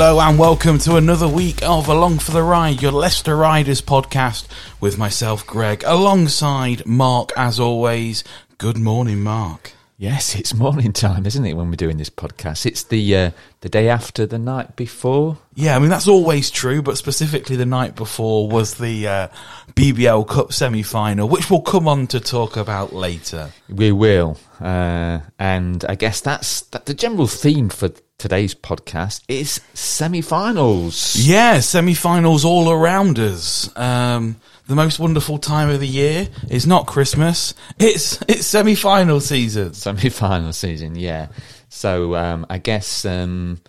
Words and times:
Hello 0.00 0.20
and 0.20 0.38
welcome 0.38 0.78
to 0.78 0.94
another 0.94 1.26
week 1.26 1.60
of 1.64 1.88
Along 1.88 2.20
for 2.20 2.30
the 2.30 2.44
Ride, 2.44 2.80
your 2.80 2.92
Leicester 2.92 3.34
Riders 3.34 3.82
podcast 3.82 4.46
with 4.80 4.96
myself, 4.96 5.44
Greg, 5.44 5.82
alongside 5.84 6.86
Mark, 6.86 7.32
as 7.36 7.58
always. 7.58 8.22
Good 8.58 8.78
morning, 8.78 9.20
Mark. 9.24 9.72
Yes, 9.96 10.36
it's 10.36 10.54
morning 10.54 10.92
time, 10.92 11.26
isn't 11.26 11.44
it, 11.44 11.54
when 11.54 11.68
we're 11.68 11.74
doing 11.74 11.96
this 11.96 12.10
podcast? 12.10 12.64
It's 12.64 12.84
the 12.84 13.16
uh, 13.16 13.30
the 13.62 13.68
day 13.68 13.88
after 13.88 14.24
the 14.24 14.38
night 14.38 14.76
before. 14.76 15.38
Yeah, 15.56 15.74
I 15.74 15.80
mean, 15.80 15.90
that's 15.90 16.06
always 16.06 16.48
true, 16.48 16.80
but 16.80 16.96
specifically 16.96 17.56
the 17.56 17.66
night 17.66 17.96
before 17.96 18.48
was 18.48 18.74
the 18.74 19.08
uh, 19.08 19.28
BBL 19.74 20.28
Cup 20.28 20.52
semi 20.52 20.84
final, 20.84 21.28
which 21.28 21.50
we'll 21.50 21.60
come 21.60 21.88
on 21.88 22.06
to 22.06 22.20
talk 22.20 22.56
about 22.56 22.92
later. 22.92 23.50
We 23.68 23.90
will. 23.90 24.38
Uh, 24.60 25.18
and 25.40 25.84
I 25.88 25.96
guess 25.96 26.20
that's 26.20 26.60
that 26.60 26.86
the 26.86 26.94
general 26.94 27.26
theme 27.26 27.68
for 27.68 27.90
today's 28.18 28.52
podcast 28.52 29.22
is 29.28 29.60
semi-finals. 29.74 31.14
Yeah, 31.16 31.60
semi-finals 31.60 32.44
all 32.44 32.68
around 32.68 33.16
us. 33.18 33.70
Um, 33.76 34.40
the 34.66 34.74
most 34.74 34.98
wonderful 34.98 35.38
time 35.38 35.70
of 35.70 35.78
the 35.78 35.86
year 35.86 36.28
is 36.50 36.66
not 36.66 36.86
Christmas; 36.86 37.54
it's 37.78 38.20
it's 38.22 38.44
semi-final 38.44 39.20
season. 39.20 39.72
Semi-final 39.72 40.52
season, 40.52 40.96
yeah. 40.96 41.28
So 41.68 42.16
um, 42.16 42.44
I 42.50 42.58
guess 42.58 43.04
um, 43.04 43.60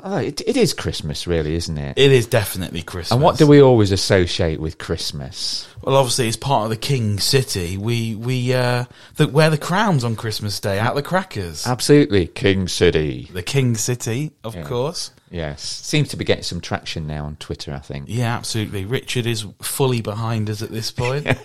oh, 0.00 0.18
it, 0.18 0.40
it 0.46 0.56
is 0.56 0.74
Christmas, 0.74 1.28
really, 1.28 1.54
isn't 1.54 1.78
it? 1.78 1.96
It 1.96 2.10
is 2.10 2.26
definitely 2.26 2.82
Christmas. 2.82 3.12
And 3.12 3.22
what 3.22 3.38
do 3.38 3.46
we 3.46 3.62
always 3.62 3.92
associate 3.92 4.60
with 4.60 4.78
Christmas? 4.78 5.68
Well, 5.82 5.96
obviously, 5.96 6.28
it's 6.28 6.36
part 6.36 6.64
of 6.64 6.70
the 6.70 6.76
King 6.76 7.18
City, 7.18 7.76
we 7.76 8.14
we 8.14 8.54
uh, 8.54 8.84
the, 9.16 9.26
wear 9.28 9.50
the 9.50 9.58
crowns 9.58 10.04
on 10.04 10.14
Christmas 10.16 10.60
Day 10.60 10.78
out 10.78 10.94
the 10.94 11.02
crackers. 11.02 11.66
Absolutely, 11.66 12.26
King 12.28 12.68
City. 12.68 13.28
The 13.32 13.42
King 13.42 13.74
City, 13.76 14.32
of 14.44 14.54
Yeah. 14.54 14.62
course. 14.64 15.10
Yes, 15.30 15.62
seems 15.62 16.08
to 16.10 16.16
be 16.16 16.24
getting 16.24 16.44
some 16.44 16.60
traction 16.60 17.06
now 17.06 17.24
on 17.24 17.36
Twitter. 17.36 17.72
I 17.72 17.78
think. 17.80 18.04
Yeah, 18.08 18.36
absolutely. 18.36 18.84
Richard 18.84 19.26
is 19.26 19.46
fully 19.62 20.00
behind 20.02 20.48
us 20.50 20.62
at 20.62 20.70
this 20.70 20.90
point. 20.92 21.26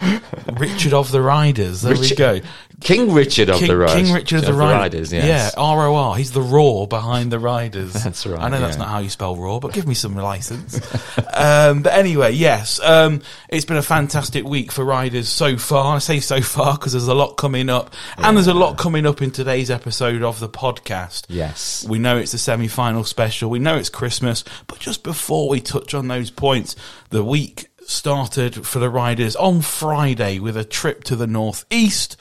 Richard 0.58 0.94
of 0.94 1.10
the 1.10 1.20
Riders. 1.20 1.82
There 1.82 1.96
we 1.96 2.14
go. 2.14 2.40
King 2.80 3.12
Richard 3.12 3.50
of 3.50 3.58
King, 3.58 3.68
the 3.68 3.76
Riders. 3.76 3.94
King 3.96 4.14
Richard 4.14 4.38
of 4.40 4.46
the, 4.46 4.52
Riders. 4.52 5.12
yes. 5.12 5.24
Yeah, 5.26 5.50
R 5.60 5.88
O 5.88 5.94
R. 5.96 6.16
He's 6.16 6.30
the 6.30 6.40
raw 6.40 6.86
behind 6.86 7.32
the 7.32 7.40
Riders. 7.40 7.92
That's 8.04 8.24
right, 8.24 8.38
I 8.40 8.48
know 8.48 8.60
that's 8.60 8.76
not 8.76 8.88
how 8.88 9.00
you 9.00 9.08
spell 9.08 9.34
raw, 9.34 9.58
but 9.58 9.72
give 9.72 9.88
me 9.88 9.94
some 9.94 10.14
license. 10.14 10.80
um, 11.34 11.82
but 11.82 11.94
anyway, 11.94 12.32
yes, 12.32 12.78
um, 12.80 13.22
it's 13.48 13.64
been 13.64 13.76
a 13.76 13.82
fantastic 13.82 14.44
week 14.44 14.70
for 14.70 14.84
riders 14.84 15.28
so 15.28 15.56
far. 15.56 15.96
I 15.96 15.98
say 15.98 16.20
so 16.20 16.40
far 16.40 16.74
because 16.74 16.92
there's 16.92 17.08
a 17.08 17.14
lot 17.14 17.32
coming 17.36 17.68
up, 17.68 17.92
and 18.16 18.36
there's 18.36 18.46
a 18.46 18.54
lot 18.54 18.78
coming 18.78 19.06
up 19.06 19.20
in 19.20 19.32
today's 19.32 19.70
episode 19.70 20.22
of 20.22 20.38
the 20.38 20.48
podcast. 20.48 21.24
Yes. 21.28 21.84
We 21.88 21.98
know 21.98 22.16
it's 22.16 22.34
a 22.34 22.38
semi 22.38 22.68
final 22.68 23.02
special. 23.02 23.50
We 23.50 23.58
know 23.58 23.76
it's 23.76 23.90
Christmas. 23.90 24.44
But 24.68 24.78
just 24.78 25.02
before 25.02 25.48
we 25.48 25.60
touch 25.60 25.94
on 25.94 26.08
those 26.08 26.30
points, 26.30 26.76
the 27.10 27.24
week 27.24 27.68
started 27.92 28.66
for 28.66 28.78
the 28.78 28.90
riders 28.90 29.34
on 29.36 29.62
Friday 29.62 30.38
with 30.38 30.56
a 30.56 30.64
trip 30.64 31.04
to 31.04 31.16
the 31.16 31.26
northeast. 31.26 32.16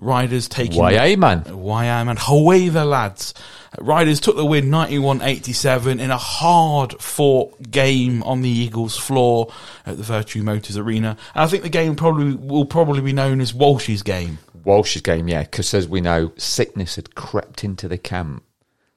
Riders 0.00 0.48
taking 0.48 0.82
YA 0.82 1.16
man. 1.16 1.44
YM 1.44 2.10
and 2.10 2.18
away 2.28 2.68
the 2.68 2.84
lads. 2.84 3.32
Riders 3.78 4.20
took 4.20 4.36
the 4.36 4.44
win 4.44 4.66
91-87 4.66 6.00
in 6.00 6.10
a 6.10 6.16
hard 6.16 7.00
fought 7.00 7.70
game 7.70 8.22
on 8.24 8.42
the 8.42 8.48
Eagles 8.48 8.96
floor 8.96 9.52
at 9.86 9.96
the 9.98 10.02
Vertu 10.02 10.42
Motors 10.42 10.76
Arena. 10.76 11.16
And 11.34 11.44
I 11.44 11.46
think 11.46 11.62
the 11.62 11.68
game 11.68 11.94
probably 11.94 12.34
will 12.34 12.64
probably 12.64 13.00
be 13.02 13.12
known 13.12 13.40
as 13.40 13.54
Walsh's 13.54 14.02
game. 14.02 14.38
Walsh's 14.64 15.02
game, 15.02 15.28
yeah, 15.28 15.42
because 15.42 15.72
as 15.74 15.86
we 15.88 16.00
know, 16.00 16.32
sickness 16.36 16.96
had 16.96 17.14
crept 17.14 17.62
into 17.62 17.86
the 17.86 17.98
camp. 17.98 18.42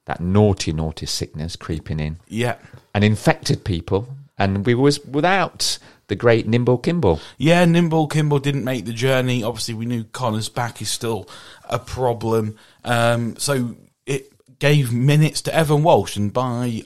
That 0.06 0.22
naughty, 0.22 0.72
naughty 0.72 1.06
sickness 1.08 1.56
creeping 1.56 2.00
in 2.00 2.18
Yeah. 2.28 2.56
and 2.94 3.04
infected 3.04 3.64
people. 3.64 4.08
And 4.38 4.66
we 4.66 4.76
was 4.76 5.04
without 5.06 5.78
the 6.08 6.16
great 6.16 6.48
Nimble 6.48 6.78
Kimball. 6.78 7.20
Yeah, 7.38 7.66
Nimble 7.66 8.08
Kimball 8.08 8.40
didn't 8.40 8.64
make 8.64 8.86
the 8.86 8.94
journey. 8.94 9.44
Obviously, 9.44 9.74
we 9.74 9.86
knew 9.86 10.04
Connor's 10.04 10.50
back 10.50 10.82
is 10.82 10.90
still 10.90 11.28
a 11.70 11.80
problem. 11.80 12.58
Um, 12.84 13.38
so 13.38 13.76
it 14.06 14.32
gave 14.60 14.92
minutes 14.92 15.42
to 15.44 15.56
Evan 15.56 15.84
Walsh, 15.84 16.16
and 16.16 16.32
by 16.32 16.84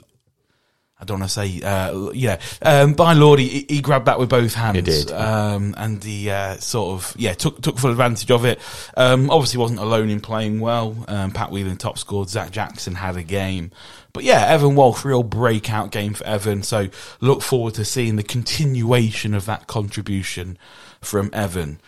I 1.01 1.05
don't 1.05 1.19
want 1.21 1.31
to 1.31 1.33
say, 1.33 1.61
uh, 1.61 2.09
yeah, 2.11 2.39
um, 2.61 2.93
by 2.93 3.13
Lord, 3.13 3.39
he, 3.39 3.65
he 3.69 3.79
grabbed 3.81 4.07
that 4.07 4.19
with 4.19 4.29
both 4.29 4.53
hands. 4.53 4.75
He 4.75 4.81
did. 4.81 5.11
um, 5.11 5.73
and 5.77 6.03
he 6.03 6.29
uh, 6.29 6.57
sort 6.57 6.93
of 6.99 7.15
yeah 7.17 7.33
took 7.33 7.61
took 7.61 7.77
full 7.77 7.91
advantage 7.91 8.29
of 8.31 8.43
it. 8.43 8.59
Um, 8.97 9.29
obviously, 9.29 9.59
wasn't 9.59 9.79
alone 9.79 10.09
in 10.09 10.19
playing 10.19 10.59
well. 10.59 10.97
Um, 11.07 11.31
Pat 11.31 11.51
Whelan 11.51 11.77
top 11.77 11.97
scored. 11.97 12.29
Zach 12.29 12.51
Jackson 12.51 12.95
had 12.95 13.15
a 13.15 13.23
game, 13.23 13.71
but 14.11 14.25
yeah, 14.25 14.45
Evan 14.47 14.75
Walsh 14.75 15.05
real 15.05 15.23
breakout 15.23 15.91
game 15.91 16.13
for 16.13 16.25
Evan. 16.25 16.63
So 16.63 16.89
look 17.21 17.41
forward 17.41 17.75
to 17.75 17.85
seeing 17.85 18.17
the 18.17 18.23
continuation 18.23 19.33
of 19.33 19.45
that 19.45 19.67
contribution 19.67 20.57
from 20.99 21.29
Evan. 21.31 21.79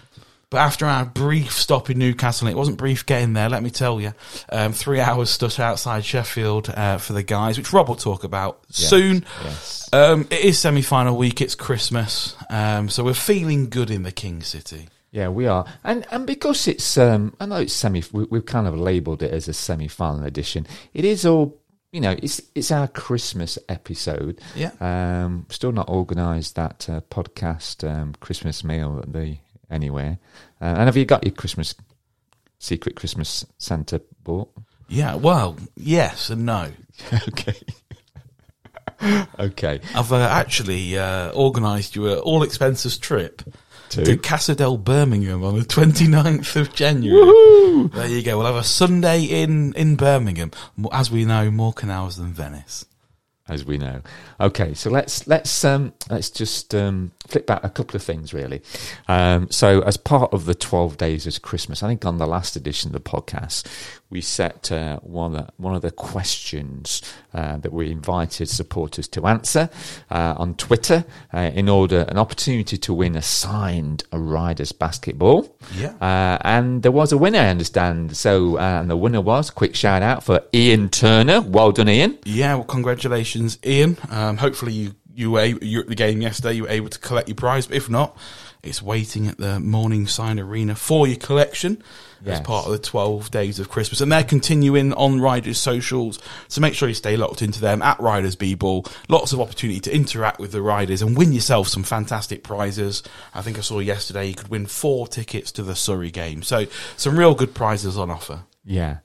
But 0.52 0.58
after 0.58 0.86
our 0.86 1.06
brief 1.06 1.54
stop 1.54 1.90
in 1.90 1.98
Newcastle, 1.98 2.46
and 2.46 2.54
it 2.54 2.58
wasn't 2.58 2.78
brief 2.78 3.06
getting 3.06 3.32
there, 3.32 3.48
let 3.48 3.64
me 3.64 3.70
tell 3.70 4.02
you. 4.02 4.14
Um, 4.52 4.74
three 4.74 5.00
hours 5.00 5.30
stuck 5.30 5.58
outside 5.62 6.04
Sheffield 6.04 6.70
uh, 6.70 6.98
for 6.98 7.14
the 7.14 7.24
guys, 7.24 7.58
which 7.58 7.72
Rob 7.72 7.88
will 7.88 7.96
talk 7.96 8.26
about 8.26 8.60
soon. 8.70 9.26
yes. 9.46 9.90
Um, 9.94 10.28
it 10.30 10.42
is 10.42 10.60
semi 10.60 10.82
final 10.82 11.16
week, 11.16 11.40
it's 11.40 11.56
Christmas, 11.56 12.36
um, 12.50 12.90
so 12.90 13.06
we're 13.06 13.14
feeling 13.14 13.70
good 13.70 13.90
in 13.90 14.04
the 14.04 14.12
King 14.12 14.44
City. 14.44 14.90
Yeah, 15.12 15.30
we 15.30 15.48
are, 15.48 15.66
and 15.86 16.06
and 16.12 16.28
because 16.28 16.68
it's, 16.68 16.98
um, 16.98 17.34
I 17.40 17.46
know 17.46 17.56
it's 17.56 17.74
semi. 17.74 18.04
We, 18.12 18.26
we've 18.26 18.46
kind 18.46 18.68
of 18.68 18.78
labelled 18.78 19.24
it 19.24 19.32
as 19.32 19.48
a 19.48 19.54
semi-final 19.54 20.26
edition. 20.26 20.68
It 20.94 21.06
is 21.06 21.26
all, 21.26 21.62
you 21.94 22.02
know, 22.02 22.16
it's 22.22 22.42
it's 22.56 22.72
our 22.72 22.90
Christmas 22.90 23.58
episode. 23.70 24.42
Yeah. 24.56 24.72
Um, 24.82 25.46
still 25.50 25.72
not 25.72 25.88
organised 25.88 26.56
that 26.56 26.90
uh, 26.90 27.02
podcast 27.10 27.90
um, 27.90 28.16
Christmas 28.20 28.66
meal 28.66 29.00
at 29.02 29.14
the 29.14 29.38
anywhere. 29.72 30.20
Uh, 30.62 30.66
and 30.66 30.82
have 30.82 30.98
you 30.98 31.06
got 31.06 31.24
your 31.24 31.34
Christmas 31.34 31.74
secret 32.60 32.96
Christmas 32.96 33.46
Santa 33.58 34.02
bought? 34.24 34.52
Yeah, 34.88 35.16
well, 35.16 35.58
yes 35.76 36.30
and 36.30 36.46
no. 36.46 36.72
okay. 37.30 37.56
okay. 39.40 39.80
I've 39.96 40.12
uh, 40.12 40.18
actually 40.18 40.98
uh, 40.98 41.34
organised 41.34 41.96
you 41.96 42.12
an 42.12 42.20
all 42.20 42.44
expenses 42.44 42.98
trip 42.98 43.42
Two. 43.90 44.04
to 44.04 44.18
Cassadell, 44.18 44.82
Birmingham 44.84 45.44
on 45.44 45.60
the 45.60 45.66
29th 45.66 46.56
of 46.56 46.74
January. 46.74 47.90
There 47.90 48.08
you 48.08 48.24
go. 48.24 48.38
We'll 48.38 48.48
have 48.48 48.56
a 48.56 48.64
Sunday 48.64 49.24
in, 49.24 49.74
in 49.74 49.96
Birmingham. 49.96 50.52
As 50.92 51.10
we 51.10 51.26
know, 51.26 51.50
more 51.52 51.74
canals 51.74 52.18
than 52.18 52.34
Venice. 52.34 52.86
As 53.52 53.66
we 53.66 53.78
know. 53.78 54.02
Okay, 54.40 54.74
so 54.74 54.90
let's 54.90 55.28
let's 55.28 55.64
um, 55.64 55.94
let's 56.10 56.30
just 56.30 56.74
um, 56.74 57.12
flip 57.28 57.46
back 57.46 57.64
a 57.64 57.70
couple 57.70 57.98
of 57.98 58.02
things 58.02 58.34
really. 58.34 58.62
Um, 59.08 59.52
so, 59.52 59.82
as 59.82 59.98
part 59.98 60.34
of 60.34 60.46
the 60.46 60.56
twelve 60.56 60.98
days 60.98 61.28
of 61.28 61.42
Christmas, 61.42 61.84
I 61.84 61.90
think 61.90 62.06
on 62.06 62.18
the 62.18 62.26
last 62.26 62.56
edition 62.56 62.90
of 62.90 62.94
the 62.94 63.10
podcast, 63.10 63.68
we 64.12 64.22
set 64.22 64.72
uh, 64.72 65.00
one 65.00 65.36
of 65.36 65.48
the, 65.48 65.54
one 65.58 65.74
of 65.74 65.82
the 65.82 65.92
questions 65.92 67.02
uh, 67.34 67.58
that 67.58 67.72
we 67.72 67.90
invited 67.90 68.50
supporters 68.50 69.08
to 69.08 69.26
answer 69.26 69.70
uh, 70.10 70.36
on 70.38 70.54
Twitter 70.56 71.06
uh, 71.34 71.52
in 71.54 71.70
order 71.70 72.06
an 72.10 72.18
opportunity 72.18 72.78
to 72.78 72.94
win 72.94 73.16
a 73.16 73.22
signed 73.22 74.04
Riders 74.12 74.74
basketball. 74.74 75.56
Yeah. 75.76 75.94
Uh, 76.02 76.38
and 76.42 76.84
there 76.84 76.92
was 76.92 77.14
a 77.14 77.18
winner, 77.18 77.40
I 77.40 77.48
understand. 77.48 78.16
So, 78.18 78.58
uh, 78.58 78.82
and 78.82 78.90
the 78.90 78.98
winner 78.98 79.22
was 79.22 79.50
quick 79.50 79.76
shout 79.76 80.02
out 80.02 80.24
for 80.24 80.42
Ian 80.54 80.90
Turner. 80.90 81.40
Well 81.40 81.72
done, 81.72 81.88
Ian. 81.88 82.18
Yeah, 82.26 82.56
well, 82.56 82.66
congratulations, 82.66 83.41
Ian. 83.66 83.98
Um, 84.10 84.38
hopefully, 84.38 84.74
you 84.74 84.96
you 85.14 85.32
were 85.32 85.40
able, 85.40 85.64
you 85.64 85.82
at 85.82 85.88
the 85.88 85.96
game 85.96 86.22
yesterday. 86.22 86.54
You 86.54 86.64
were 86.64 86.70
able 86.70 86.90
to 86.90 87.00
collect 87.00 87.28
your 87.28 87.36
prize, 87.36 87.68
but 87.68 87.76
if 87.76 87.90
not, 87.90 88.18
it's 88.64 88.82
waiting 88.82 89.28
at 89.28 89.38
the 89.38 89.60
Morningside 89.60 90.40
Arena 90.40 90.76
for 90.76 91.08
your 91.08 91.18
collection 91.18 91.84
as 92.24 92.40
part 92.40 92.68
of 92.68 92.72
the 92.72 92.78
twelve 92.78 93.32
days 93.32 93.60
of 93.60 93.68
Christmas. 93.68 94.00
And 94.00 94.12
they're 94.12 94.24
continuing 94.24 94.94
on 94.94 95.20
Riders 95.20 95.58
socials, 95.58 96.20
so 96.48 96.62
make 96.62 96.76
sure 96.76 96.88
you 96.88 96.94
stay 96.94 97.18
locked 97.18 97.42
into 97.42 97.60
them 97.60 97.82
at 97.82 98.00
Riders 98.00 98.36
B 98.36 98.54
Ball. 98.54 98.86
Lots 99.10 99.34
of 99.34 99.42
opportunity 99.42 99.80
to 99.80 99.94
interact 99.94 100.40
with 100.40 100.52
the 100.52 100.62
riders 100.62 101.02
and 101.02 101.18
win 101.18 101.34
yourself 101.34 101.68
some 101.68 101.84
fantastic 101.84 102.44
prizes. 102.44 103.02
I 103.34 103.42
think 103.42 103.58
I 103.58 103.62
saw 103.62 103.80
yesterday 103.80 104.28
you 104.28 104.36
could 104.36 104.50
win 104.50 104.68
four 104.68 105.08
tickets 105.08 105.52
to 105.54 105.64
the 105.64 105.76
Surrey 105.76 106.12
game, 106.12 106.44
so 106.44 106.68
some 106.96 107.18
real 107.18 107.34
good 107.34 107.56
prizes 107.56 107.98
on 107.98 108.12
offer. 108.12 108.44
Yeah. 108.64 108.98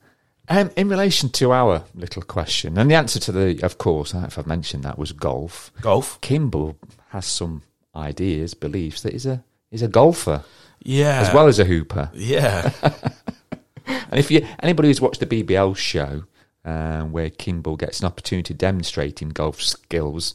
Um, 0.49 0.71
in 0.77 0.89
relation 0.89 1.29
to 1.31 1.53
our 1.53 1.85
little 1.95 2.23
question, 2.23 2.79
and 2.79 2.91
the 2.91 2.95
answer 2.95 3.19
to 3.21 3.33
the, 3.33 3.61
of 3.63 3.79
course, 3.79 4.15
if 4.15 4.39
I've 4.39 4.47
mentioned 4.47 4.85
that, 4.85 4.99
was 4.99 5.13
golf. 5.13 5.73
Golf, 5.81 6.21
Kimball 6.21 6.77
has 7.09 7.27
some 7.27 7.63
ideas, 7.95 8.55
beliefs 8.55 9.03
that 9.03 9.13
he's 9.13 9.27
a 9.27 9.43
he's 9.71 9.83
a 9.83 9.89
golfer 9.89 10.45
yeah, 10.83 11.21
as 11.21 11.35
well 11.35 11.49
as 11.49 11.59
a 11.59 11.65
hooper. 11.65 12.11
yeah. 12.15 12.73
And 14.11 14.19
if 14.19 14.31
you 14.33 14.45
anybody 14.61 14.89
who's 14.89 15.01
watched 15.01 15.21
the 15.21 15.27
BBL 15.27 15.77
show 15.77 16.25
um, 16.65 17.13
where 17.13 17.31
Kimball 17.31 17.77
gets 17.77 18.01
an 18.01 18.07
opportunity 18.07 18.53
to 18.53 18.55
demonstrate 18.55 19.23
in 19.23 19.29
golf 19.29 19.63
skills, 19.63 20.35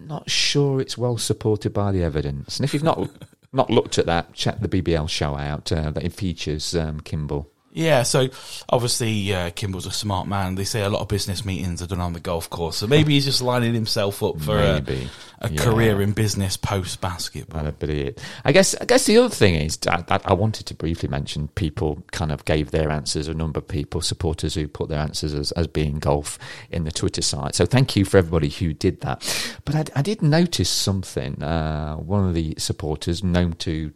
not 0.00 0.28
sure 0.28 0.80
it's 0.80 0.98
well 0.98 1.16
supported 1.16 1.72
by 1.72 1.92
the 1.92 2.02
evidence. 2.02 2.58
And 2.58 2.64
if 2.64 2.74
you've 2.74 2.82
not 2.82 3.10
not 3.52 3.70
looked 3.70 3.98
at 3.98 4.06
that, 4.06 4.32
check 4.32 4.58
the 4.58 4.68
BBL 4.68 5.08
show 5.08 5.36
out. 5.36 5.70
Uh, 5.70 5.90
that 5.90 6.04
it 6.04 6.12
features 6.12 6.74
um, 6.74 7.00
Kimball. 7.00 7.48
Yeah, 7.76 8.04
so 8.04 8.28
obviously 8.68 9.34
uh, 9.34 9.50
Kimball's 9.50 9.84
a 9.86 9.90
smart 9.90 10.28
man. 10.28 10.54
They 10.54 10.62
say 10.62 10.82
a 10.82 10.88
lot 10.88 11.02
of 11.02 11.08
business 11.08 11.44
meetings 11.44 11.82
are 11.82 11.88
done 11.88 12.00
on 12.00 12.12
the 12.12 12.20
golf 12.20 12.48
course, 12.48 12.76
so 12.76 12.86
maybe 12.86 13.14
he's 13.14 13.24
just 13.24 13.42
lining 13.42 13.74
himself 13.74 14.22
up 14.22 14.40
for 14.40 14.56
a, 14.56 14.74
Maybe. 14.74 15.08
a 15.40 15.50
Yeah. 15.50 15.60
career 15.60 16.00
in 16.00 16.12
business 16.12 16.56
post 16.56 17.00
basketball. 17.00 17.64
That'd 17.64 17.80
be 17.80 18.02
it. 18.02 18.20
I 18.44 18.52
guess. 18.52 18.76
I 18.80 18.84
guess 18.84 19.06
the 19.06 19.18
other 19.18 19.28
thing 19.34 19.56
is 19.56 19.76
that, 19.78 20.06
that 20.06 20.22
I 20.24 20.34
wanted 20.34 20.66
to 20.66 20.74
briefly 20.74 21.08
mention. 21.08 21.48
People 21.48 22.04
kind 22.12 22.30
of 22.30 22.44
gave 22.44 22.70
their 22.70 22.90
answers. 22.90 23.26
A 23.26 23.34
number 23.34 23.58
of 23.58 23.66
people, 23.66 24.00
supporters 24.00 24.54
who 24.54 24.68
put 24.68 24.88
their 24.88 25.00
answers 25.00 25.34
as, 25.34 25.50
as 25.52 25.66
being 25.66 25.98
golf 25.98 26.38
in 26.70 26.84
the 26.84 26.92
Twitter 26.92 27.22
site. 27.22 27.56
So 27.56 27.66
thank 27.66 27.96
you 27.96 28.04
for 28.04 28.18
everybody 28.18 28.50
who 28.50 28.72
did 28.72 29.00
that. 29.00 29.20
But 29.64 29.74
I, 29.74 29.98
I 29.98 30.02
did 30.02 30.22
notice 30.22 30.70
something. 30.70 31.42
Uh, 31.42 31.96
one 31.96 32.28
of 32.28 32.34
the 32.34 32.54
supporters, 32.56 33.24
known 33.24 33.54
to, 33.54 33.92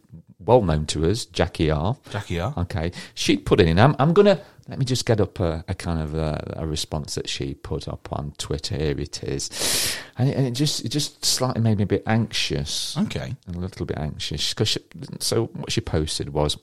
well 0.49 0.63
known 0.63 0.85
to 0.87 1.07
us, 1.09 1.25
Jackie 1.25 1.69
R. 1.69 1.95
Jackie 2.09 2.39
R. 2.39 2.53
Okay, 2.57 2.91
she 3.13 3.37
put 3.37 3.59
it 3.61 3.67
in. 3.67 3.77
I'm, 3.79 3.95
I'm 3.99 4.13
gonna 4.13 4.41
let 4.67 4.79
me 4.79 4.85
just 4.85 5.05
get 5.05 5.21
up 5.21 5.39
a, 5.39 5.63
a 5.67 5.75
kind 5.75 6.01
of 6.01 6.15
a, 6.15 6.53
a 6.57 6.65
response 6.65 7.13
that 7.15 7.29
she 7.29 7.53
put 7.53 7.87
up 7.87 8.07
on 8.11 8.33
Twitter. 8.39 8.75
Here 8.75 8.99
it 8.99 9.23
is, 9.23 9.95
and 10.17 10.27
it, 10.27 10.35
and 10.35 10.47
it 10.47 10.51
just 10.51 10.83
it 10.83 10.89
just 10.89 11.23
slightly 11.23 11.61
made 11.61 11.77
me 11.77 11.83
a 11.83 11.87
bit 11.87 12.03
anxious 12.07 12.97
Okay. 12.97 13.35
a 13.47 13.51
little 13.51 13.85
bit 13.85 13.97
anxious 13.99 14.53
because 14.53 14.75
so 15.19 15.45
what 15.53 15.71
she 15.71 15.81
posted 15.81 16.29
was 16.33 16.57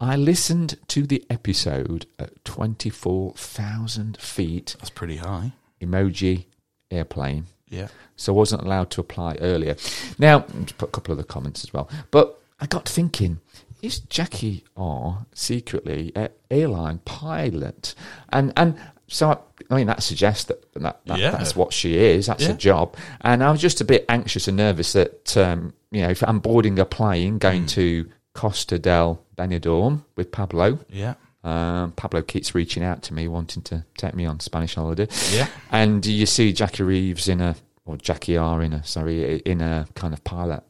i 0.00 0.16
listened 0.16 0.76
to 0.88 1.06
the 1.06 1.24
episode 1.30 2.06
at 2.18 2.30
24000 2.44 4.16
feet 4.18 4.76
That's 4.78 4.90
pretty 4.90 5.16
high. 5.16 5.52
emoji 5.80 6.46
airplane 6.90 7.46
Yeah. 7.68 7.88
so 8.16 8.32
I 8.32 8.36
wasn't 8.36 8.62
allowed 8.62 8.90
to 8.90 9.00
apply 9.00 9.36
earlier 9.40 9.76
now 10.18 10.40
just 10.64 10.78
put 10.78 10.88
a 10.88 10.92
couple 10.92 11.12
of 11.12 11.18
the 11.18 11.24
comments 11.24 11.64
as 11.64 11.72
well 11.72 11.88
but 12.10 12.40
i 12.64 12.66
got 12.66 12.88
thinking 12.88 13.38
is 13.82 13.98
jackie 14.00 14.64
r 14.76 15.26
secretly 15.34 16.10
an 16.16 16.28
airline 16.50 16.98
pilot 17.04 17.94
and 18.30 18.52
and 18.56 18.74
so 19.06 19.28
I, 19.30 19.36
I 19.70 19.76
mean 19.76 19.86
that 19.88 20.02
suggests 20.02 20.44
that, 20.44 20.60
that, 20.74 21.00
that 21.06 21.18
Yeah. 21.18 21.30
that's 21.32 21.54
what 21.54 21.72
she 21.72 21.98
is 21.98 22.26
that's 22.26 22.44
Yeah. 22.44 22.52
a 22.52 22.54
job 22.56 22.96
and 23.20 23.42
i 23.44 23.50
was 23.50 23.60
just 23.60 23.80
a 23.80 23.84
bit 23.84 24.04
anxious 24.08 24.48
and 24.48 24.56
nervous 24.56 24.94
that 24.94 25.36
um, 25.36 25.74
you 25.90 26.00
know 26.02 26.08
if 26.10 26.22
i'm 26.26 26.38
boarding 26.40 26.78
a 26.78 26.84
plane 26.86 27.38
going 27.38 27.62
Hmm. 27.62 27.66
to 27.78 28.08
costa 28.32 28.78
del 28.78 29.22
benidorm 29.36 30.04
with 30.16 30.32
pablo 30.32 30.78
Yeah. 30.88 31.14
um, 31.44 31.92
Pablo 31.92 32.22
keeps 32.22 32.54
reaching 32.54 32.82
out 32.82 33.02
to 33.02 33.14
me, 33.14 33.28
wanting 33.28 33.62
to 33.64 33.84
take 33.98 34.14
me 34.14 34.24
on 34.24 34.40
Spanish 34.40 34.76
holiday. 34.76 35.06
Yeah. 35.30 35.46
And 35.70 36.04
you 36.06 36.24
see 36.24 36.54
Jackie 36.54 36.82
Reeves 36.84 37.28
in 37.28 37.40
a, 37.42 37.54
or 37.84 37.98
Jackie 37.98 38.38
R 38.38 38.62
in 38.62 38.72
a, 38.72 38.82
sorry, 38.82 39.40
in 39.52 39.60
a 39.60 39.86
kind 39.94 40.14
of 40.14 40.24
pilot 40.24 40.62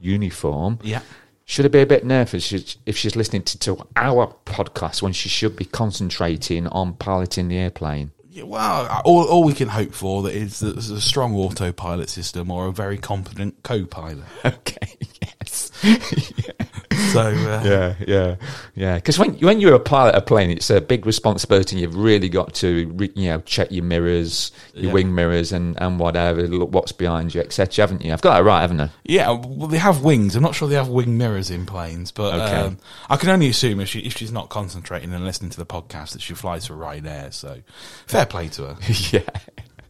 uniform. 0.00 0.78
Yeah. 0.82 1.00
Should 1.44 1.64
I 1.64 1.68
be 1.68 1.80
a 1.80 1.86
bit 1.86 2.04
nervous 2.04 2.52
if- 2.52 2.96
she's 2.96 3.16
listening 3.16 3.42
to, 3.42 3.58
to 3.60 3.86
our 3.96 4.34
podcast 4.46 5.02
when 5.02 5.12
she 5.12 5.28
should 5.28 5.56
be 5.56 5.64
concentrating 5.64 6.66
on 6.68 6.94
piloting 6.94 7.48
the 7.48 7.58
airplane? 7.58 8.12
Yeah, 8.32 8.44
well, 8.44 9.02
all, 9.04 9.24
all 9.26 9.42
we 9.42 9.52
can 9.54 9.66
hope 9.68 9.92
for 9.92 10.22
that 10.22 10.32
is 10.34 10.60
that 10.60 10.74
there's 10.74 10.90
a 10.90 11.00
strong 11.00 11.34
autopilot 11.34 12.08
system 12.08 12.50
or 12.52 12.68
a 12.68 12.72
very 12.72 12.96
competent 12.98 13.62
co-pilot. 13.64 14.22
Okay, 14.44 14.96
yes. 15.20 15.72
So 17.10 17.20
uh, 17.22 17.62
yeah, 17.64 17.94
yeah, 18.06 18.36
yeah. 18.76 18.94
Because 18.96 19.18
when 19.18 19.34
when 19.40 19.60
you're 19.60 19.74
a 19.74 19.80
pilot 19.80 20.14
of 20.14 20.22
a 20.22 20.26
plane, 20.26 20.50
it's 20.50 20.70
a 20.70 20.80
big 20.80 21.06
responsibility. 21.06 21.74
and 21.74 21.80
You've 21.80 21.96
really 21.96 22.28
got 22.28 22.54
to, 22.56 22.88
re, 22.94 23.10
you 23.16 23.30
know, 23.30 23.40
check 23.40 23.72
your 23.72 23.82
mirrors, 23.82 24.52
your 24.74 24.86
Yeah. 24.86 24.92
wing 24.92 25.12
mirrors, 25.14 25.50
and 25.50 25.76
and 25.82 25.98
whatever, 25.98 26.46
look 26.46 26.72
what's 26.72 26.92
behind 26.92 27.34
you, 27.34 27.40
etc. 27.40 27.82
Haven't 27.82 28.04
you? 28.04 28.12
I've 28.12 28.20
got 28.22 28.34
that 28.36 28.44
right, 28.44 28.60
haven't 28.60 28.80
I? 28.80 28.90
yeah, 29.04 29.28
well, 29.30 29.66
they 29.66 29.78
have 29.78 30.02
wings. 30.04 30.36
I'm 30.36 30.42
not 30.44 30.54
sure 30.54 30.68
they 30.68 30.76
have 30.76 30.86
wing 30.88 31.18
mirrors 31.18 31.50
in 31.50 31.66
planes, 31.66 32.12
but 32.12 32.32
Okay. 32.34 32.56
um, 32.56 32.78
I 33.08 33.16
can 33.16 33.28
only 33.30 33.48
assume 33.48 33.80
if 33.80 33.88
she 33.88 34.00
if 34.00 34.16
she's 34.16 34.30
not 34.30 34.48
concentrating 34.48 35.12
and 35.12 35.24
listening 35.24 35.50
to 35.50 35.58
the 35.58 35.66
podcast 35.66 36.12
that 36.12 36.22
she 36.22 36.34
flies 36.34 36.66
for 36.66 36.74
Ryanair. 36.74 37.34
So 37.34 37.58
fair 38.06 38.24
play 38.26 38.46
to 38.50 38.66
her. 38.66 38.76
yeah. 39.10 39.20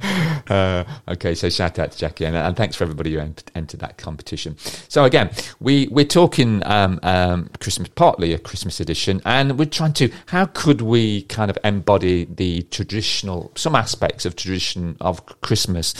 Uh, 0.48 0.84
okay, 1.06 1.32
so 1.32 1.48
shout 1.48 1.78
out 1.78 1.92
to 1.92 1.98
Jackie 1.98 2.24
and, 2.24 2.34
and 2.34 2.56
thanks 2.56 2.74
for 2.74 2.82
everybody 2.82 3.12
who 3.12 3.20
ent- 3.20 3.48
entered 3.54 3.78
that 3.78 3.98
competition. 3.98 4.56
So 4.88 5.04
again, 5.04 5.30
we 5.60 5.86
we're 5.88 6.04
talking 6.04 6.66
um, 6.66 6.98
um, 7.04 7.50
Christmas, 7.60 7.88
partly 7.94 8.32
a 8.32 8.38
Christmas 8.38 8.80
edition, 8.80 9.22
and 9.24 9.58
we're 9.58 9.66
trying 9.66 9.92
to 9.94 10.10
how 10.26 10.46
could 10.46 10.80
we 10.80 11.22
kind 11.24 11.52
of 11.52 11.58
embody 11.62 12.24
the 12.24 12.62
traditional 12.62 13.52
some 13.54 13.76
aspects 13.76 14.24
of 14.24 14.34
tradition 14.34 14.96
of 15.00 15.24
Christmas. 15.40 15.94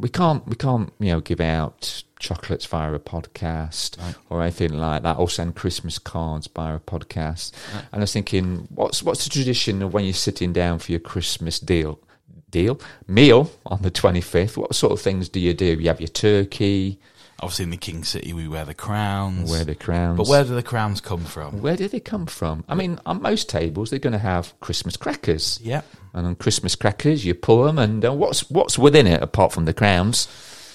We 0.00 0.08
can't 0.08 0.44
we 0.48 0.56
can't 0.56 0.92
you 0.98 1.12
know 1.12 1.20
give 1.20 1.40
out 1.40 2.02
chocolates 2.18 2.66
via 2.66 2.92
a 2.94 2.98
podcast 2.98 3.98
or 4.30 4.42
anything 4.42 4.72
like 4.72 5.02
that, 5.02 5.18
or 5.18 5.28
send 5.28 5.54
Christmas 5.54 5.98
cards 5.98 6.48
via 6.48 6.76
a 6.76 6.80
podcast. 6.80 7.52
And 7.74 7.86
I 7.92 7.98
was 8.00 8.12
thinking, 8.12 8.66
what's 8.74 9.02
what's 9.02 9.24
the 9.24 9.30
tradition 9.30 9.82
of 9.82 9.94
when 9.94 10.04
you're 10.04 10.14
sitting 10.14 10.52
down 10.52 10.78
for 10.80 10.90
your 10.90 11.00
Christmas 11.00 11.60
deal? 11.60 12.00
Deal 12.60 12.74
meal 13.08 13.40
on 13.66 13.78
the 13.82 13.90
25th 13.90 14.56
what 14.56 14.74
sort 14.74 14.92
of 14.92 15.00
things 15.00 15.28
do 15.28 15.38
you 15.40 15.52
do 15.54 15.66
you 15.82 15.88
have 15.88 16.00
your 16.00 16.14
turkey 16.28 16.98
Obviously, 17.40 17.64
in 17.64 17.70
the 17.70 17.76
King 17.88 18.04
City, 18.04 18.32
we 18.32 18.46
wear 18.46 18.64
the 18.64 18.74
crowns. 18.86 19.50
wear 19.50 19.64
the 19.64 19.74
crowns 19.74 20.16
but 20.16 20.28
where 20.28 20.44
do 20.44 20.54
the 20.54 20.62
crowns 20.62 21.00
come 21.00 21.24
from? 21.24 21.60
where 21.60 21.76
do 21.76 21.88
they 21.88 22.00
come 22.00 22.26
from 22.26 22.62
i 22.68 22.74
mean 22.80 22.92
on 23.04 23.20
most 23.20 23.48
tables 23.50 23.90
they're 23.90 23.98
going 24.08 24.18
to 24.22 24.26
have 24.34 24.54
christmas 24.60 24.96
crackers 24.96 25.58
Yeah. 25.62 25.82
and 26.14 26.26
on 26.28 26.34
christmas 26.36 26.74
crackers 26.76 27.24
you 27.26 27.34
pull 27.34 27.64
them 27.64 27.78
and 27.84 28.04
uh, 28.04 28.12
what's 28.22 28.48
what's 28.50 28.78
within 28.78 29.06
it 29.14 29.20
apart 29.22 29.52
from 29.52 29.64
the 29.66 29.74
crowns 29.74 30.28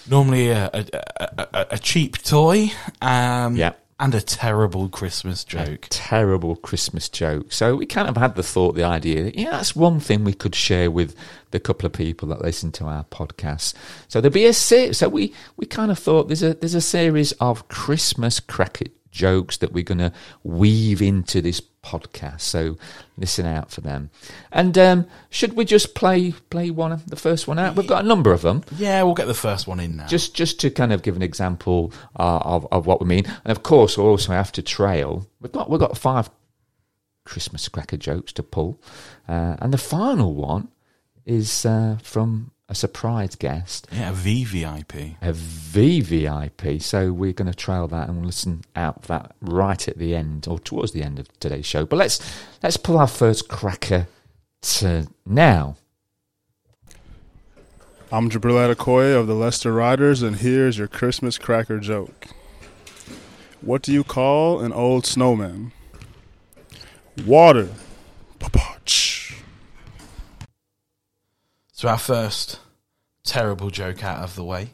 Normally 0.09 0.49
a, 0.49 0.69
a, 0.73 0.85
a, 1.19 1.47
a, 1.53 1.65
a 1.71 1.77
cheap 1.77 2.17
toy. 2.23 2.71
Um, 3.01 3.55
Yeah. 3.55 3.73
And 3.99 4.15
a 4.15 4.21
terrible 4.21 4.87
Christmas 4.89 5.43
joke. 5.43 5.87
terrible 5.89 6.55
christmas 6.55 7.09
joke 7.09 7.51
so 7.51 7.75
we 7.75 7.85
kind 7.85 8.07
of 8.07 8.15
had 8.15 8.35
the 8.35 8.43
thought 8.43 8.75
the 8.75 8.83
idea 8.83 9.23
that 9.23 9.35
yeah 9.35 9.51
that's 9.51 9.75
one 9.75 9.99
thing 9.99 10.23
we 10.23 10.33
could 10.33 10.55
share 10.55 10.89
with 10.89 11.15
the 11.51 11.59
couple 11.59 11.85
of 11.85 11.91
people 11.93 12.27
that 12.29 12.41
listen 12.41 12.71
to 12.71 12.85
our 12.85 13.03
podcast 13.05 13.73
so 14.07 14.21
there'd 14.21 14.33
be 14.33 14.45
a 14.45 14.53
se- 14.53 14.93
so 14.93 15.09
we 15.09 15.33
we 15.57 15.65
kind 15.65 15.91
of 15.91 15.99
thought 15.99 16.27
there's 16.29 16.43
a 16.43 16.53
there's 16.53 16.75
a 16.75 16.81
series 16.81 17.31
of 17.33 17.67
christmas 17.67 18.39
cracker 18.39 18.85
jokes 19.11 19.57
that 19.57 19.73
we're 19.73 19.83
going 19.83 19.97
to 19.97 20.11
weave 20.43 21.01
into 21.01 21.41
this 21.41 21.59
podcast 21.81 22.41
so 22.41 22.77
listen 23.17 23.45
out 23.45 23.71
for 23.71 23.81
them. 23.81 24.09
And 24.51 24.77
um 24.77 25.05
should 25.29 25.53
we 25.53 25.65
just 25.65 25.95
play 25.95 26.33
play 26.49 26.69
one 26.71 27.01
the 27.07 27.15
first 27.15 27.47
one 27.47 27.57
out? 27.57 27.75
We've 27.75 27.87
got 27.87 28.03
a 28.03 28.07
number 28.07 28.33
of 28.33 28.41
them 28.41 28.63
Yeah, 28.77 29.01
we'll 29.03 29.13
get 29.13 29.27
the 29.27 29.33
first 29.33 29.67
one 29.67 29.79
in 29.79 29.95
now. 29.95 30.07
just 30.07 30.35
just 30.35 30.59
to 30.61 30.69
kind 30.69 30.91
of 30.91 31.03
give 31.03 31.15
an 31.15 31.21
example 31.21 31.93
uh, 32.17 32.39
of 32.39 32.67
of 32.71 32.85
what 32.85 32.99
we 32.99 33.07
mean, 33.07 33.25
and 33.25 33.51
of 33.51 33.63
course 33.63 33.97
we'll 33.97 34.07
also 34.07 34.33
have 34.33 34.51
to 34.53 34.61
trail. 34.61 35.27
We've 35.39 35.51
got 35.51 35.69
we've 35.69 35.79
got 35.79 35.97
five 35.97 36.29
Christmas 37.25 37.69
cracker 37.69 37.97
jokes 37.97 38.33
to 38.33 38.43
pull, 38.43 38.81
uh, 39.27 39.55
and 39.59 39.71
the 39.73 39.77
final 39.77 40.33
one 40.33 40.69
is 41.25 41.65
uh, 41.65 41.97
from 42.01 42.51
a 42.69 42.75
surprise 42.75 43.35
guest, 43.35 43.87
yeah, 43.91 44.11
a 44.11 44.13
VVIP. 44.13 45.15
a 45.21 45.33
VVIP. 45.33 46.81
So 46.81 47.11
we're 47.11 47.33
going 47.33 47.51
to 47.51 47.57
trail 47.57 47.87
that 47.87 48.07
and 48.07 48.23
listen 48.23 48.63
out 48.75 49.03
that 49.03 49.35
right 49.41 49.87
at 49.87 49.97
the 49.97 50.15
end 50.15 50.47
or 50.47 50.59
towards 50.59 50.91
the 50.91 51.01
end 51.01 51.17
of 51.17 51.27
today's 51.39 51.65
show. 51.65 51.85
But 51.85 51.97
let's 51.97 52.19
let's 52.61 52.77
pull 52.77 52.99
our 52.99 53.07
first 53.07 53.49
cracker 53.49 54.07
to 54.61 55.07
now. 55.25 55.77
I'm 58.11 58.29
Jabril 58.29 58.73
Adekoya 58.73 59.19
of 59.19 59.27
the 59.27 59.35
Leicester 59.35 59.73
Riders, 59.73 60.21
and 60.21 60.37
here's 60.37 60.77
your 60.77 60.87
Christmas 60.87 61.37
cracker 61.37 61.79
joke. 61.79 62.27
What 63.61 63.81
do 63.81 63.91
you 63.91 64.03
call 64.03 64.61
an 64.61 64.71
old 64.71 65.05
snowman? 65.05 65.71
Water. 67.25 67.69
Pa-pa-ch. 68.39 68.78
So 71.79 71.87
our 71.87 71.97
first 71.97 72.59
terrible 73.23 73.69
joke 73.69 74.03
out 74.03 74.21
of 74.21 74.35
the 74.35 74.43
way. 74.43 74.71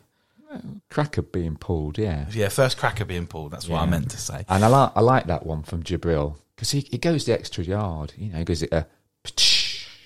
Cracker 0.90 1.22
being 1.22 1.56
pulled, 1.56 2.00
yeah. 2.00 2.26
Yeah, 2.32 2.50
first 2.50 2.80
cracker 2.80 3.06
being 3.06 3.28
pulled. 3.28 3.52
That's 3.52 3.70
what 3.70 3.80
I 3.80 3.86
meant 3.86 4.10
to 4.10 4.18
say. 4.18 4.44
And 4.50 4.66
I 4.66 4.68
like 4.68 4.92
I 4.96 5.02
like 5.02 5.28
that 5.28 5.46
one 5.46 5.62
from 5.62 5.84
Jabril 5.84 6.38
because 6.56 6.72
he, 6.72 6.80
he 6.80 6.98
goes 6.98 7.26
the 7.26 7.34
extra 7.34 7.64
yard. 7.64 8.14
You 8.18 8.32
know, 8.32 8.40
he 8.40 8.44
goes 8.44 8.64
it 8.64 8.74
a 8.74 8.88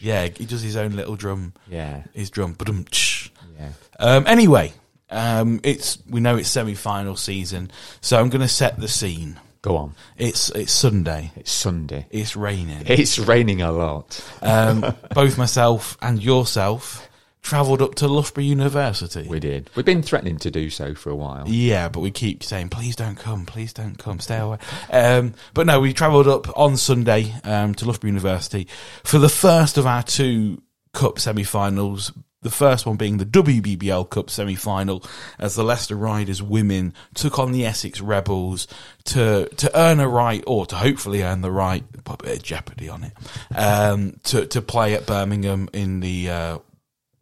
Yeah, 0.01 0.27
he 0.27 0.45
does 0.45 0.61
his 0.61 0.75
own 0.75 0.91
little 0.91 1.15
drum. 1.15 1.53
yeah 1.69 2.03
His 2.11 2.29
drum. 2.29 2.57
Yeah. 3.57 3.71
Um, 3.97 4.27
anyway, 4.27 4.73
um, 5.09 5.61
it's 5.63 5.99
we 6.09 6.19
know 6.19 6.35
it's 6.35 6.49
semi-final 6.49 7.15
season, 7.15 7.71
so 8.01 8.19
I'm 8.19 8.27
going 8.27 8.41
to 8.41 8.49
set 8.49 8.77
the 8.77 8.89
scene. 8.89 9.39
Go 9.61 9.75
on. 9.75 9.95
It's 10.17 10.49
it's 10.51 10.71
Sunday. 10.71 11.31
It's 11.35 11.51
Sunday. 11.51 12.07
It's 12.11 12.35
raining. 12.35 12.83
It's 12.85 13.19
raining 13.19 13.61
a 13.61 13.71
lot. 13.71 14.23
Um, 14.41 14.95
both 15.13 15.37
myself 15.37 15.97
and 16.01 16.23
yourself 16.23 17.09
travelled 17.41 17.81
up 17.81 17.95
to 17.95 18.07
Loughborough 18.07 18.43
University. 18.43 19.27
We 19.27 19.39
did. 19.39 19.69
We've 19.75 19.85
been 19.85 20.03
threatening 20.03 20.37
to 20.39 20.51
do 20.51 20.69
so 20.69 20.93
for 20.93 21.09
a 21.09 21.15
while. 21.15 21.47
Yeah, 21.47 21.89
but 21.89 22.01
we 22.01 22.11
keep 22.11 22.43
saying, 22.43 22.69
please 22.69 22.95
don't 22.95 23.15
come, 23.15 23.45
please 23.45 23.73
don't 23.73 23.97
come, 23.97 24.19
stay 24.19 24.37
away. 24.37 24.57
Um, 24.91 25.33
but 25.53 25.65
no, 25.65 25.79
we 25.79 25.93
travelled 25.93 26.27
up 26.27 26.57
on 26.57 26.77
Sunday 26.77 27.33
um, 27.43 27.73
to 27.75 27.85
Loughborough 27.85 28.09
University 28.09 28.67
for 29.03 29.19
the 29.19 29.29
first 29.29 29.77
of 29.77 29.87
our 29.87 30.03
two 30.03 30.61
cup 30.93 31.19
semi-finals 31.19 32.11
the 32.41 32.49
first 32.49 32.85
one 32.85 32.95
being 32.95 33.17
the 33.17 33.25
WBBL 33.25 34.09
Cup 34.09 34.29
semi 34.29 34.55
final, 34.55 35.03
as 35.37 35.55
the 35.55 35.63
Leicester 35.63 35.95
Riders 35.95 36.41
women 36.41 36.93
took 37.13 37.37
on 37.37 37.51
the 37.51 37.65
Essex 37.65 37.99
Rebels 38.01 38.67
to 39.05 39.47
to 39.57 39.77
earn 39.77 39.99
a 39.99 40.07
right, 40.07 40.43
or 40.47 40.65
to 40.67 40.75
hopefully 40.77 41.21
earn 41.23 41.41
the 41.41 41.51
right, 41.51 41.83
put 42.05 42.21
a 42.21 42.23
bit 42.25 42.37
of 42.37 42.43
jeopardy 42.43 42.87
on 42.89 43.03
it, 43.03 43.13
um, 43.55 44.19
to 44.23 44.45
to 44.47 44.61
play 44.61 44.93
at 44.95 45.05
Birmingham 45.05 45.69
in 45.73 45.99
the. 45.99 46.29
Uh, 46.29 46.57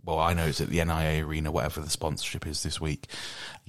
well, 0.06 0.20
I 0.20 0.34
know 0.34 0.46
it's 0.46 0.62
at 0.62 0.70
the 0.70 0.82
NIA 0.86 1.26
Arena, 1.26 1.52
whatever 1.52 1.82
the 1.82 1.90
sponsorship 1.90 2.48
is 2.48 2.64
this 2.64 2.80
week. 2.80 3.08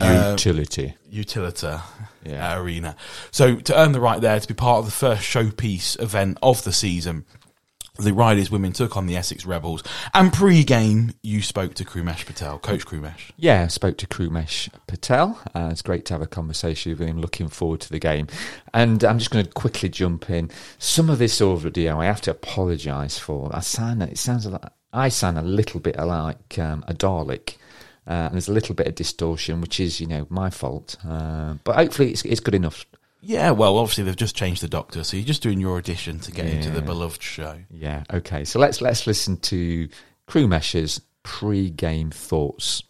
Um, 0.00 0.31
Utility. 0.31 0.95
Utilita 1.12 1.83
Yeah. 2.25 2.55
uh, 2.55 2.61
Arena. 2.62 2.95
So 3.33 3.57
to 3.57 3.76
earn 3.76 3.90
the 3.90 4.00
right 4.00 4.21
there 4.21 4.38
to 4.38 4.47
be 4.47 4.55
part 4.55 4.78
of 4.78 4.85
the 4.85 4.93
first 4.93 5.23
showpiece 5.23 6.00
event 6.00 6.38
of 6.40 6.62
the 6.62 6.73
season, 6.73 7.25
the 7.99 8.12
Riders 8.12 8.50
women 8.50 8.73
took 8.73 8.97
on 8.97 9.07
the 9.07 9.17
Essex 9.17 9.45
Rebels. 9.45 9.83
And 10.14 10.33
pre-game, 10.33 11.14
you 11.23 11.43
spoke 11.43 11.75
to 11.75 11.85
Krumesh 11.85 12.25
Patel, 12.25 12.59
Coach 12.59 12.87
Krumesh. 12.87 13.31
Yeah, 13.37 13.64
I 13.64 13.67
spoke 13.67 13.99
to 13.99 14.07
Krumesh 14.07 14.69
Patel. 14.87 15.40
Uh, 15.55 15.69
it's 15.73 15.83
great 15.83 16.05
to 16.07 16.14
have 16.14 16.23
a 16.23 16.26
conversation 16.26 16.93
with 16.93 17.00
him. 17.00 17.21
Looking 17.21 17.49
forward 17.49 17.81
to 17.81 17.90
the 17.90 17.99
game. 17.99 18.28
And 18.73 19.02
I'm 19.02 19.19
just 19.19 19.31
going 19.31 19.45
to 19.45 19.50
quickly 19.50 19.88
jump 19.88 20.31
in. 20.31 20.50
Some 20.78 21.11
of 21.11 21.19
this 21.19 21.40
audio 21.40 22.00
I 22.00 22.07
have 22.07 22.21
to 22.23 22.31
apologise 22.31 23.19
for. 23.19 23.50
I 23.55 23.61
sound 23.61 24.02
it 24.02 24.19
sounds 24.19 24.47
like 24.47 24.62
I 24.93 25.09
sound 25.09 25.38
a 25.38 25.43
little 25.43 25.81
bit 25.81 25.97
like 25.99 26.59
um, 26.59 26.85
a 26.87 26.95
Dalek. 26.95 27.57
Uh, 28.07 28.25
and 28.26 28.35
there's 28.35 28.49
a 28.49 28.52
little 28.52 28.75
bit 28.75 28.87
of 28.87 28.95
distortion, 28.95 29.61
which 29.61 29.81
is, 29.81 30.00
you 30.00 30.07
know, 30.07 30.26
my 30.31 30.49
fault. 30.49 30.97
Uh, 31.07 31.55
but 31.64 31.76
hopefully 31.76 32.11
it's, 32.11 32.25
it's 32.25 32.40
good 32.40 32.55
enough. 32.55 32.87
Yeah, 33.21 33.51
well, 33.51 33.79
obviously 33.79 34.05
they've 34.05 34.17
just 34.17 34.37
changed 34.37 34.63
the 34.63 34.69
doctor, 34.69 35.03
so 35.03 35.17
you're 35.17 35.27
just 35.27 35.43
doing 35.43 35.61
your 35.61 35.77
audition 35.77 36.21
to 36.21 36.33
get 36.33 36.47
into 36.47 36.71
the 36.71 36.81
beloved 36.81 37.23
show. 37.23 37.59
Yeah, 37.71 38.05
okay. 38.13 38.45
So 38.45 38.59
let's 38.61 38.81
let's 38.81 39.07
listen 39.07 39.39
to 39.39 39.89
Krumesh's 40.29 41.01
pre-game 41.25 42.11
thoughts. 42.11 42.85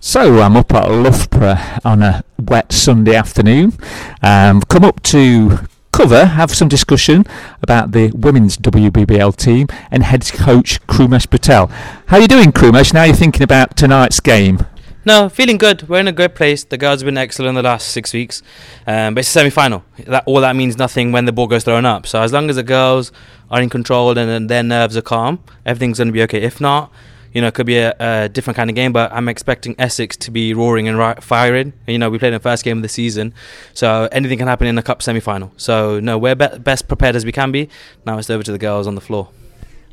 So 0.00 0.40
I'm 0.40 0.56
up 0.56 0.72
at 0.72 0.90
Loughborough 0.90 1.58
on 1.84 2.02
a 2.02 2.24
wet 2.38 2.72
Sunday 2.72 3.14
afternoon. 3.14 3.74
Um, 4.22 4.62
come 4.62 4.84
up 4.84 5.02
to 5.04 5.58
cover, 5.92 6.24
have 6.24 6.50
some 6.54 6.68
discussion 6.68 7.24
about 7.62 7.92
the 7.92 8.10
women's 8.12 8.56
WBBL 8.56 9.36
team 9.36 9.66
and 9.90 10.02
head 10.02 10.26
coach 10.32 10.80
Krumesh 10.86 11.28
Patel. 11.28 11.66
How 12.06 12.16
are 12.16 12.20
you 12.20 12.28
doing, 12.28 12.52
Krumesh? 12.52 12.94
Now 12.94 13.04
you're 13.04 13.14
thinking 13.14 13.42
about 13.42 13.76
tonight's 13.76 14.20
game. 14.20 14.64
No, 15.02 15.30
feeling 15.30 15.56
good. 15.56 15.88
We're 15.88 16.00
in 16.00 16.08
a 16.08 16.12
good 16.12 16.34
place. 16.34 16.62
The 16.62 16.76
girls 16.76 17.00
have 17.00 17.06
been 17.06 17.16
excellent 17.16 17.54
the 17.54 17.62
last 17.62 17.88
six 17.88 18.12
weeks, 18.12 18.42
um, 18.86 19.14
but 19.14 19.20
it's 19.20 19.30
a 19.30 19.32
semi-final. 19.32 19.82
That 20.06 20.24
all 20.26 20.42
that 20.42 20.54
means 20.54 20.76
nothing 20.76 21.10
when 21.10 21.24
the 21.24 21.32
ball 21.32 21.46
goes 21.46 21.64
thrown 21.64 21.86
up. 21.86 22.06
So 22.06 22.20
as 22.20 22.34
long 22.34 22.50
as 22.50 22.56
the 22.56 22.62
girls 22.62 23.10
are 23.50 23.62
in 23.62 23.70
control 23.70 24.10
and, 24.10 24.28
then 24.28 24.48
their 24.48 24.62
nerves 24.62 24.98
are 24.98 25.02
calm, 25.02 25.42
everything's 25.64 25.96
going 25.96 26.08
to 26.08 26.12
be 26.12 26.22
okay. 26.24 26.42
If 26.42 26.60
not, 26.60 26.92
you 27.32 27.40
know, 27.40 27.46
it 27.48 27.54
could 27.54 27.64
be 27.64 27.78
a, 27.78 27.94
a 27.98 28.28
different 28.28 28.58
kind 28.58 28.68
of 28.68 28.76
game. 28.76 28.92
But 28.92 29.10
I'm 29.10 29.26
expecting 29.30 29.74
Essex 29.78 30.18
to 30.18 30.30
be 30.30 30.52
roaring 30.52 30.86
and 30.86 30.98
ri- 30.98 31.22
firing. 31.22 31.72
You 31.86 31.98
know, 31.98 32.10
we 32.10 32.18
played 32.18 32.34
in 32.34 32.34
the 32.34 32.40
first 32.40 32.62
game 32.62 32.76
of 32.76 32.82
the 32.82 32.88
season, 32.90 33.32
so 33.72 34.06
anything 34.12 34.36
can 34.36 34.48
happen 34.48 34.66
in 34.66 34.76
a 34.76 34.82
cup 34.82 35.00
semi-final. 35.00 35.50
So 35.56 35.98
no, 36.00 36.18
we're 36.18 36.34
be- 36.34 36.58
best 36.58 36.88
prepared 36.88 37.16
as 37.16 37.24
we 37.24 37.32
can 37.32 37.50
be. 37.52 37.70
Now 38.04 38.18
it's 38.18 38.28
over 38.28 38.42
to 38.42 38.52
the 38.52 38.58
girls 38.58 38.86
on 38.86 38.96
the 38.96 39.00
floor. 39.00 39.30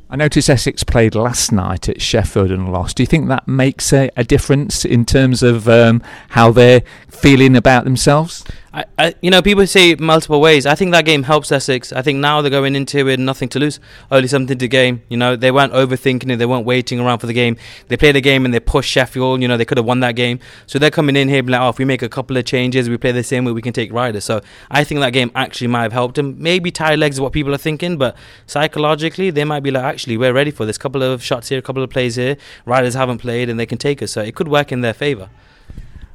I 0.10 0.16
noticed 0.16 0.50
Essex 0.50 0.86
played 0.86 1.16
last 1.16 1.52
night 1.52 1.90
at 1.90 2.02
Sheffield 2.02 2.50
and 2.50 2.72
lost. 2.72 2.96
Do 2.96 3.04
you 3.04 3.08
think 3.08 3.28
that 3.28 3.46
makes 3.46 3.92
a, 3.92 4.10
a 4.16 4.24
difference 4.24 4.86
in 4.86 5.04
terms 5.04 5.44
of 5.44 5.68
um, 5.68 6.02
how 6.30 6.52
they're 6.52 6.84
feeling 7.10 7.58
about 7.58 7.84
themselves? 7.84 8.46
I, 8.78 8.86
I, 9.00 9.16
you 9.22 9.32
know, 9.32 9.42
people 9.42 9.66
say 9.66 9.96
multiple 9.96 10.40
ways. 10.40 10.68
I 10.68 10.76
think 10.76 10.92
that 10.92 11.04
game 11.04 11.24
helps 11.24 11.52
Essex. 11.52 11.92
I 11.92 12.04
think 12.04 12.20
now 12.20 12.44
they're 12.44 12.52
going 12.52 12.76
into 12.76 13.08
it 13.08 13.20
nothing 13.20 13.50
to 13.50 13.60
lose, 13.60 13.80
only 14.12 14.28
something 14.28 14.56
to 14.56 14.68
gain. 14.68 15.02
You 15.10 15.18
know, 15.18 15.36
they 15.36 15.50
weren't 15.50 15.74
overthinking 15.74 16.32
it. 16.32 16.36
They 16.36 16.46
weren't 16.46 16.64
waiting 16.64 17.00
around 17.00 17.18
for 17.18 17.26
the 17.26 17.34
game. 17.34 17.58
They 17.88 17.98
played 17.98 18.16
a 18.16 18.22
game 18.22 18.46
and 18.46 18.54
they 18.54 18.60
pushed 18.60 18.92
Sheffield. 18.92 19.42
You 19.42 19.48
know, 19.48 19.58
they 19.58 19.66
could 19.66 19.80
have 19.80 19.86
won 19.88 20.02
that 20.02 20.12
game. 20.12 20.40
So 20.68 20.78
they're 20.78 20.92
coming 20.92 21.16
in 21.16 21.28
here 21.28 21.42
like, 21.42 21.60
oh, 21.60 21.70
if 21.70 21.80
we 21.80 21.86
make 21.86 22.04
a 22.04 22.10
couple 22.10 22.38
of 22.38 22.46
changes, 22.46 22.88
we 22.88 22.98
play 22.98 23.12
the 23.12 23.24
same 23.24 23.46
way, 23.46 23.52
we 23.52 23.64
can 23.64 23.74
take 23.74 23.92
Riders. 23.92 24.26
So 24.26 24.42
I 24.70 24.84
think 24.84 25.00
that 25.00 25.10
game 25.10 25.32
actually 25.34 25.68
might 25.68 25.82
have 25.82 25.94
helped 25.94 26.18
them. 26.18 26.36
Maybe 26.38 26.70
tired 26.70 27.00
legs 27.00 27.16
is 27.16 27.22
what 27.22 27.34
people 27.34 27.56
are 27.56 27.58
thinking, 27.58 27.98
but 27.98 28.16
psychologically, 28.46 29.32
they 29.32 29.44
might 29.44 29.64
be 29.64 29.72
like, 29.72 29.86
actually, 29.86 30.18
we're 30.18 30.34
ready 30.34 30.52
for 30.52 30.68
this. 30.68 30.78
Couple 30.78 31.02
of 31.02 31.24
shots 31.24 31.50
here, 31.50 31.58
a 31.58 31.64
couple 31.64 31.82
of 31.82 31.90
plays 31.90 32.16
here. 32.16 32.38
Riders 32.68 32.94
haven't 32.94 33.18
played 33.18 33.50
and 33.50 33.60
they 33.60 33.66
can 33.66 33.80
take 33.80 34.04
us. 34.04 34.12
So 34.12 34.22
it 34.22 34.36
could 34.36 34.50
work 34.50 34.72
in 34.72 34.82
their 34.82 34.94
favour. 34.94 35.32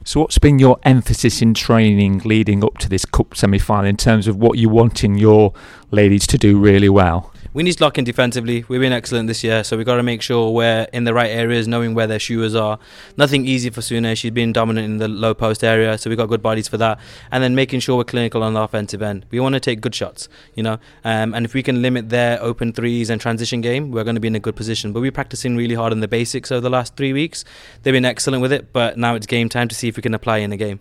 So, 0.04 0.20
what's 0.20 0.38
been 0.38 0.58
your 0.58 0.78
emphasis 0.82 1.42
in 1.42 1.54
training 1.54 2.22
leading 2.24 2.64
up 2.64 2.78
to 2.78 2.88
this 2.88 3.04
cup 3.04 3.36
semi 3.36 3.58
final 3.58 3.86
in 3.86 3.96
terms 3.96 4.26
of 4.26 4.36
what 4.36 4.58
you 4.58 4.68
want 4.68 5.04
in 5.04 5.16
your 5.16 5.52
ladies 5.92 6.26
to 6.28 6.38
do 6.38 6.58
really 6.58 6.88
well? 6.88 7.31
We 7.54 7.62
need 7.62 7.72
to 7.72 7.84
lock 7.84 7.98
in 7.98 8.04
defensively. 8.04 8.64
We've 8.68 8.80
been 8.80 8.92
excellent 8.92 9.28
this 9.28 9.44
year, 9.44 9.62
so 9.62 9.76
we've 9.76 9.84
got 9.84 9.96
to 9.96 10.02
make 10.02 10.22
sure 10.22 10.50
we're 10.50 10.86
in 10.92 11.04
the 11.04 11.12
right 11.12 11.30
areas, 11.30 11.68
knowing 11.68 11.94
where 11.94 12.06
their 12.06 12.18
shooters 12.18 12.54
are. 12.54 12.78
Nothing 13.16 13.46
easy 13.46 13.68
for 13.68 13.82
Sune. 13.82 14.16
She's 14.16 14.30
been 14.30 14.52
dominant 14.52 14.86
in 14.86 14.96
the 14.98 15.08
low 15.08 15.34
post 15.34 15.62
area, 15.62 15.98
so 15.98 16.08
we've 16.08 16.16
got 16.16 16.26
good 16.26 16.42
bodies 16.42 16.66
for 16.68 16.78
that. 16.78 16.98
And 17.30 17.42
then 17.42 17.54
making 17.54 17.80
sure 17.80 17.96
we're 17.98 18.04
clinical 18.04 18.42
on 18.42 18.54
the 18.54 18.60
offensive 18.60 19.02
end. 19.02 19.26
We 19.30 19.40
want 19.40 19.54
to 19.54 19.60
take 19.60 19.80
good 19.80 19.94
shots, 19.94 20.28
you 20.54 20.62
know. 20.62 20.78
Um, 21.04 21.34
and 21.34 21.44
if 21.44 21.52
we 21.52 21.62
can 21.62 21.82
limit 21.82 22.08
their 22.08 22.42
open 22.42 22.72
threes 22.72 23.10
and 23.10 23.20
transition 23.20 23.60
game, 23.60 23.90
we're 23.90 24.04
going 24.04 24.16
to 24.16 24.20
be 24.20 24.28
in 24.28 24.36
a 24.36 24.40
good 24.40 24.56
position. 24.56 24.92
But 24.92 25.00
we're 25.00 25.12
practicing 25.12 25.56
really 25.56 25.74
hard 25.74 25.92
on 25.92 26.00
the 26.00 26.08
basics 26.08 26.50
over 26.50 26.60
the 26.60 26.70
last 26.70 26.96
three 26.96 27.12
weeks. 27.12 27.44
They've 27.82 27.92
been 27.92 28.04
excellent 28.04 28.40
with 28.40 28.52
it, 28.52 28.72
but 28.72 28.96
now 28.96 29.14
it's 29.14 29.26
game 29.26 29.48
time 29.48 29.68
to 29.68 29.74
see 29.74 29.88
if 29.88 29.96
we 29.96 30.02
can 30.02 30.14
apply 30.14 30.38
in 30.38 30.52
a 30.52 30.56
game. 30.56 30.80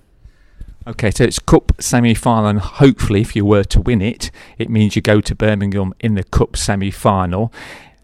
Okay, 0.88 1.11
so 1.11 1.23
it's 1.23 1.38
cup 1.38 1.73
semi 1.79 2.15
final, 2.15 2.47
and 2.47 2.59
hopefully, 2.59 3.21
if 3.21 3.35
you 3.35 3.45
were 3.45 3.63
to 3.65 3.79
win 3.79 4.01
it, 4.01 4.31
it 4.57 4.67
means 4.67 4.95
you 4.95 5.01
go 5.03 5.21
to 5.21 5.35
Birmingham 5.35 5.93
in 6.00 6.15
the 6.15 6.23
cup 6.23 6.57
semi 6.57 6.89
final. 6.89 7.53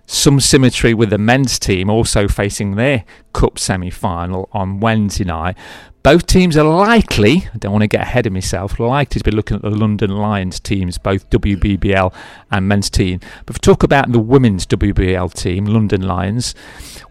Some 0.05 0.39
symmetry 0.39 0.93
with 0.93 1.10
the 1.10 1.17
men's 1.17 1.57
team 1.57 1.89
also 1.89 2.27
facing 2.27 2.75
their 2.75 3.03
cup 3.34 3.57
semi 3.57 3.89
final 3.89 4.48
on 4.51 4.79
Wednesday 4.79 5.24
night. 5.24 5.57
Both 6.03 6.27
teams 6.27 6.55
are 6.55 6.63
likely, 6.63 7.50
I 7.51 7.57
don't 7.57 7.72
want 7.72 7.81
to 7.81 7.88
get 7.88 8.03
ahead 8.03 8.27
of 8.27 8.34
myself, 8.34 8.79
likely 8.79 9.19
to 9.19 9.24
be 9.24 9.36
looking 9.36 9.55
at 9.55 9.63
the 9.63 9.72
London 9.72 10.12
Lions 10.12 10.60
teams, 10.60 11.00
both 11.00 11.29
WBBL 11.31 12.13
and 12.51 12.67
men's 12.67 12.91
team. 12.91 13.19
But 13.48 13.55
if 13.55 13.62
we 13.62 13.74
talk 13.74 13.81
about 13.81 14.12
the 14.12 14.19
women's 14.19 14.67
WBL 14.67 15.34
team, 15.34 15.65
London 15.65 16.03
Lions, 16.03 16.53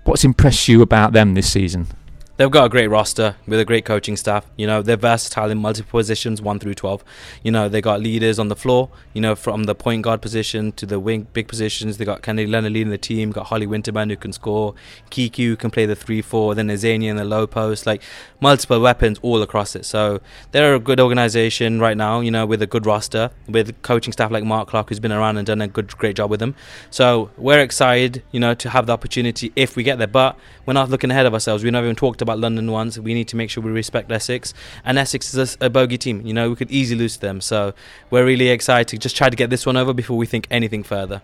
what's 0.05 0.25
impressed 0.25 0.69
you 0.69 0.81
about 0.81 1.13
them 1.13 1.35
this 1.35 1.53
season? 1.53 1.89
They've 2.37 2.51
got 2.51 2.67
a 2.67 2.69
great 2.69 2.89
roster 2.89 3.37
with 3.47 3.59
a 3.59 3.65
great 3.65 3.87
coaching 3.87 4.15
staff. 4.15 4.45
You 4.57 4.67
know, 4.67 4.83
they're 4.83 4.99
versatile 4.99 5.51
in 5.51 5.57
multiple 5.57 5.99
positions, 5.99 6.43
one 6.43 6.59
through 6.59 6.75
twelve. 6.75 7.03
You 7.43 7.51
know, 7.51 7.71
they 7.71 7.81
got 7.81 8.01
leaders 8.01 8.39
on 8.39 8.49
the 8.49 8.57
floor. 8.57 8.91
You 9.15 9.23
know, 9.23 9.35
from 9.35 9.65
the 9.65 9.75
point 9.75 10.03
guard 10.03 10.21
position 10.21 10.73
to 10.73 10.85
the 10.85 11.01
wing 11.01 11.29
big 11.33 11.49
positions. 11.49 11.97
They 11.97 12.05
got 12.05 12.21
Kennedy 12.21 12.47
Leonard 12.47 12.73
leading 12.73 12.91
the 12.91 12.99
team. 12.99 13.33
Got 13.33 13.47
Holly 13.47 13.67
Winterman 13.67 14.11
who 14.11 14.17
can 14.17 14.35
score. 14.35 14.75
Who 15.15 15.57
can 15.57 15.71
play 15.71 15.87
the 15.87 15.97
three 15.97 16.21
four. 16.21 16.55
Then 16.55 16.69
Azania 16.69 17.09
in 17.09 17.17
the 17.17 17.25
low 17.25 17.47
post. 17.47 17.87
Like 17.87 18.03
multiple 18.41 18.81
weapons 18.81 19.19
all 19.23 19.41
across 19.41 19.75
it. 19.75 19.87
So 19.87 20.21
they're 20.53 20.75
a 20.75 20.81
good 20.81 21.01
organization 21.01 21.81
right 21.81 21.97
now. 21.97 22.21
You 22.21 22.31
know, 22.31 22.45
with 22.45 22.61
a 22.61 22.67
good 22.67 22.85
roster, 22.85 23.31
with 23.49 23.81
coaching 23.81 24.13
staff 24.13 24.31
like 24.31 24.45
Mark 24.45 24.69
Clark 24.69 24.91
who's 24.91 25.01
been 25.01 25.11
around 25.11 25.39
and 25.39 25.47
done 25.47 25.63
a 25.63 25.69
good 25.69 25.97
great 25.97 26.17
job 26.17 26.31
with 26.31 26.41
them. 26.41 26.55
So 26.91 27.31
we're 27.39 27.61
excited. 27.61 28.23
You 28.31 28.41
know, 28.41 28.53
to 28.53 28.69
have 28.69 28.85
the 28.85 28.93
opportunity 28.93 29.53
if 29.57 29.75
we 29.75 29.83
get 29.83 29.97
there. 29.97 30.07
But 30.07 30.39
we're 30.67 30.75
not 30.75 30.91
looking 30.91 31.11
ahead 31.11 31.25
of 31.25 31.33
ourselves. 31.33 31.65
We've 31.65 31.73
never 31.73 31.87
even 31.87 31.97
talked 31.97 32.21
about 32.27 32.39
London 32.39 32.71
ones. 32.71 32.99
We 32.99 33.15
need 33.15 33.29
to 33.29 33.37
make 33.37 33.51
sure 33.51 33.63
we 33.63 33.71
respect 33.71 34.11
Essex. 34.11 34.53
And 34.85 34.99
Essex 34.99 35.33
is 35.33 35.57
a, 35.61 35.67
a 35.67 35.71
bogey 35.71 35.99
team. 35.99 36.27
You 36.27 36.35
know, 36.35 36.51
we 36.51 36.57
could 36.57 36.71
easily 36.71 37.01
lose 37.01 37.15
to 37.15 37.21
them. 37.21 37.41
So 37.41 37.73
we're 38.11 38.25
really 38.25 38.49
excited 38.49 38.89
to 38.89 38.99
just 38.99 39.17
try 39.17 39.31
to 39.31 39.37
get 39.37 39.51
this 39.51 39.65
one 39.65 39.77
over 39.77 39.93
before 39.93 40.17
we 40.17 40.27
think 40.27 40.47
anything 40.51 40.83
further. 40.83 41.23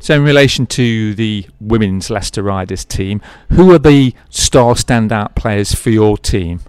So, 0.00 0.14
in 0.14 0.24
relation 0.24 0.66
to 0.68 1.14
the 1.14 1.46
women's 1.60 2.08
Leicester 2.08 2.42
Riders 2.42 2.84
team, 2.84 3.20
who 3.50 3.74
are 3.74 3.78
the 3.78 4.14
star 4.30 4.74
standout 4.74 5.34
players 5.34 5.74
for 5.74 5.90
your 5.90 6.16
team? 6.16 6.60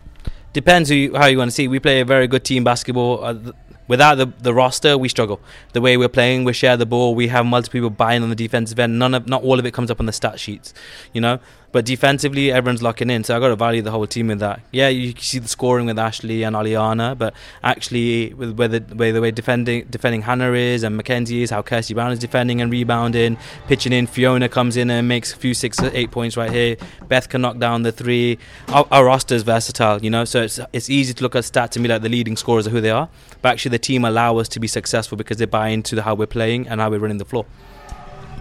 Depends 0.52 0.90
who 0.90 0.96
you, 0.96 1.16
how 1.16 1.28
you 1.28 1.38
want 1.38 1.50
to 1.50 1.56
see. 1.56 1.68
We 1.68 1.80
play 1.80 2.02
a 2.02 2.06
very 2.06 2.28
good 2.28 2.44
team 2.44 2.64
basketball. 2.64 3.24
Uh, 3.24 3.34
th- 3.34 3.56
without 3.88 4.16
the, 4.16 4.32
the 4.40 4.54
roster, 4.54 4.98
we 4.98 5.10
struggle. 5.10 5.40
The 5.74 5.82
way 5.82 5.98
we're 5.98 6.10
playing, 6.10 6.44
we 6.44 6.54
share 6.54 6.78
the 6.78 6.86
ball. 6.86 7.16
We 7.16 7.28
have 7.30 7.46
multiple 7.46 7.78
people 7.78 7.90
buying 7.90 8.24
on 8.24 8.30
the 8.30 8.36
defensive 8.36 8.80
end. 8.80 9.00
None 9.00 9.14
of, 9.14 9.28
not 9.28 9.44
all 9.44 9.60
of 9.60 9.66
it 9.66 9.74
comes 9.74 9.90
up 9.90 10.00
on 10.00 10.06
the 10.06 10.14
stat 10.14 10.40
sheets, 10.40 10.74
you 11.14 11.22
know. 11.22 11.40
But 11.74 11.86
defensively, 11.86 12.52
everyone's 12.52 12.84
locking 12.84 13.10
in. 13.10 13.24
So 13.24 13.36
I 13.36 13.40
got 13.40 13.48
to 13.48 13.56
value 13.56 13.82
the 13.82 13.90
whole 13.90 14.06
team 14.06 14.28
with 14.28 14.40
that. 14.42 14.62
Yeah, 14.72 14.90
you 14.90 15.12
see 15.18 15.40
the 15.40 15.48
scoring 15.48 15.88
with 15.88 15.98
Ashley 15.98 16.44
and 16.44 16.56
Aliana, 16.56 17.18
but 17.18 17.34
actually, 17.64 18.32
with 18.36 18.56
where 18.56 18.68
the 18.68 18.96
way 18.96 19.12
the 19.12 19.20
way 19.20 19.32
defending 19.32 19.86
defending 19.90 20.22
Hannah 20.22 20.54
is 20.54 20.84
and 20.84 20.96
Mackenzie 20.96 21.42
is, 21.42 21.50
how 21.50 21.64
Kirsty 21.64 21.96
Brown 21.96 22.12
is 22.12 22.20
defending 22.20 22.62
and 22.62 22.72
rebounding, 22.72 23.38
pitching 23.68 23.92
in. 23.92 24.06
Fiona 24.06 24.48
comes 24.48 24.78
in 24.78 24.92
and 24.92 25.08
makes 25.08 25.34
a 25.34 25.36
few 25.36 25.56
six 25.56 25.82
or 25.82 25.90
eight 25.96 26.12
points 26.12 26.38
right 26.38 26.52
here. 26.52 26.78
Beth 27.08 27.28
can 27.28 27.42
knock 27.42 27.58
down 27.58 27.82
the 27.82 27.92
three. 27.92 28.38
Our, 28.68 28.88
our 28.92 29.06
roster 29.06 29.34
is 29.34 29.42
versatile, 29.42 30.00
you 30.04 30.12
know. 30.12 30.26
So 30.26 30.44
it's 30.44 30.60
it's 30.74 30.92
easy 30.92 31.16
to 31.16 31.24
look 31.24 31.36
at 31.36 31.44
stats 31.44 31.76
and 31.76 31.82
be 31.82 31.90
like 31.90 32.04
the 32.04 32.10
leading 32.10 32.38
scorers 32.38 32.68
are 32.68 32.70
who 32.70 32.82
they 32.82 32.92
are. 32.92 33.10
But 33.42 33.50
actually, 33.50 33.72
the 33.72 33.80
team 33.80 34.06
allow 34.06 34.38
us 34.38 34.48
to 34.50 34.60
be 34.60 34.68
successful 34.68 35.18
because 35.18 35.38
they 35.38 35.46
buy 35.46 35.70
into 35.70 36.04
how 36.04 36.14
we're 36.14 36.28
playing 36.28 36.68
and 36.68 36.80
how 36.80 36.92
we're 36.92 37.00
running 37.00 37.18
the 37.18 37.26
floor. 37.26 37.48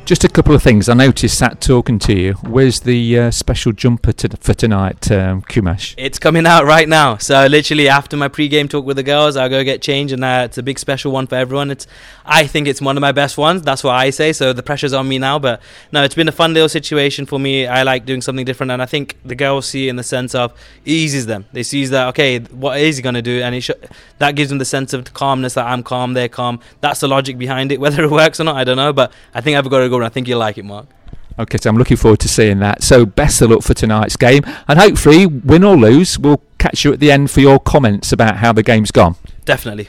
Just 0.05 0.25
a 0.25 0.29
couple 0.29 0.53
of 0.53 0.65
things. 0.65 0.89
I 0.89 0.95
noticed 0.95 1.39
sat 1.39 1.61
talking 1.61 2.01
to 2.01 2.13
you. 2.13 2.33
Where's 2.43 2.81
the 2.81 3.19
uh, 3.19 3.31
special 3.31 3.71
jumper 3.71 4.13
to, 4.13 4.31
for 4.41 4.53
tonight, 4.53 5.09
um, 5.13 5.43
Krumesh? 5.43 5.95
It's 5.97 6.19
coming 6.19 6.45
out 6.45 6.65
right 6.65 6.89
now. 6.89 7.19
So 7.19 7.47
literally 7.47 7.89
after 7.89 8.17
my 8.17 8.27
pre-game 8.27 8.67
talk 8.67 8.85
with 8.85 8.97
the 8.97 9.05
girls, 9.05 9.37
I'll 9.37 9.49
go 9.49 9.63
get 9.63 9.81
changed, 9.81 10.13
and 10.13 10.25
uh, 10.25 10.43
it's 10.47 10.59
a 10.59 10.63
big 10.63 10.81
special 10.81 11.13
one 11.13 11.29
for 11.29 11.37
everyone. 11.37 11.71
It's, 11.71 11.87
I 12.27 12.49
think 12.49 12.67
it's 12.67 12.83
one 12.83 12.97
of 12.97 13.01
my 13.01 13.13
best 13.13 13.39
ones. 13.39 13.63
That's 13.63 13.85
what 13.85 13.95
I 13.95 14.11
say. 14.11 14.33
So 14.33 14.53
the 14.53 14.63
pressure's 14.63 14.93
on 14.93 15.07
me 15.07 15.21
now. 15.21 15.39
But 15.39 15.63
no, 15.93 16.03
it's 16.03 16.17
been 16.17 16.29
a 16.29 16.33
fun 16.33 16.53
little 16.53 16.69
situation 16.69 17.25
for 17.25 17.39
me. 17.39 17.69
I 17.69 17.85
like 17.85 18.05
doing 18.05 18.23
something 18.23 18.45
different, 18.45 18.73
and 18.73 18.83
I 18.83 18.87
think 18.87 19.17
the 19.25 19.37
girls 19.37 19.67
see 19.67 19.89
in 19.89 19.95
the 19.95 20.03
sense 20.03 20.35
of 20.35 20.53
eases 20.85 21.27
them. 21.27 21.47
They 21.53 21.63
see 21.63 21.87
that 21.87 22.09
okay, 22.09 22.41
what 22.41 22.81
is 22.81 22.97
he 22.97 23.03
gonna 23.05 23.23
do, 23.23 23.41
and 23.41 23.55
it 23.55 23.61
sh- 23.61 23.71
that 24.19 24.35
gives 24.35 24.49
them 24.49 24.59
the 24.59 24.65
sense 24.65 24.93
of 24.93 25.15
calmness 25.15 25.55
that 25.55 25.67
I'm 25.67 25.85
calm, 25.85 26.15
they're 26.15 26.29
calm. 26.29 26.59
That's 26.81 26.99
the 26.99 27.09
logic 27.09 27.39
behind 27.39 27.71
it. 27.71 27.81
Whether 27.83 28.03
it 28.03 28.11
works 28.11 28.41
or 28.41 28.45
not, 28.45 28.57
I 28.57 28.65
don't 28.65 28.77
know. 28.77 28.93
But 28.93 29.13
I 29.33 29.41
think 29.41 29.57
I've 29.57 29.71
got 29.71 29.79
to 29.79 29.92
go, 29.93 29.97
and 29.99 30.05
I 30.05 30.09
think 30.09 30.29
you'll 30.29 30.41
like 30.41 30.59
it, 30.59 30.65
Mark. 30.65 30.87
Okay, 31.39 31.59
so 31.59 31.71
I'm 31.71 31.77
looking 31.77 31.97
forward 31.97 32.21
to 32.21 32.29
seeing 32.29 32.59
that. 32.59 32.83
So 32.83 33.07
best 33.07 33.41
of 33.41 33.51
luck 33.51 33.63
for 33.63 33.75
tonight's 33.75 34.17
game, 34.17 34.43
and 34.69 34.79
hopefully, 34.79 35.27
win 35.27 35.65
or 35.65 35.77
lose, 35.77 36.19
we'll 36.19 36.43
catch 36.59 36.85
you 36.85 36.93
at 36.93 37.01
the 37.01 37.11
end 37.11 37.31
for 37.31 37.41
your 37.41 37.59
comments 37.59 38.13
about 38.13 38.37
how 38.39 38.53
the 38.53 38.63
game's 38.63 38.91
gone. 38.91 39.17
Definitely. 39.45 39.89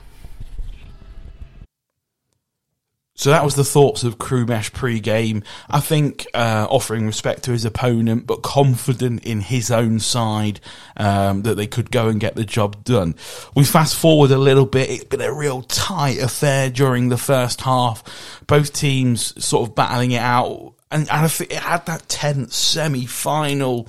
So 3.16 3.30
that 3.30 3.44
was 3.44 3.54
the 3.54 3.64
thoughts 3.64 4.04
of 4.04 4.18
Krumesh 4.18 4.74
pre-game. 4.74 5.44
I 5.70 5.80
think 5.82 6.26
uh, 6.34 6.66
offering 6.68 7.06
respect 7.06 7.44
to 7.44 7.52
his 7.52 7.64
opponent, 7.64 8.26
but 8.26 8.42
confident 8.42 9.24
in 9.24 9.42
his 9.42 9.70
own 9.70 10.00
side 10.00 10.60
um, 10.98 11.44
that 11.44 11.56
they 11.56 11.68
could 11.68 11.92
go 11.92 12.08
and 12.08 12.20
get 12.20 12.36
the 12.36 12.44
job 12.44 12.84
done. 12.84 13.14
We 13.56 13.66
fast 13.66 13.96
forward 13.96 14.32
a 14.32 14.38
little 14.38 14.66
bit. 14.66 14.90
It's 14.90 15.04
been 15.04 15.22
a 15.22 15.32
real 15.32 15.62
tight 15.62 16.20
affair 16.20 16.72
during 16.72 17.10
the 17.10 17.18
first 17.18 17.62
half. 17.62 18.04
Both 18.48 18.74
teams 18.74 19.44
sort 19.44 19.70
of 19.70 19.76
battling 19.76 20.12
it 20.12 20.22
out, 20.22 20.74
and, 20.90 21.04
and 21.04 21.26
I 21.26 21.28
think 21.28 21.52
it 21.52 21.60
had 21.60 21.86
that 21.86 22.10
tense 22.10 22.56
semi-final 22.56 23.88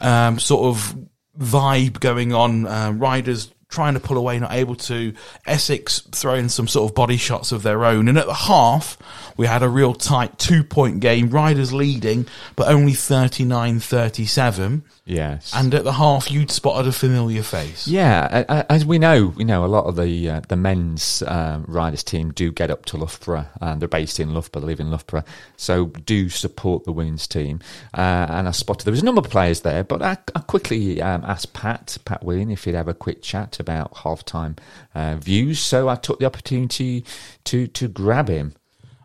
um, 0.00 0.38
sort 0.38 0.66
of 0.66 0.96
vibe 1.36 1.98
going 1.98 2.32
on. 2.32 2.66
Uh, 2.66 2.92
Riders 2.92 3.52
trying 3.70 3.94
to 3.94 4.00
pull 4.00 4.18
away, 4.18 4.38
not 4.38 4.52
able 4.52 4.74
to. 4.74 5.14
Essex 5.46 6.00
throwing 6.12 6.48
some 6.48 6.68
sort 6.68 6.90
of 6.90 6.94
body 6.94 7.16
shots 7.16 7.52
of 7.52 7.62
their 7.62 7.84
own. 7.84 8.08
And 8.08 8.18
at 8.18 8.26
the 8.26 8.34
half, 8.34 8.98
we 9.36 9.46
had 9.46 9.62
a 9.62 9.68
real 9.68 9.94
tight 9.94 10.38
two 10.38 10.62
point 10.62 11.00
game. 11.00 11.30
Riders 11.30 11.72
leading, 11.72 12.26
but 12.56 12.68
only 12.68 12.92
39 12.92 13.80
37. 13.80 14.84
Yes. 15.10 15.52
And 15.54 15.74
at 15.74 15.82
the 15.82 15.94
half, 15.94 16.30
you'd 16.30 16.52
spotted 16.52 16.88
a 16.88 16.92
familiar 16.92 17.42
face. 17.42 17.88
Yeah, 17.88 18.44
as 18.68 18.84
we 18.84 18.98
know, 18.98 19.34
you 19.36 19.44
know 19.44 19.64
a 19.64 19.66
lot 19.66 19.86
of 19.86 19.96
the 19.96 20.28
uh, 20.28 20.40
the 20.46 20.56
men's 20.56 21.22
um, 21.26 21.64
riders 21.66 22.04
team 22.04 22.30
do 22.32 22.52
get 22.52 22.70
up 22.70 22.84
to 22.86 22.96
Loughborough, 22.96 23.46
and 23.60 23.80
they're 23.80 23.88
based 23.88 24.20
in 24.20 24.32
Loughborough, 24.32 24.60
they 24.60 24.66
live 24.68 24.78
in 24.78 24.90
Loughborough, 24.90 25.24
so 25.56 25.86
do 25.86 26.28
support 26.28 26.84
the 26.84 26.92
women's 26.92 27.26
team. 27.26 27.58
Uh, 27.92 28.26
and 28.30 28.46
I 28.46 28.52
spotted 28.52 28.84
there 28.84 28.92
was 28.92 29.02
a 29.02 29.04
number 29.04 29.20
of 29.20 29.30
players 29.30 29.62
there, 29.62 29.82
but 29.82 30.00
I, 30.00 30.16
I 30.34 30.40
quickly 30.40 31.02
um, 31.02 31.24
asked 31.24 31.54
Pat 31.54 31.98
Pat 32.04 32.22
Whelan 32.22 32.50
if 32.50 32.64
he'd 32.64 32.74
have 32.74 32.88
a 32.88 32.94
quick 32.94 33.20
chat 33.20 33.58
about 33.60 33.96
half 33.98 34.24
time 34.24 34.56
uh, 34.94 35.16
views. 35.16 35.60
So 35.60 35.88
I 35.88 35.94
took 35.96 36.18
the 36.18 36.26
opportunity 36.26 37.04
to 37.44 37.66
to 37.68 37.88
grab 37.88 38.28
him. 38.28 38.54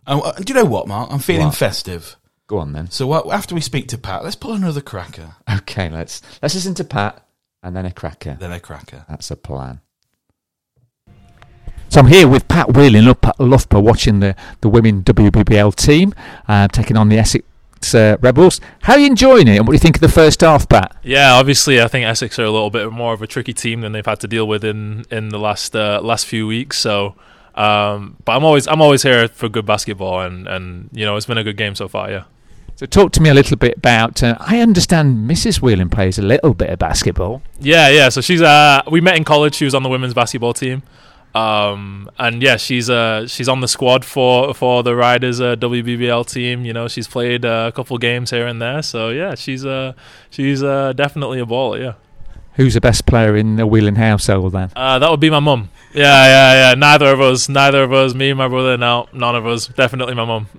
Oh, 0.07 0.21
uh, 0.21 0.33
do 0.33 0.53
you 0.53 0.59
know 0.59 0.65
what, 0.69 0.87
Mark? 0.87 1.11
I'm 1.11 1.19
feeling 1.19 1.47
What? 1.47 1.55
festive. 1.55 2.15
Go 2.47 2.59
on 2.59 2.73
then. 2.73 2.91
So 2.91 3.11
uh, 3.11 3.23
after 3.31 3.55
we 3.55 3.61
speak 3.61 3.87
to 3.89 3.97
Pat, 3.97 4.23
let's 4.23 4.35
pull 4.35 4.53
another 4.53 4.81
cracker. 4.81 5.35
Okay, 5.51 5.89
let's 5.89 6.21
let's 6.41 6.53
listen 6.55 6.75
to 6.75 6.83
Pat 6.83 7.25
and 7.63 7.75
then 7.75 7.85
a 7.85 7.91
cracker. 7.91 8.37
Then 8.39 8.51
a 8.51 8.59
cracker. 8.59 9.05
That's 9.09 9.31
a 9.31 9.35
plan. 9.35 9.81
So 11.89 11.99
I'm 12.01 12.07
here 12.07 12.27
with 12.27 12.47
Pat 12.47 12.73
Whelan 12.73 13.07
up 13.07 13.25
at 13.25 13.39
Loughborough 13.39 13.79
watching 13.79 14.19
the, 14.19 14.35
the 14.61 14.67
women 14.69 15.03
WBBL 15.03 15.73
team 15.75 16.13
uh, 16.47 16.67
taking 16.67 16.97
on 16.97 17.09
the 17.09 17.17
Essex 17.17 17.45
uh, 17.93 18.17
Rebels. 18.21 18.59
How 18.83 18.93
are 18.93 18.99
you 18.99 19.07
enjoying 19.07 19.47
it 19.47 19.57
and 19.57 19.67
what 19.67 19.71
do 19.71 19.75
you 19.75 19.79
think 19.79 19.97
of 19.97 20.01
the 20.01 20.09
first 20.09 20.41
half, 20.41 20.67
Pat? 20.67 20.95
Yeah, 21.03 21.33
obviously, 21.33 21.81
I 21.81 21.87
think 21.87 22.05
Essex 22.05 22.39
are 22.39 22.43
a 22.43 22.51
little 22.51 22.69
bit 22.69 22.91
more 22.91 23.13
of 23.13 23.21
a 23.21 23.27
tricky 23.27 23.53
team 23.53 23.81
than 23.81 23.91
they've 23.91 24.05
had 24.05 24.19
to 24.21 24.27
deal 24.27 24.47
with 24.47 24.63
in 24.63 25.05
in 25.11 25.29
the 25.29 25.39
last 25.39 25.75
uh, 25.75 25.99
last 26.01 26.25
few 26.25 26.47
weeks. 26.47 26.79
So, 26.79 27.15
um, 27.53 28.17
but 28.25 28.35
I'm 28.35 28.43
always 28.43 28.67
I'm 28.67 28.81
always 28.81 29.03
here 29.03 29.27
for 29.27 29.49
good 29.49 29.65
basketball, 29.65 30.21
and 30.21 30.47
and 30.47 30.89
you 30.93 31.05
know 31.05 31.15
it's 31.17 31.25
been 31.25 31.37
a 31.37 31.43
good 31.43 31.57
game 31.57 31.75
so 31.75 31.87
far. 31.87 32.09
Yeah. 32.09 32.23
So 32.77 32.85
talk 32.85 33.13
to 33.13 33.21
me 33.21 33.29
a 33.29 33.33
little 33.33 33.55
bit 33.55 33.77
about. 33.77 34.21
Uh, 34.21 34.35
I 34.39 34.59
understand 34.59 35.29
Mrs. 35.29 35.61
Whelan 35.61 35.89
plays 35.89 36.19
a 36.19 36.21
little 36.21 36.53
bit 36.53 36.69
of 36.69 36.79
basketball. 36.79 37.41
Yeah, 37.59 37.87
yeah. 37.89 38.09
So 38.09 38.19
she's 38.21 38.41
uh 38.41 38.81
we 38.89 38.99
met 39.01 39.15
in 39.15 39.23
college. 39.23 39.55
She 39.55 39.65
was 39.65 39.73
on 39.73 39.83
the 39.83 39.89
women's 39.89 40.13
basketball 40.13 40.53
team. 40.53 40.83
Um 41.35 42.09
and 42.17 42.41
yeah, 42.41 42.55
she's 42.57 42.89
uh 42.89 43.27
she's 43.27 43.49
on 43.49 43.59
the 43.59 43.67
squad 43.67 44.05
for 44.05 44.53
for 44.53 44.83
the 44.83 44.95
Riders 44.95 45.41
uh, 45.41 45.55
WBBL 45.57 46.25
team. 46.31 46.63
You 46.63 46.71
know, 46.73 46.87
she's 46.87 47.07
played 47.07 47.43
uh, 47.45 47.65
a 47.67 47.75
couple 47.75 47.97
games 47.97 48.31
here 48.31 48.47
and 48.47 48.61
there. 48.61 48.81
So 48.81 49.09
yeah, 49.09 49.35
she's 49.35 49.65
uh 49.65 49.93
she's 50.29 50.63
uh 50.63 50.93
definitely 50.93 51.39
a 51.41 51.45
baller. 51.45 51.79
Yeah. 51.79 51.93
Who's 52.53 52.73
the 52.75 52.79
best 52.79 53.05
player 53.05 53.35
in 53.35 53.57
the 53.57 53.67
Whelan 53.67 53.95
household 53.95 54.53
then? 54.53 54.71
Uh 54.77 54.97
that 54.99 55.11
would 55.11 55.19
be 55.19 55.29
my 55.29 55.41
mum. 55.41 55.69
Yeah, 55.93 56.25
yeah, 56.25 56.69
yeah. 56.69 56.73
Neither 56.75 57.07
of 57.07 57.19
us, 57.21 57.49
neither 57.49 57.83
of 57.83 57.91
us, 57.91 58.13
me 58.13 58.29
and 58.29 58.37
my 58.37 58.47
brother. 58.47 58.77
No, 58.77 59.07
none 59.11 59.35
of 59.35 59.45
us. 59.45 59.67
Definitely 59.67 60.13
my 60.15 60.25
mum. 60.25 60.47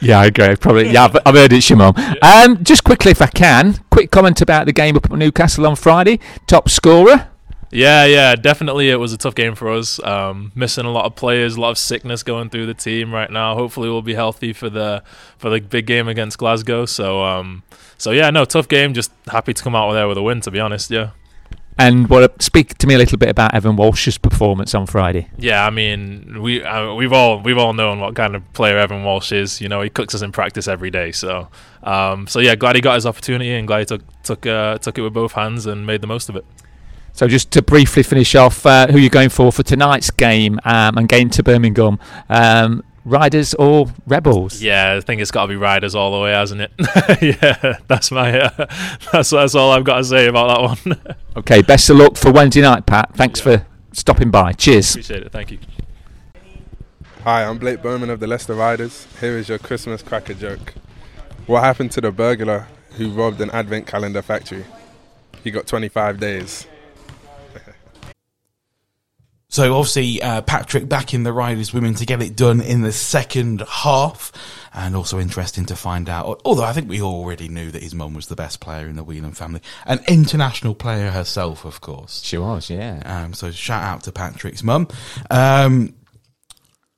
Yeah, 0.00 0.18
I 0.20 0.26
agree. 0.26 0.54
Probably. 0.56 0.90
Yeah, 0.90 1.04
I've, 1.04 1.16
I've 1.24 1.34
heard 1.34 1.52
it's 1.54 1.70
your 1.70 1.78
mum. 1.78 1.94
Um, 2.20 2.62
just 2.62 2.84
quickly, 2.84 3.10
if 3.12 3.22
I 3.22 3.26
can, 3.28 3.78
quick 3.90 4.10
comment 4.10 4.42
about 4.42 4.66
the 4.66 4.72
game 4.72 4.96
up 4.98 5.06
at 5.06 5.12
Newcastle 5.12 5.66
on 5.66 5.76
Friday. 5.76 6.20
Top 6.46 6.68
scorer. 6.68 7.28
Yeah, 7.74 8.04
yeah, 8.04 8.36
definitely. 8.36 8.88
It 8.88 8.96
was 8.96 9.12
a 9.12 9.18
tough 9.18 9.34
game 9.34 9.56
for 9.56 9.68
us. 9.68 10.00
Um, 10.04 10.52
missing 10.54 10.86
a 10.86 10.92
lot 10.92 11.06
of 11.06 11.16
players, 11.16 11.56
a 11.56 11.60
lot 11.60 11.70
of 11.70 11.78
sickness 11.78 12.22
going 12.22 12.48
through 12.48 12.66
the 12.66 12.74
team 12.74 13.12
right 13.12 13.30
now. 13.30 13.56
Hopefully, 13.56 13.88
we'll 13.88 14.00
be 14.00 14.14
healthy 14.14 14.52
for 14.52 14.70
the 14.70 15.02
for 15.38 15.50
the 15.50 15.60
big 15.60 15.86
game 15.86 16.06
against 16.06 16.38
Glasgow. 16.38 16.86
So, 16.86 17.24
um, 17.24 17.64
so 17.98 18.12
yeah, 18.12 18.30
no, 18.30 18.44
tough 18.44 18.68
game. 18.68 18.94
Just 18.94 19.10
happy 19.26 19.52
to 19.52 19.62
come 19.62 19.74
out 19.74 19.92
there 19.92 20.06
with 20.06 20.16
a 20.16 20.22
win. 20.22 20.40
To 20.42 20.52
be 20.52 20.60
honest, 20.60 20.88
yeah, 20.88 21.10
And 21.76 22.08
what? 22.08 22.40
Speak 22.40 22.78
to 22.78 22.86
me 22.86 22.94
a 22.94 22.98
little 22.98 23.18
bit 23.18 23.28
about 23.28 23.54
Evan 23.54 23.74
Walsh's 23.74 24.18
performance 24.18 24.72
on 24.76 24.86
Friday. 24.86 25.28
yeah. 25.36 25.66
I 25.66 25.70
mean, 25.70 26.40
we 26.40 26.62
uh, 26.62 26.94
we've 26.94 27.12
all 27.12 27.40
we've 27.40 27.58
all 27.58 27.72
known 27.72 27.98
what 27.98 28.14
kind 28.14 28.36
of 28.36 28.52
player 28.52 28.78
Evan 28.78 29.02
Walsh 29.02 29.32
is. 29.32 29.60
You 29.60 29.68
know, 29.68 29.82
he 29.82 29.90
cooks 29.90 30.14
us 30.14 30.22
in 30.22 30.30
practice 30.30 30.68
every 30.68 30.92
day. 30.92 31.10
So, 31.10 31.48
um, 31.82 32.28
so 32.28 32.38
yeah, 32.38 32.54
glad 32.54 32.76
he 32.76 32.80
got 32.80 32.94
his 32.94 33.06
opportunity 33.06 33.52
and 33.52 33.66
glad 33.66 33.80
he 33.80 33.84
took 33.86 34.22
took 34.22 34.46
uh, 34.46 34.78
took 34.78 34.96
it 34.96 35.02
with 35.02 35.12
both 35.12 35.32
hands 35.32 35.66
and 35.66 35.84
made 35.84 36.00
the 36.00 36.06
most 36.06 36.28
of 36.28 36.36
it. 36.36 36.44
So 37.14 37.28
just 37.28 37.52
to 37.52 37.62
briefly 37.62 38.02
finish 38.02 38.34
off, 38.34 38.66
uh, 38.66 38.88
who 38.88 38.98
you're 38.98 39.08
going 39.08 39.28
for 39.28 39.52
for 39.52 39.62
tonight's 39.62 40.10
game 40.10 40.58
um, 40.64 40.98
and 40.98 41.08
getting 41.08 41.30
to 41.30 41.44
Birmingham, 41.44 42.00
um, 42.28 42.82
Riders 43.04 43.54
or 43.54 43.86
Rebels? 44.04 44.60
Yeah, 44.60 44.94
I 44.96 45.00
think 45.00 45.20
it's 45.20 45.30
got 45.30 45.42
to 45.42 45.48
be 45.48 45.54
Riders 45.54 45.94
all 45.94 46.10
the 46.10 46.24
way, 46.24 46.32
hasn't 46.32 46.62
it? 46.62 46.72
yeah, 47.22 47.78
that's 47.86 48.10
my 48.10 48.40
uh, 48.40 48.66
that's 49.12 49.30
that's 49.30 49.54
all 49.54 49.70
I've 49.70 49.84
got 49.84 49.98
to 49.98 50.04
say 50.04 50.26
about 50.26 50.48
that 50.48 50.88
one. 50.88 51.16
Okay, 51.36 51.62
best 51.62 51.90
of 51.90 51.96
luck 51.96 52.16
for 52.16 52.30
Wednesday 52.30 52.60
night, 52.60 52.86
Pat. 52.86 53.12
Thanks 53.14 53.40
for 53.40 53.66
stopping 53.92 54.30
by. 54.30 54.52
Cheers. 54.52 54.92
Appreciate 54.92 55.24
it. 55.24 55.32
Thank 55.32 55.50
you. 55.50 55.58
Hi, 57.24 57.44
I'm 57.44 57.58
Blake 57.58 57.82
Bowman 57.82 58.08
of 58.08 58.20
the 58.20 58.28
Leicester 58.28 58.54
Riders. 58.54 59.08
Here 59.20 59.36
is 59.36 59.48
your 59.48 59.58
Christmas 59.58 60.00
cracker 60.00 60.34
joke. 60.34 60.74
What 61.46 61.64
happened 61.64 61.90
to 61.92 62.00
the 62.00 62.12
burglar 62.12 62.68
who 62.92 63.10
robbed 63.10 63.40
an 63.40 63.50
advent 63.50 63.88
calendar 63.88 64.22
factory? 64.22 64.64
He 65.42 65.50
got 65.50 65.66
25 65.66 66.20
days. 66.20 66.68
So 69.54 69.76
obviously, 69.76 70.20
uh, 70.20 70.40
Patrick 70.40 70.88
back 70.88 71.14
in 71.14 71.22
the 71.22 71.32
Riders 71.32 71.72
women 71.72 71.94
to 71.94 72.04
get 72.04 72.20
it 72.20 72.34
done 72.34 72.60
in 72.60 72.80
the 72.80 72.90
second 72.90 73.62
half, 73.68 74.32
and 74.72 74.96
also 74.96 75.20
interesting 75.20 75.64
to 75.66 75.76
find 75.76 76.08
out. 76.08 76.42
Although 76.44 76.64
I 76.64 76.72
think 76.72 76.88
we 76.88 77.00
already 77.00 77.46
knew 77.46 77.70
that 77.70 77.80
his 77.80 77.94
mum 77.94 78.14
was 78.14 78.26
the 78.26 78.34
best 78.34 78.58
player 78.58 78.88
in 78.88 78.96
the 78.96 79.04
Whelan 79.04 79.30
family, 79.30 79.60
an 79.86 80.00
international 80.08 80.74
player 80.74 81.12
herself, 81.12 81.64
of 81.64 81.80
course. 81.80 82.20
She 82.24 82.36
was, 82.36 82.68
yeah. 82.68 83.00
Um, 83.04 83.32
so 83.32 83.52
shout 83.52 83.84
out 83.84 84.02
to 84.02 84.10
Patrick's 84.10 84.64
mum. 84.64 84.88
Um, 85.30 85.94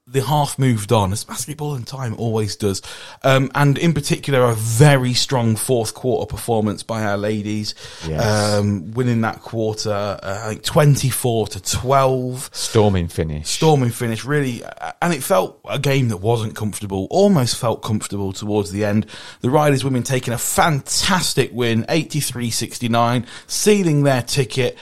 the 0.08 0.22
half 0.22 0.56
moved 0.56 0.92
on, 0.92 1.12
as 1.12 1.24
basketball 1.24 1.74
in 1.74 1.82
time 1.82 2.14
always 2.16 2.54
does. 2.54 2.80
Um, 3.24 3.50
and 3.56 3.76
in 3.76 3.92
particular, 3.92 4.44
a 4.44 4.54
very 4.54 5.14
strong 5.14 5.56
fourth 5.56 5.94
quarter 5.94 6.26
performance 6.26 6.84
by 6.84 7.02
our 7.02 7.16
ladies. 7.16 7.74
Yes. 8.06 8.54
Um, 8.54 8.92
winning 8.92 9.22
that 9.22 9.42
quarter, 9.42 9.90
uh, 9.90 10.42
I 10.44 10.48
think 10.50 10.62
24 10.62 11.48
to 11.48 11.60
12. 11.60 12.50
Storming 12.52 13.08
finish. 13.08 13.48
Storming 13.48 13.90
finish, 13.90 14.24
really. 14.24 14.62
And 15.02 15.12
it 15.12 15.24
felt 15.24 15.58
a 15.68 15.80
game 15.80 16.08
that 16.08 16.18
wasn't 16.18 16.54
comfortable, 16.54 17.08
almost 17.10 17.56
felt 17.56 17.82
comfortable 17.82 18.32
towards 18.32 18.70
the 18.70 18.84
end. 18.84 19.06
The 19.40 19.50
Riders 19.50 19.82
women 19.82 20.04
taking 20.04 20.32
a 20.32 20.38
fantastic 20.38 21.50
win, 21.52 21.84
83 21.88 22.50
69, 22.50 23.26
sealing 23.48 24.04
their 24.04 24.22
ticket 24.22 24.78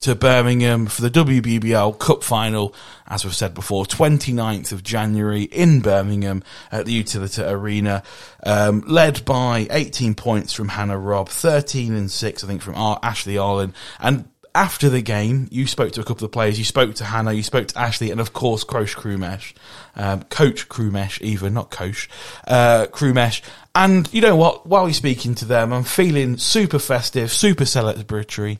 to 0.00 0.14
Birmingham 0.14 0.86
for 0.86 1.02
the 1.02 1.10
WBBL 1.10 1.98
Cup 1.98 2.22
final, 2.22 2.74
as 3.06 3.24
we've 3.24 3.34
said 3.34 3.54
before, 3.54 3.84
29th 3.84 4.72
of 4.72 4.82
January 4.82 5.42
in 5.42 5.80
Birmingham 5.80 6.42
at 6.70 6.86
the 6.86 7.02
Utilita 7.02 7.50
Arena, 7.50 8.02
um, 8.44 8.82
led 8.86 9.24
by 9.24 9.66
18 9.70 10.14
points 10.14 10.52
from 10.52 10.68
Hannah 10.68 10.98
Robb, 10.98 11.28
13 11.28 11.94
and 11.94 12.10
6, 12.10 12.44
I 12.44 12.46
think, 12.46 12.62
from 12.62 12.74
Ar- 12.76 13.00
Ashley 13.02 13.36
Arlen, 13.36 13.74
and 14.00 14.28
after 14.54 14.88
the 14.88 15.02
game, 15.02 15.46
you 15.52 15.66
spoke 15.66 15.92
to 15.92 16.00
a 16.00 16.04
couple 16.04 16.24
of 16.24 16.32
players. 16.32 16.58
You 16.58 16.64
spoke 16.64 16.94
to 16.96 17.04
Hannah, 17.04 17.32
you 17.32 17.44
spoke 17.44 17.68
to 17.68 17.78
Ashley, 17.78 18.10
and 18.10 18.20
of 18.20 18.32
course, 18.32 18.64
Coach 18.64 18.96
Krumesh, 18.96 19.54
um, 19.94 20.24
Coach 20.24 20.68
Krumesh, 20.68 21.20
even 21.20 21.54
not 21.54 21.70
Coach 21.70 22.08
uh, 22.46 22.86
Crewmesh. 22.90 23.40
And 23.74 24.12
you 24.12 24.20
know 24.20 24.34
what? 24.34 24.66
While 24.66 24.88
you're 24.88 24.94
speaking 24.94 25.36
to 25.36 25.44
them, 25.44 25.72
I'm 25.72 25.84
feeling 25.84 26.38
super 26.38 26.80
festive, 26.80 27.30
super 27.30 27.64
celebratory. 27.64 28.58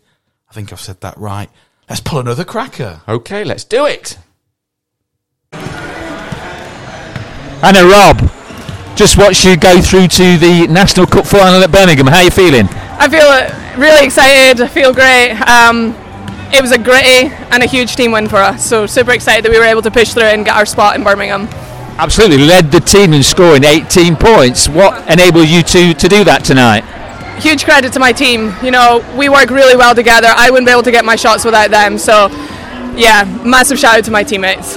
I 0.50 0.54
think 0.54 0.72
I've 0.72 0.80
said 0.80 1.00
that 1.02 1.16
right. 1.18 1.50
Let's 1.88 2.00
pull 2.00 2.20
another 2.20 2.44
cracker. 2.44 3.02
Okay, 3.06 3.44
let's 3.44 3.64
do 3.64 3.86
it. 3.86 4.18
Hannah 7.60 7.84
Robb, 7.84 8.18
just 8.96 9.18
watched 9.18 9.44
you 9.44 9.56
go 9.56 9.80
through 9.80 10.08
to 10.08 10.36
the 10.38 10.66
National 10.68 11.06
Cup 11.06 11.26
final 11.26 11.62
at 11.62 11.70
Birmingham. 11.70 12.06
How 12.06 12.18
are 12.18 12.24
you 12.24 12.30
feeling? 12.30 12.66
I 12.70 13.08
feel 13.08 13.80
really 13.80 14.04
excited. 14.04 14.60
I 14.60 14.68
feel 14.68 14.92
great. 14.92 15.32
Um, 15.42 15.94
it 16.52 16.62
was 16.62 16.72
a 16.72 16.78
gritty 16.78 17.34
and 17.50 17.62
a 17.62 17.66
huge 17.66 17.94
team 17.96 18.12
win 18.12 18.28
for 18.28 18.36
us. 18.36 18.66
So 18.68 18.86
super 18.86 19.12
excited 19.12 19.44
that 19.44 19.50
we 19.50 19.58
were 19.58 19.64
able 19.64 19.82
to 19.82 19.90
push 19.90 20.14
through 20.14 20.22
and 20.24 20.44
get 20.44 20.56
our 20.56 20.66
spot 20.66 20.96
in 20.96 21.04
Birmingham. 21.04 21.46
Absolutely, 21.98 22.38
led 22.38 22.70
the 22.70 22.80
team 22.80 23.12
in 23.12 23.22
scoring 23.22 23.64
18 23.64 24.16
points. 24.16 24.68
What 24.68 25.10
enabled 25.10 25.48
you 25.48 25.62
to, 25.62 25.94
to 25.94 26.08
do 26.08 26.24
that 26.24 26.44
tonight? 26.44 26.84
Huge 27.40 27.64
credit 27.64 27.92
to 27.92 28.00
my 28.00 28.12
team. 28.12 28.52
You 28.62 28.70
know, 28.70 29.04
we 29.16 29.28
work 29.28 29.50
really 29.50 29.76
well 29.76 29.94
together. 29.94 30.28
I 30.28 30.50
wouldn't 30.50 30.66
be 30.66 30.72
able 30.72 30.82
to 30.82 30.90
get 30.90 31.04
my 31.04 31.16
shots 31.16 31.44
without 31.44 31.70
them. 31.70 31.98
So, 31.98 32.28
yeah, 32.96 33.24
massive 33.44 33.78
shout 33.78 33.98
out 33.98 34.04
to 34.04 34.10
my 34.10 34.24
teammates. 34.24 34.76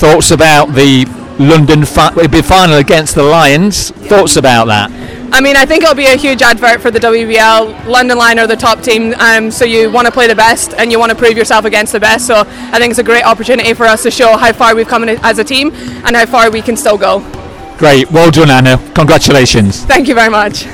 Thoughts 0.00 0.30
about 0.30 0.74
the 0.74 1.04
London 1.38 1.84
fi- 1.84 2.10
final 2.42 2.76
against 2.76 3.14
the 3.14 3.22
Lions? 3.22 3.90
Thoughts 3.90 4.36
about 4.36 4.66
that? 4.66 4.90
I 5.34 5.40
mean, 5.40 5.56
I 5.56 5.64
think 5.64 5.82
it'll 5.82 5.94
be 5.94 6.06
a 6.06 6.16
huge 6.16 6.42
advert 6.42 6.82
for 6.82 6.90
the 6.90 6.98
WBL. 6.98 7.86
London 7.86 8.18
Lion 8.18 8.38
are 8.38 8.46
the 8.46 8.56
top 8.56 8.82
team, 8.82 9.14
um, 9.14 9.50
so 9.50 9.64
you 9.64 9.90
want 9.90 10.06
to 10.06 10.12
play 10.12 10.26
the 10.26 10.34
best 10.34 10.74
and 10.74 10.92
you 10.92 10.98
want 10.98 11.10
to 11.10 11.16
prove 11.16 11.36
yourself 11.38 11.64
against 11.64 11.92
the 11.92 12.00
best. 12.00 12.26
So 12.26 12.36
I 12.36 12.78
think 12.78 12.90
it's 12.90 12.98
a 12.98 13.04
great 13.04 13.24
opportunity 13.24 13.72
for 13.72 13.84
us 13.84 14.02
to 14.02 14.10
show 14.10 14.36
how 14.36 14.52
far 14.52 14.74
we've 14.74 14.88
come 14.88 15.04
as 15.08 15.38
a 15.38 15.44
team 15.44 15.72
and 16.04 16.14
how 16.14 16.26
far 16.26 16.50
we 16.50 16.60
can 16.60 16.76
still 16.76 16.98
go. 16.98 17.20
Great, 17.78 18.10
well 18.10 18.30
done, 18.30 18.48
Hannah. 18.48 18.78
Congratulations. 18.94 19.84
Thank 19.84 20.06
you 20.06 20.14
very 20.14 20.30
much. 20.30 20.66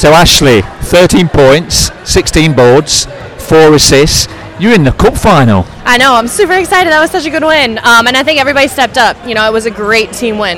So, 0.00 0.14
Ashley, 0.14 0.62
13 0.62 1.28
points, 1.28 1.90
16 2.10 2.54
boards, 2.54 3.04
4 3.36 3.74
assists. 3.74 4.32
You're 4.58 4.72
in 4.72 4.82
the 4.82 4.92
cup 4.92 5.14
final. 5.14 5.66
I 5.84 5.98
know. 5.98 6.14
I'm 6.14 6.26
super 6.26 6.54
excited. 6.54 6.90
That 6.90 7.00
was 7.02 7.10
such 7.10 7.26
a 7.26 7.30
good 7.30 7.42
win, 7.42 7.76
um, 7.76 8.06
and 8.06 8.16
I 8.16 8.22
think 8.22 8.40
everybody 8.40 8.66
stepped 8.66 8.96
up. 8.96 9.18
You 9.28 9.34
know, 9.34 9.46
it 9.46 9.52
was 9.52 9.66
a 9.66 9.70
great 9.70 10.10
team 10.14 10.38
win. 10.38 10.56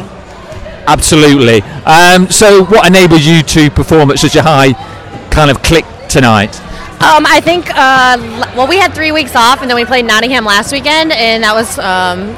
Absolutely. 0.86 1.62
Um, 1.82 2.30
so, 2.30 2.64
what 2.66 2.86
enabled 2.86 3.22
you 3.22 3.42
to 3.42 3.68
perform 3.68 4.12
at 4.12 4.20
such 4.20 4.36
a 4.36 4.42
high 4.42 4.74
kind 5.32 5.50
of 5.50 5.60
click 5.60 5.86
tonight? 6.08 6.56
Um, 7.02 7.26
I 7.26 7.40
think. 7.42 7.68
Uh, 7.70 8.18
well, 8.56 8.68
we 8.68 8.78
had 8.78 8.94
three 8.94 9.10
weeks 9.10 9.34
off, 9.34 9.60
and 9.60 9.68
then 9.68 9.74
we 9.74 9.84
played 9.84 10.04
Nottingham 10.04 10.44
last 10.44 10.70
weekend, 10.70 11.10
and 11.10 11.42
that 11.42 11.52
was 11.52 11.80
um, 11.80 12.36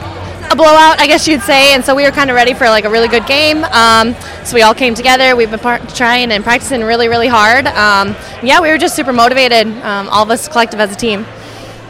a 0.50 0.56
blowout, 0.56 1.00
I 1.00 1.06
guess 1.06 1.26
you'd 1.26 1.42
say. 1.42 1.74
And 1.74 1.84
so 1.84 1.94
we 1.94 2.04
were 2.04 2.10
kind 2.10 2.30
of 2.30 2.36
ready 2.36 2.54
for 2.54 2.66
like 2.66 2.84
a 2.84 2.90
really 2.90 3.08
good 3.08 3.26
game. 3.26 3.64
Um, 3.64 4.14
so 4.44 4.54
we 4.54 4.62
all 4.62 4.74
came 4.74 4.94
together. 4.94 5.36
We've 5.36 5.50
been 5.50 5.58
par- 5.58 5.80
trying 5.94 6.32
and 6.32 6.44
practicing 6.44 6.82
really, 6.82 7.08
really 7.08 7.28
hard. 7.28 7.66
Um, 7.66 8.14
yeah, 8.42 8.60
we 8.60 8.70
were 8.70 8.78
just 8.78 8.94
super 8.96 9.12
motivated. 9.12 9.66
Um, 9.82 10.08
all 10.08 10.22
of 10.22 10.30
us 10.30 10.48
collective 10.48 10.80
as 10.80 10.92
a 10.92 10.96
team. 10.96 11.26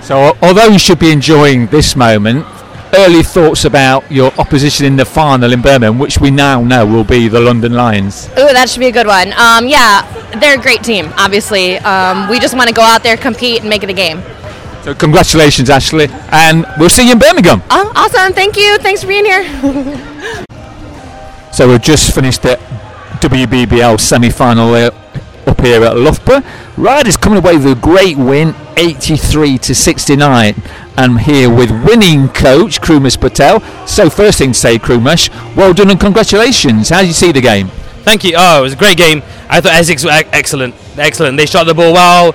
So, 0.02 0.36
although 0.42 0.66
you 0.66 0.78
should 0.78 0.98
be 0.98 1.10
enjoying 1.10 1.66
this 1.68 1.96
moment, 1.96 2.46
early 2.94 3.22
thoughts 3.22 3.64
about 3.64 4.10
your 4.10 4.32
opposition 4.38 4.86
in 4.86 4.96
the 4.96 5.04
final 5.04 5.52
in 5.52 5.62
Birmingham, 5.62 5.98
which 5.98 6.18
we 6.18 6.30
now 6.30 6.62
know 6.62 6.86
will 6.86 7.04
be 7.04 7.28
the 7.28 7.40
London 7.40 7.72
Lions. 7.72 8.28
Ooh, 8.32 8.52
that 8.52 8.68
should 8.68 8.80
be 8.80 8.88
a 8.88 8.92
good 8.92 9.06
one. 9.06 9.32
Um, 9.32 9.66
yeah, 9.66 10.02
they're 10.40 10.58
a 10.58 10.62
great 10.62 10.82
team. 10.82 11.12
Obviously, 11.16 11.78
um, 11.78 12.28
we 12.28 12.38
just 12.38 12.54
want 12.56 12.68
to 12.68 12.74
go 12.74 12.82
out 12.82 13.02
there, 13.02 13.16
compete, 13.16 13.60
and 13.60 13.68
make 13.70 13.82
it 13.82 13.90
a 13.90 13.94
game. 13.94 14.22
So, 14.84 14.94
congratulations, 14.94 15.70
Ashley, 15.70 16.08
and 16.30 16.66
we'll 16.78 16.90
see 16.90 17.06
you 17.06 17.12
in 17.12 17.18
Birmingham. 17.18 17.62
Oh, 17.70 17.90
awesome! 17.96 18.34
Thank 18.34 18.56
you. 18.56 18.76
Thanks 18.78 19.00
for 19.00 19.08
being 19.08 19.24
here. 19.24 20.44
So 21.54 21.68
we've 21.68 21.80
just 21.80 22.12
finished 22.12 22.42
the 22.42 22.56
WBBL 23.20 24.00
semi-final 24.00 24.74
uh, 24.74 24.90
up 25.46 25.60
here 25.60 25.84
at 25.84 25.96
Loughborough. 25.96 26.42
Riders 26.76 27.16
coming 27.16 27.38
away 27.38 27.56
with 27.56 27.78
a 27.78 27.80
great 27.80 28.16
win, 28.16 28.56
83 28.76 29.58
to 29.58 29.72
69. 29.72 30.54
I'm 30.96 31.16
here 31.18 31.48
with 31.48 31.70
winning 31.70 32.26
coach 32.26 32.80
Krumesh 32.80 33.20
Patel. 33.20 33.60
So 33.86 34.10
first 34.10 34.38
thing 34.38 34.50
to 34.50 34.58
say, 34.58 34.78
Krumesh, 34.80 35.30
well 35.54 35.72
done 35.72 35.92
and 35.92 36.00
congratulations. 36.00 36.88
How 36.88 37.02
did 37.02 37.06
you 37.06 37.12
see 37.12 37.30
the 37.30 37.40
game? 37.40 37.68
Thank 38.02 38.24
you. 38.24 38.34
Oh, 38.36 38.58
it 38.58 38.62
was 38.62 38.72
a 38.72 38.76
great 38.76 38.96
game. 38.96 39.22
I 39.48 39.60
thought 39.60 39.74
Essex 39.74 40.02
were 40.04 40.10
excellent. 40.10 40.74
Excellent. 40.98 41.36
They 41.36 41.46
shot 41.46 41.68
the 41.68 41.74
ball 41.74 41.92
well. 41.92 42.34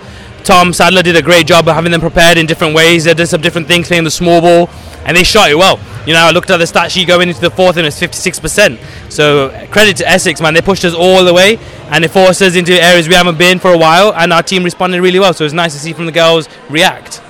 Tom 0.50 0.74
Sadler 0.74 1.04
did 1.04 1.16
a 1.16 1.22
great 1.22 1.46
job 1.46 1.68
of 1.68 1.76
having 1.76 1.92
them 1.92 2.02
prepared 2.02 2.36
in 2.40 2.48
different 2.48 2.74
ways. 2.74 3.04
They 3.04 3.14
did 3.14 3.28
some 3.28 3.40
different 3.40 3.68
things, 3.68 3.88
playing 3.88 4.04
the 4.04 4.10
small 4.10 4.42
ball, 4.42 4.68
and 5.06 5.16
they 5.16 5.24
shot 5.24 5.52
it 5.52 5.56
well. 5.56 5.80
You 6.08 6.14
know, 6.14 6.22
I 6.22 6.32
looked 6.32 6.50
at 6.50 6.58
the 6.58 6.66
stat 6.66 6.92
sheet 6.92 7.08
going 7.08 7.30
into 7.30 7.40
the 7.40 7.52
fourth, 7.52 7.78
and 7.78 7.86
it's 7.86 8.00
56%. 8.00 8.80
So 9.12 9.50
credit 9.70 9.96
to 9.98 10.10
Essex, 10.10 10.42
man. 10.42 10.56
They 10.56 10.62
pushed 10.62 10.84
us 10.86 10.96
all 10.96 11.24
the 11.24 11.36
way, 11.36 11.60
and 11.92 12.04
it 12.04 12.10
forced 12.10 12.42
us 12.42 12.56
into 12.56 12.74
areas 12.74 13.08
we 13.08 13.14
haven't 13.14 13.38
been 13.38 13.60
for 13.60 13.72
a 13.72 13.78
while, 13.78 14.12
and 14.16 14.34
our 14.34 14.42
team 14.42 14.64
responded 14.64 15.02
really 15.02 15.20
well. 15.20 15.36
So 15.36 15.44
it 15.44 15.46
was 15.46 15.54
nice 15.54 15.74
to 15.74 15.80
see 15.80 15.94
from 15.94 16.08
the 16.08 16.12
girls 16.12 16.50
react. 16.68 17.22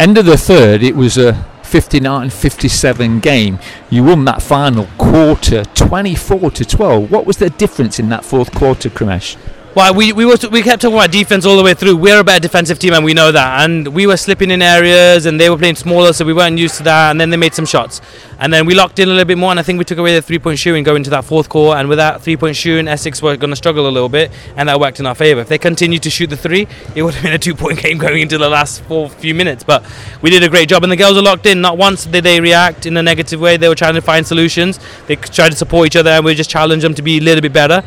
End 0.00 0.18
of 0.18 0.26
the 0.26 0.36
third, 0.36 0.82
it 0.82 0.96
was 0.96 1.18
a 1.18 1.46
59-57 1.62 3.22
game. 3.22 3.60
You 3.90 4.02
won 4.02 4.24
that 4.24 4.42
final 4.42 4.88
quarter, 4.98 5.64
24 5.66 6.50
to 6.50 6.64
12. 6.64 7.12
What 7.12 7.26
was 7.26 7.36
the 7.36 7.50
difference 7.50 8.00
in 8.00 8.08
that 8.08 8.24
fourth 8.24 8.52
quarter, 8.52 8.90
Krumesh? 8.90 9.36
Well, 9.72 9.94
we 9.94 10.12
we, 10.12 10.24
were, 10.24 10.34
we 10.50 10.62
kept 10.62 10.82
talking 10.82 10.96
about 10.96 11.12
defense 11.12 11.46
all 11.46 11.56
the 11.56 11.62
way 11.62 11.74
through. 11.74 11.96
We're 11.96 12.18
a 12.18 12.24
better 12.24 12.40
defensive 12.40 12.80
team, 12.80 12.92
and 12.92 13.04
we 13.04 13.14
know 13.14 13.30
that. 13.30 13.60
And 13.60 13.86
we 13.94 14.04
were 14.04 14.16
slipping 14.16 14.50
in 14.50 14.62
areas, 14.62 15.26
and 15.26 15.40
they 15.40 15.48
were 15.48 15.56
playing 15.56 15.76
smaller, 15.76 16.12
so 16.12 16.24
we 16.24 16.32
weren't 16.32 16.58
used 16.58 16.78
to 16.78 16.82
that. 16.82 17.12
And 17.12 17.20
then 17.20 17.30
they 17.30 17.36
made 17.36 17.54
some 17.54 17.66
shots, 17.66 18.00
and 18.40 18.52
then 18.52 18.66
we 18.66 18.74
locked 18.74 18.98
in 18.98 19.06
a 19.08 19.12
little 19.12 19.24
bit 19.24 19.38
more. 19.38 19.52
And 19.52 19.60
I 19.60 19.62
think 19.62 19.78
we 19.78 19.84
took 19.84 19.98
away 19.98 20.12
the 20.16 20.22
three-point 20.22 20.58
shooting 20.58 20.82
going 20.82 20.96
into 20.96 21.10
that 21.10 21.24
fourth 21.24 21.48
quarter. 21.48 21.78
And 21.78 21.88
with 21.88 21.98
that 21.98 22.20
three-point 22.20 22.56
shooting, 22.56 22.88
Essex 22.88 23.22
were 23.22 23.36
going 23.36 23.50
to 23.50 23.56
struggle 23.56 23.88
a 23.88 23.92
little 23.92 24.08
bit, 24.08 24.32
and 24.56 24.68
that 24.68 24.80
worked 24.80 24.98
in 24.98 25.06
our 25.06 25.14
favour. 25.14 25.42
If 25.42 25.48
they 25.48 25.58
continued 25.58 26.02
to 26.02 26.10
shoot 26.10 26.30
the 26.30 26.36
three, 26.36 26.66
it 26.96 27.04
would 27.04 27.14
have 27.14 27.22
been 27.22 27.34
a 27.34 27.38
two-point 27.38 27.78
game 27.82 27.98
going 27.98 28.22
into 28.22 28.38
the 28.38 28.48
last 28.48 28.82
four 28.82 29.08
few 29.08 29.36
minutes. 29.36 29.62
But 29.62 29.84
we 30.20 30.30
did 30.30 30.42
a 30.42 30.48
great 30.48 30.68
job, 30.68 30.82
and 30.82 30.90
the 30.90 30.96
girls 30.96 31.16
are 31.16 31.22
locked 31.22 31.46
in. 31.46 31.60
Not 31.60 31.78
once 31.78 32.06
did 32.06 32.24
they 32.24 32.40
react 32.40 32.86
in 32.86 32.96
a 32.96 33.04
negative 33.04 33.40
way. 33.40 33.56
They 33.56 33.68
were 33.68 33.76
trying 33.76 33.94
to 33.94 34.02
find 34.02 34.26
solutions. 34.26 34.80
They 35.06 35.14
tried 35.14 35.50
to 35.50 35.56
support 35.56 35.86
each 35.86 35.96
other, 35.96 36.10
and 36.10 36.24
we 36.24 36.34
just 36.34 36.50
challenged 36.50 36.84
them 36.84 36.94
to 36.94 37.02
be 37.02 37.18
a 37.18 37.20
little 37.20 37.40
bit 37.40 37.52
better 37.52 37.84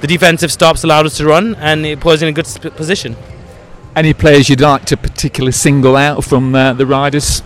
the 0.00 0.06
defensive 0.06 0.52
stops 0.52 0.84
allowed 0.84 1.06
us 1.06 1.16
to 1.18 1.26
run 1.26 1.54
and 1.56 1.84
it 1.84 2.00
put 2.00 2.14
us 2.14 2.22
in 2.22 2.28
a 2.28 2.32
good 2.32 2.46
sp- 2.46 2.74
position. 2.76 3.16
Any 3.96 4.14
players 4.14 4.48
you'd 4.48 4.60
like 4.60 4.84
to 4.86 4.96
particularly 4.96 5.52
single 5.52 5.96
out 5.96 6.24
from 6.24 6.54
uh, 6.54 6.72
the 6.72 6.86
Riders? 6.86 7.42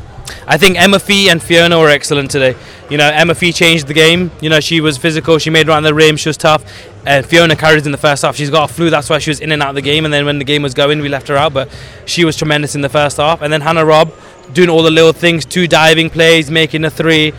I 0.47 0.59
think 0.59 0.81
Emma 0.81 0.99
Fee 0.99 1.29
and 1.29 1.43
Fiona 1.43 1.79
were 1.79 1.89
excellent 1.89 2.31
today. 2.31 2.57
You 2.91 2.99
know, 2.99 3.09
Emma 3.09 3.35
Fee 3.35 3.53
changed 3.53 3.87
the 3.87 3.95
game. 3.95 4.31
You 4.41 4.51
know, 4.51 4.61
she 4.61 4.81
was 4.81 4.99
physical, 4.99 5.39
she 5.39 5.51
made 5.51 5.69
around 5.69 5.85
the 5.85 5.95
rim, 5.95 6.17
she 6.17 6.29
was 6.29 6.37
tough. 6.37 6.65
And 7.07 7.25
Fiona 7.25 7.57
carried 7.57 7.85
in 7.87 7.93
the 7.93 7.99
first 7.99 8.23
half. 8.23 8.37
She's 8.37 8.51
got 8.51 8.71
a 8.71 8.73
flu, 8.73 8.91
that's 8.91 9.09
why 9.11 9.19
she 9.19 9.31
was 9.31 9.41
in 9.41 9.53
and 9.53 9.63
out 9.63 9.71
of 9.71 9.75
the 9.75 9.83
game. 9.83 10.05
And 10.05 10.13
then 10.13 10.25
when 10.25 10.39
the 10.39 10.45
game 10.45 10.63
was 10.63 10.75
going, 10.75 11.01
we 11.01 11.09
left 11.09 11.29
her 11.29 11.37
out. 11.37 11.53
But 11.53 11.69
she 12.07 12.25
was 12.25 12.37
tremendous 12.37 12.75
in 12.75 12.81
the 12.81 12.89
first 12.89 13.17
half. 13.17 13.43
And 13.43 13.53
then 13.53 13.61
Hannah 13.61 13.85
Robb 13.85 14.13
doing 14.53 14.69
all 14.69 14.83
the 14.83 14.91
little 14.91 15.13
things, 15.13 15.45
two 15.45 15.67
diving 15.67 16.11
plays, 16.11 16.51
making 16.51 16.85
a 16.85 16.91
three. 16.91 17.33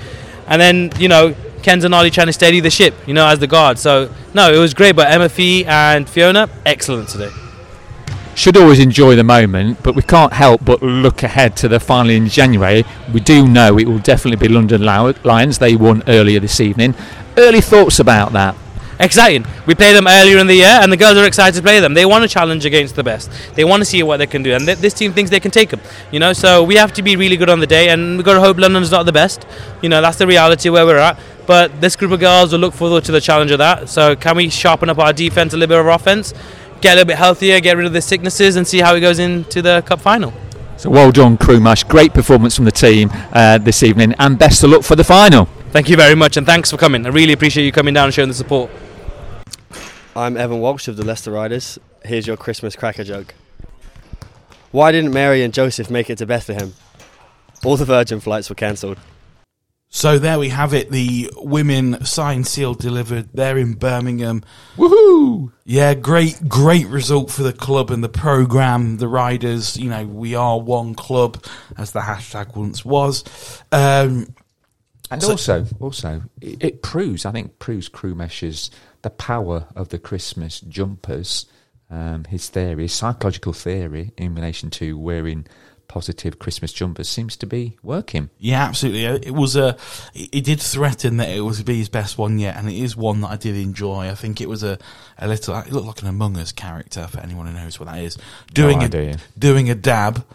And 0.48 0.62
then, 0.62 0.92
you 0.98 1.08
know, 1.08 1.36
Ollie 1.68 2.12
trying 2.12 2.28
to 2.28 2.34
steady 2.34 2.60
the 2.60 2.70
ship, 2.70 2.94
you 3.08 3.14
know, 3.14 3.28
as 3.28 3.40
the 3.40 3.48
guard. 3.48 3.80
So, 3.80 4.10
no, 4.34 4.54
it 4.54 4.58
was 4.58 4.74
great. 4.74 4.96
But 4.96 5.12
Emma 5.12 5.30
Fee 5.30 5.66
and 5.66 6.08
Fiona, 6.08 6.50
excellent 6.66 7.10
today. 7.10 7.30
Should 8.36 8.58
always 8.58 8.80
enjoy 8.80 9.16
the 9.16 9.24
moment, 9.24 9.84
but 9.84 9.96
we 9.96 10.02
can't 10.02 10.34
help 10.34 10.66
but 10.66 10.82
look 10.82 11.22
ahead 11.22 11.56
to 11.58 11.68
the 11.68 11.80
final 11.80 12.12
in 12.12 12.28
January. 12.28 12.84
We 13.14 13.20
do 13.20 13.48
know 13.48 13.78
it 13.78 13.88
will 13.88 14.00
definitely 14.00 14.48
be 14.48 14.52
London 14.52 14.84
Lions. 14.84 15.60
They 15.60 15.76
won 15.76 16.02
earlier 16.08 16.40
this 16.40 16.60
evening. 16.60 16.96
Early 17.38 17.62
thoughts 17.62 18.00
about 18.00 18.34
that? 18.34 18.56
exciting. 19.00 19.46
We 19.66 19.76
played 19.76 19.96
them 19.96 20.08
earlier 20.08 20.38
in 20.38 20.48
the 20.48 20.56
year, 20.56 20.80
and 20.82 20.92
the 20.92 20.98
girls 20.98 21.18
are 21.18 21.26
excited 21.26 21.56
to 21.58 21.62
play 21.62 21.80
them. 21.80 21.94
They 21.94 22.06
want 22.06 22.24
to 22.24 22.28
challenge 22.30 22.66
against 22.66 22.96
the 22.96 23.04
best. 23.04 23.32
They 23.56 23.64
want 23.64 23.82
to 23.82 23.86
see 23.86 24.02
what 24.04 24.18
they 24.18 24.28
can 24.28 24.44
do, 24.44 24.54
and 24.54 24.66
th- 24.66 24.80
this 24.80 24.94
team 24.94 25.14
thinks 25.14 25.30
they 25.30 25.40
can 25.40 25.52
take 25.52 25.70
them. 25.70 25.82
You 26.12 26.20
know, 26.20 26.34
so 26.34 26.64
we 26.64 26.76
have 26.76 26.94
to 26.94 27.02
be 27.02 27.16
really 27.16 27.38
good 27.38 27.50
on 27.50 27.60
the 27.60 27.68
day, 27.68 27.90
and 27.90 28.18
we've 28.18 28.26
got 28.26 28.34
to 28.34 28.40
hope 28.40 28.58
London's 28.58 28.92
not 28.92 29.06
the 29.06 29.12
best. 29.12 29.46
You 29.82 29.90
know, 29.90 30.02
that's 30.02 30.18
the 30.18 30.28
reality 30.28 30.70
where 30.70 30.86
we're 30.86 30.98
at. 30.98 31.20
But 31.46 31.82
this 31.82 31.96
group 31.96 32.12
of 32.12 32.20
girls 32.20 32.52
will 32.52 32.60
look 32.60 32.74
forward 32.74 33.04
to 33.06 33.12
the 33.12 33.22
challenge 33.22 33.52
of 33.52 33.58
that. 33.58 33.90
So 33.90 34.16
can 34.16 34.38
we 34.38 34.50
sharpen 34.50 34.90
up 34.90 34.98
our 34.98 35.14
defense, 35.14 35.54
a 35.54 35.58
little 35.58 35.76
bit 35.76 35.80
of 35.80 35.86
our 35.88 35.94
offense, 35.94 36.34
get 36.82 36.94
a 36.94 36.96
little 36.96 37.08
bit 37.08 37.18
healthier, 37.18 37.60
get 37.60 37.78
rid 37.78 37.86
of 37.86 37.94
the 37.94 38.02
sicknesses, 38.02 38.56
and 38.56 38.68
see 38.68 38.80
how 38.80 38.96
it 38.96 39.02
goes 39.02 39.20
into 39.20 39.62
the 39.62 39.82
cup 39.86 40.02
final. 40.02 40.34
So 40.78 40.90
well 40.90 41.12
done, 41.12 41.38
Krumesh. 41.38 41.88
Great 41.88 42.14
performance 42.14 42.56
from 42.56 42.66
the 42.66 42.72
team 42.72 43.10
uh, 43.32 43.58
this 43.58 43.84
evening, 43.84 44.14
and 44.20 44.38
best 44.38 44.64
of 44.64 44.70
luck 44.70 44.84
for 44.84 44.96
the 44.96 45.04
final. 45.04 45.46
Thank 45.72 45.90
you 45.90 45.96
very 45.96 46.16
much, 46.16 46.36
and 46.38 46.46
thanks 46.46 46.72
for 46.72 46.78
coming. 46.78 47.06
I 47.06 47.10
really 47.10 47.34
appreciate 47.34 47.66
you 47.66 47.72
coming 47.72 47.94
down 47.94 48.06
and 48.06 48.14
showing 48.14 48.28
the 48.28 48.34
support. 48.36 48.70
I'm 50.16 50.38
Evan 50.38 50.60
Walsh 50.60 50.88
of 50.88 50.98
the 50.98 51.06
Leicester 51.06 51.32
Riders. 51.32 51.80
Here's 52.04 52.28
your 52.28 52.38
Christmas 52.38 52.76
cracker 52.76 53.04
joke. 53.04 53.34
Why 54.72 54.92
didn't 54.92 55.14
Mary 55.14 55.42
and 55.42 55.54
Joseph 55.54 55.90
make 55.90 56.10
it 56.10 56.18
to 56.18 56.26
Bethlehem? 56.26 56.74
All 57.64 57.78
the 57.78 57.86
Virgin 57.86 58.20
flights 58.20 58.50
were 58.50 58.56
cancelled. 58.56 58.98
So 59.96 60.18
there 60.18 60.40
we 60.40 60.50
have 60.50 60.74
it. 60.74 60.90
The 60.90 61.30
women 61.38 62.04
signed, 62.04 62.48
sealed, 62.48 62.80
delivered. 62.80 63.30
They're 63.32 63.60
in 63.60 63.76
Birmingham. 63.76 64.42
Woohoo! 64.76 65.52
Yeah, 65.66 65.94
great, 65.94 66.50
great 66.50 66.88
result 66.88 67.30
for 67.30 67.44
the 67.44 67.54
club 67.54 67.92
and 67.92 68.04
the 68.04 68.10
program. 68.10 68.98
The 68.98 69.08
riders, 69.08 69.78
you 69.78 69.92
know, 69.92 70.04
we 70.04 70.34
are 70.34 70.60
one 70.60 70.96
club, 70.96 71.44
as 71.78 71.92
the 71.92 72.00
hashtag 72.00 72.56
once 72.56 72.84
was. 72.84 73.24
Um, 73.72 74.34
And 75.12 75.22
So- 75.22 75.32
also, 75.32 75.68
also, 75.80 76.24
it, 76.42 76.64
it 76.64 76.82
proves, 76.82 77.24
I 77.24 77.32
think, 77.32 77.60
proves 77.60 77.88
Krumesh's 77.88 78.72
the 79.04 79.12
power 79.12 79.68
of 79.76 79.90
the 79.90 80.00
Christmas 80.00 80.60
jumpers. 80.62 81.46
Um, 81.92 82.24
his 82.24 82.50
theory, 82.50 82.84
his 82.84 82.94
psychological 82.94 83.54
theory 83.54 84.12
in 84.18 84.34
relation 84.34 84.72
to 84.72 84.98
wearing 84.98 85.46
positive 85.88 86.40
Christmas 86.40 86.74
jumpers 86.74 87.08
seems 87.10 87.36
to 87.38 87.46
be 87.46 87.78
working. 87.84 88.30
yeah, 88.40 88.64
absolutely. 88.64 89.06
Uh, 89.08 89.20
It 89.22 89.34
was 89.34 89.56
a. 89.56 89.78
It 90.14 90.30
it 90.34 90.44
did 90.44 90.60
threaten 90.60 91.18
that 91.18 91.30
it 91.30 91.42
was 91.42 91.62
be 91.64 91.78
his 91.78 91.90
best 91.90 92.18
one 92.18 92.40
yet, 92.40 92.58
and 92.58 92.70
it 92.70 92.76
is 92.76 92.96
one 92.98 93.22
that 93.22 93.30
I 93.32 93.36
did 93.38 93.56
enjoy. 93.56 94.10
I 94.10 94.16
think 94.16 94.42
it 94.42 94.50
was 94.50 94.64
a 94.64 94.78
a 95.18 95.28
little. 95.28 95.56
It 95.60 95.72
looked 95.72 95.88
like 95.88 96.02
an 96.02 96.08
Among 96.08 96.38
Us 96.38 96.52
character 96.52 97.08
for 97.08 97.20
anyone 97.20 97.46
who 97.48 97.54
knows 97.54 97.80
what 97.80 97.90
that 97.90 98.00
is. 98.02 98.18
Doing 98.54 98.80
no 98.80 98.86
a 98.86 98.90
doing 99.38 99.70
a 99.70 99.76
dab 99.76 100.26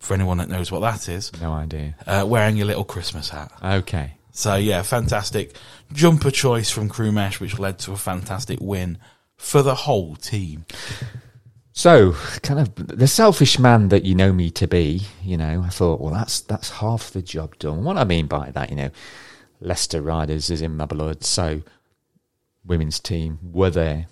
for 0.00 0.14
anyone 0.14 0.38
that 0.38 0.48
knows 0.48 0.70
what 0.72 0.80
that 0.80 1.08
is. 1.08 1.30
No 1.40 1.52
idea. 1.52 1.94
Uh, 2.06 2.24
wearing 2.26 2.60
a 2.60 2.64
little 2.64 2.84
Christmas 2.84 3.28
hat. 3.30 3.52
Okay. 3.62 4.14
So 4.32 4.56
yeah, 4.56 4.82
fantastic 4.82 5.54
jumper 5.92 6.30
choice 6.30 6.70
from 6.70 6.88
Krumesh, 6.88 7.38
which 7.40 7.58
led 7.58 7.78
to 7.80 7.92
a 7.92 7.96
fantastic 7.96 8.58
win 8.60 8.98
for 9.36 9.62
the 9.62 9.74
whole 9.74 10.16
team. 10.16 10.64
So, 11.74 12.12
kind 12.42 12.60
of 12.60 12.74
the 12.74 13.06
selfish 13.06 13.58
man 13.58 13.88
that 13.88 14.04
you 14.04 14.14
know 14.14 14.32
me 14.32 14.50
to 14.50 14.66
be, 14.66 15.02
you 15.22 15.38
know, 15.38 15.62
I 15.64 15.70
thought, 15.70 16.00
well, 16.00 16.12
that's 16.12 16.40
that's 16.40 16.70
half 16.70 17.10
the 17.10 17.22
job 17.22 17.58
done. 17.58 17.82
What 17.82 17.96
I 17.96 18.04
mean 18.04 18.26
by 18.26 18.50
that, 18.50 18.68
you 18.70 18.76
know, 18.76 18.90
Leicester 19.60 20.02
Riders 20.02 20.50
is 20.50 20.60
in 20.60 20.76
my 20.76 20.84
blood, 20.84 21.24
so 21.24 21.62
women's 22.64 23.00
team 23.00 23.38
were 23.42 23.70
there. 23.70 24.06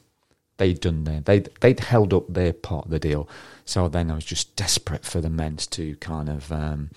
They'd 0.56 0.80
done 0.80 1.04
their, 1.04 1.20
they 1.20 1.40
they'd 1.60 1.80
held 1.80 2.14
up 2.14 2.32
their 2.32 2.54
part 2.54 2.86
of 2.86 2.90
the 2.90 2.98
deal. 2.98 3.28
So 3.66 3.88
then 3.88 4.10
I 4.10 4.14
was 4.14 4.24
just 4.24 4.56
desperate 4.56 5.04
for 5.04 5.20
the 5.20 5.30
men's 5.30 5.66
to 5.68 5.96
kind 5.96 6.28
of 6.30 6.50
um, 6.50 6.90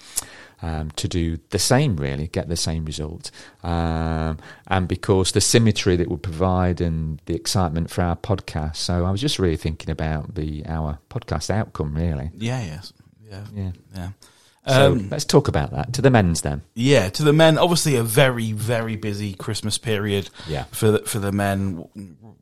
um, 0.63 0.89
to 0.91 1.07
do 1.07 1.37
the 1.49 1.59
same, 1.59 1.97
really, 1.97 2.27
get 2.27 2.47
the 2.47 2.55
same 2.55 2.85
result. 2.85 3.29
Um, 3.63 4.37
and 4.67 4.87
because 4.87 5.33
the 5.33 5.41
symmetry 5.41 5.97
that 5.97 6.07
would 6.09 6.23
provide 6.23 6.79
and 6.81 7.21
the 7.25 7.35
excitement 7.35 7.89
for 7.89 8.01
our 8.01 8.15
podcast. 8.15 8.77
So 8.77 9.05
I 9.05 9.11
was 9.11 9.19
just 9.21 9.39
really 9.39 9.57
thinking 9.57 9.89
about 9.89 10.35
the 10.35 10.65
our 10.65 10.99
podcast 11.09 11.49
outcome, 11.49 11.93
really. 11.95 12.31
Yeah, 12.35 12.63
yes, 12.63 12.93
yeah, 13.29 13.43
Yeah. 13.53 13.71
yeah. 13.95 14.09
So 14.65 14.93
Um, 14.93 15.09
let's 15.09 15.25
talk 15.25 15.49
about 15.49 15.71
that 15.71 15.91
to 15.93 16.01
the 16.01 16.09
men's 16.09 16.39
then. 16.41 16.61
Yeah, 16.73 17.09
to 17.09 17.23
the 17.23 17.33
men, 17.33 17.57
obviously 17.57 17.97
a 17.97 18.03
very, 18.03 18.53
very 18.53 18.95
busy 18.95 19.33
Christmas 19.33 19.77
period. 19.77 20.29
Yeah. 20.47 20.63
For 20.71 20.91
the, 20.91 20.99
for 20.99 21.19
the 21.19 21.33
men, 21.33 21.85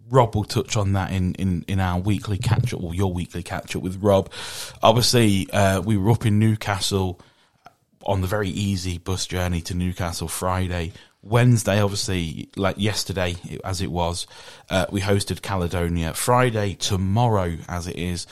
Rob 0.08 0.36
will 0.36 0.44
touch 0.44 0.78
on 0.78 0.94
that 0.94 1.12
in, 1.12 1.34
in, 1.36 1.66
in 1.68 1.80
our 1.80 2.00
weekly 2.00 2.38
catch 2.38 2.76
up, 2.76 2.84
or 2.84 2.94
your 2.94 3.12
weekly 3.12 3.42
catch 3.42 3.76
up 3.76 3.82
with 3.82 4.04
Rob. 4.04 4.30
Obviously, 4.84 5.50
uh, 5.52 5.82
we 5.82 5.98
were 5.98 6.12
up 6.12 6.24
in 6.28 6.38
Newcastle 6.38 7.20
on 8.06 8.22
the 8.22 8.28
very 8.28 8.50
easy 8.50 8.98
bus 8.98 9.26
journey 9.26 9.62
to 9.62 9.74
Newcastle 9.74 10.28
Friday. 10.28 10.94
Wednesday, 11.24 11.80
obviously, 11.80 12.50
like 12.56 12.78
yesterday, 12.80 13.36
as 13.64 13.80
it 13.80 13.92
was, 13.92 14.26
uh, 14.72 14.88
we 14.90 15.02
hosted 15.02 15.44
Caledonia. 15.44 16.14
Friday, 16.16 16.74
tomorrow, 16.74 17.58
as 17.70 17.86
it 17.86 17.96
is, 17.96 18.26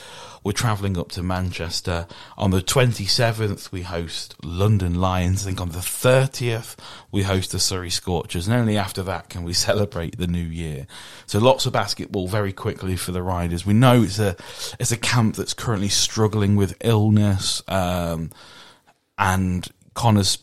we're 0.43 0.53
travelling 0.53 0.97
up 0.97 1.11
to 1.11 1.21
Manchester. 1.21 2.07
On 2.35 2.49
the 2.49 2.61
27th, 2.61 3.71
we 3.71 3.83
host 3.83 4.35
London 4.43 4.95
Lions. 4.95 5.43
I 5.43 5.49
think 5.49 5.61
on 5.61 5.69
the 5.69 5.79
30th, 5.79 6.77
we 7.11 7.21
host 7.23 7.51
the 7.51 7.59
Surrey 7.59 7.91
Scorchers. 7.91 8.47
And 8.47 8.55
only 8.55 8.77
after 8.77 9.03
that 9.03 9.29
can 9.29 9.43
we 9.43 9.53
celebrate 9.69 10.17
the 10.17 10.27
new 10.27 10.39
year. 10.39 10.87
So 11.27 11.37
lots 11.37 11.67
of 11.67 11.73
basketball 11.73 12.27
very 12.27 12.53
quickly 12.53 12.95
for 12.95 13.11
the 13.11 13.21
Riders. 13.21 13.67
We 13.67 13.73
know 13.73 14.01
it's 14.01 14.17
a, 14.17 14.35
it's 14.79 14.91
a 14.91 14.97
camp 14.97 15.35
that's 15.35 15.53
currently 15.53 15.89
struggling 15.89 16.55
with 16.55 16.75
illness. 16.81 17.61
Um, 17.67 18.31
and 19.19 19.67
Connor's 19.93 20.39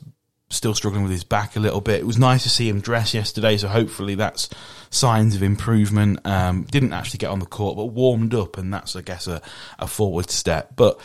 still 0.49 0.75
struggling 0.75 1.03
with 1.03 1.11
his 1.11 1.25
back 1.25 1.57
a 1.57 1.61
little 1.61 1.81
bit. 1.81 1.99
It 2.01 2.07
was 2.07 2.19
nice 2.19 2.45
to 2.45 2.49
see 2.49 2.69
him 2.69 2.81
dress 2.81 3.15
yesterday, 3.15 3.57
so 3.57 3.67
hopefully 3.67 4.15
that's 4.15 4.49
signs 4.91 5.35
of 5.35 5.43
improvement. 5.43 6.21
Um, 6.25 6.63
didn't 6.71 6.93
actually 6.93 7.19
get 7.19 7.31
on 7.31 7.41
the 7.41 7.47
court, 7.47 7.77
but 7.77 7.87
warmed 7.87 8.33
up, 8.35 8.57
and 8.57 8.73
that's, 8.73 8.95
I 8.95 9.01
guess, 9.01 9.27
a, 9.27 9.43
a 9.81 9.89
forward 9.89 10.31
step. 10.31 10.77
But 10.77 11.01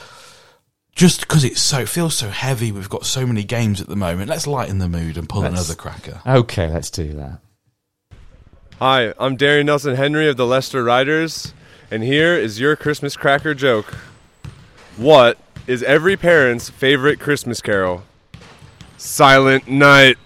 just 0.95 1.21
because 1.21 1.43
it's 1.43 1.62
so 1.62 1.79
it 1.79 1.89
feels 1.89 2.13
so 2.15 2.29
heavy, 2.29 2.71
we've 2.71 2.89
got 2.89 3.05
so 3.05 3.25
many 3.25 3.43
games 3.43 3.81
at 3.81 3.88
the 3.88 3.95
moment. 3.95 4.29
Let's 4.29 4.45
lighten 4.45 4.77
the 4.77 4.89
mood 4.89 5.17
and 5.17 5.27
pull 5.27 5.41
Let's- 5.41 5.53
another 5.53 5.73
cracker. 5.75 6.21
Okay, 6.27 6.69
let's 6.69 6.91
do 6.91 7.13
that. 7.13 7.39
Hi, 8.79 9.13
I'm 9.19 9.36
Darien 9.38 9.67
Nelson 9.67 9.95
Henry 9.95 10.27
of 10.27 10.38
the 10.38 10.45
Leicester 10.45 10.84
Riders, 10.84 11.53
and 11.89 12.03
here 12.03 12.36
is 12.36 12.60
your 12.60 12.75
Christmas 12.75 13.15
cracker 13.15 13.53
joke. 13.53 13.93
What 14.97 15.38
is 15.67 15.84
every 15.84 16.17
parent's 16.17 16.69
favorite 16.69 17.19
Christmas 17.19 17.62
carol? 17.62 18.04
Silent 18.97 19.67
Night. 19.67 20.17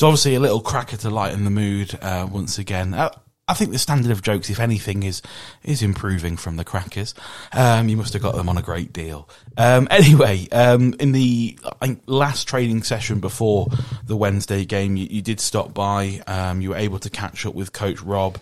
So 0.00 0.06
obviously 0.06 0.34
a 0.34 0.40
little 0.40 0.62
cracker 0.62 0.96
to 0.96 1.10
lighten 1.10 1.44
the 1.44 1.50
mood 1.50 1.98
uh, 2.00 2.26
once 2.30 2.58
again. 2.58 2.94
Uh, 2.94 3.10
I 3.46 3.52
think 3.52 3.70
the 3.70 3.78
standard 3.78 4.10
of 4.12 4.22
jokes, 4.22 4.48
if 4.48 4.58
anything, 4.58 5.02
is 5.02 5.20
is 5.62 5.82
improving 5.82 6.38
from 6.38 6.56
the 6.56 6.64
crackers. 6.64 7.14
Um, 7.52 7.88
you 7.90 7.98
must 7.98 8.14
have 8.14 8.22
got 8.22 8.34
them 8.34 8.48
on 8.48 8.56
a 8.56 8.62
great 8.62 8.94
deal. 8.94 9.28
Um, 9.58 9.88
anyway, 9.90 10.48
um, 10.52 10.94
in 11.00 11.12
the 11.12 11.58
last 12.06 12.48
training 12.48 12.82
session 12.82 13.20
before 13.20 13.66
the 14.04 14.16
Wednesday 14.16 14.64
game, 14.64 14.96
you, 14.96 15.06
you 15.10 15.20
did 15.20 15.38
stop 15.38 15.74
by. 15.74 16.22
Um, 16.26 16.62
you 16.62 16.70
were 16.70 16.76
able 16.76 17.00
to 17.00 17.10
catch 17.10 17.44
up 17.44 17.54
with 17.54 17.72
Coach 17.74 18.00
Rob. 18.00 18.38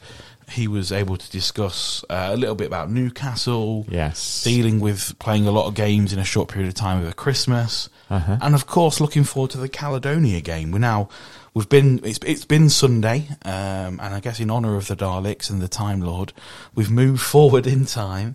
He 0.50 0.66
was 0.68 0.92
able 0.92 1.16
to 1.16 1.30
discuss 1.30 2.04
uh, 2.08 2.30
a 2.32 2.36
little 2.36 2.54
bit 2.54 2.66
about 2.66 2.90
Newcastle 2.90 3.86
Yes. 3.88 4.42
dealing 4.44 4.80
with 4.80 5.18
playing 5.18 5.46
a 5.46 5.50
lot 5.50 5.66
of 5.66 5.74
games 5.74 6.12
in 6.12 6.18
a 6.18 6.24
short 6.24 6.48
period 6.48 6.68
of 6.68 6.74
time 6.74 7.02
over 7.02 7.12
Christmas, 7.12 7.88
Uh-huh. 8.10 8.38
and 8.40 8.54
of 8.54 8.66
course 8.66 9.00
looking 9.00 9.24
forward 9.24 9.50
to 9.52 9.58
the 9.58 9.68
Caledonia 9.68 10.40
game. 10.40 10.70
We're 10.72 10.78
now 10.78 11.08
we've 11.54 11.68
been 11.68 12.00
it's 12.02 12.18
it's 12.24 12.44
been 12.46 12.68
Sunday, 12.70 13.28
um, 13.44 14.00
and 14.00 14.14
I 14.14 14.20
guess 14.20 14.40
in 14.40 14.50
honour 14.50 14.76
of 14.76 14.86
the 14.88 14.96
Daleks 14.96 15.50
and 15.50 15.60
the 15.60 15.68
Time 15.68 16.00
Lord, 16.00 16.32
we've 16.74 16.90
moved 16.90 17.20
forward 17.34 17.66
in 17.66 17.84
time, 17.84 18.34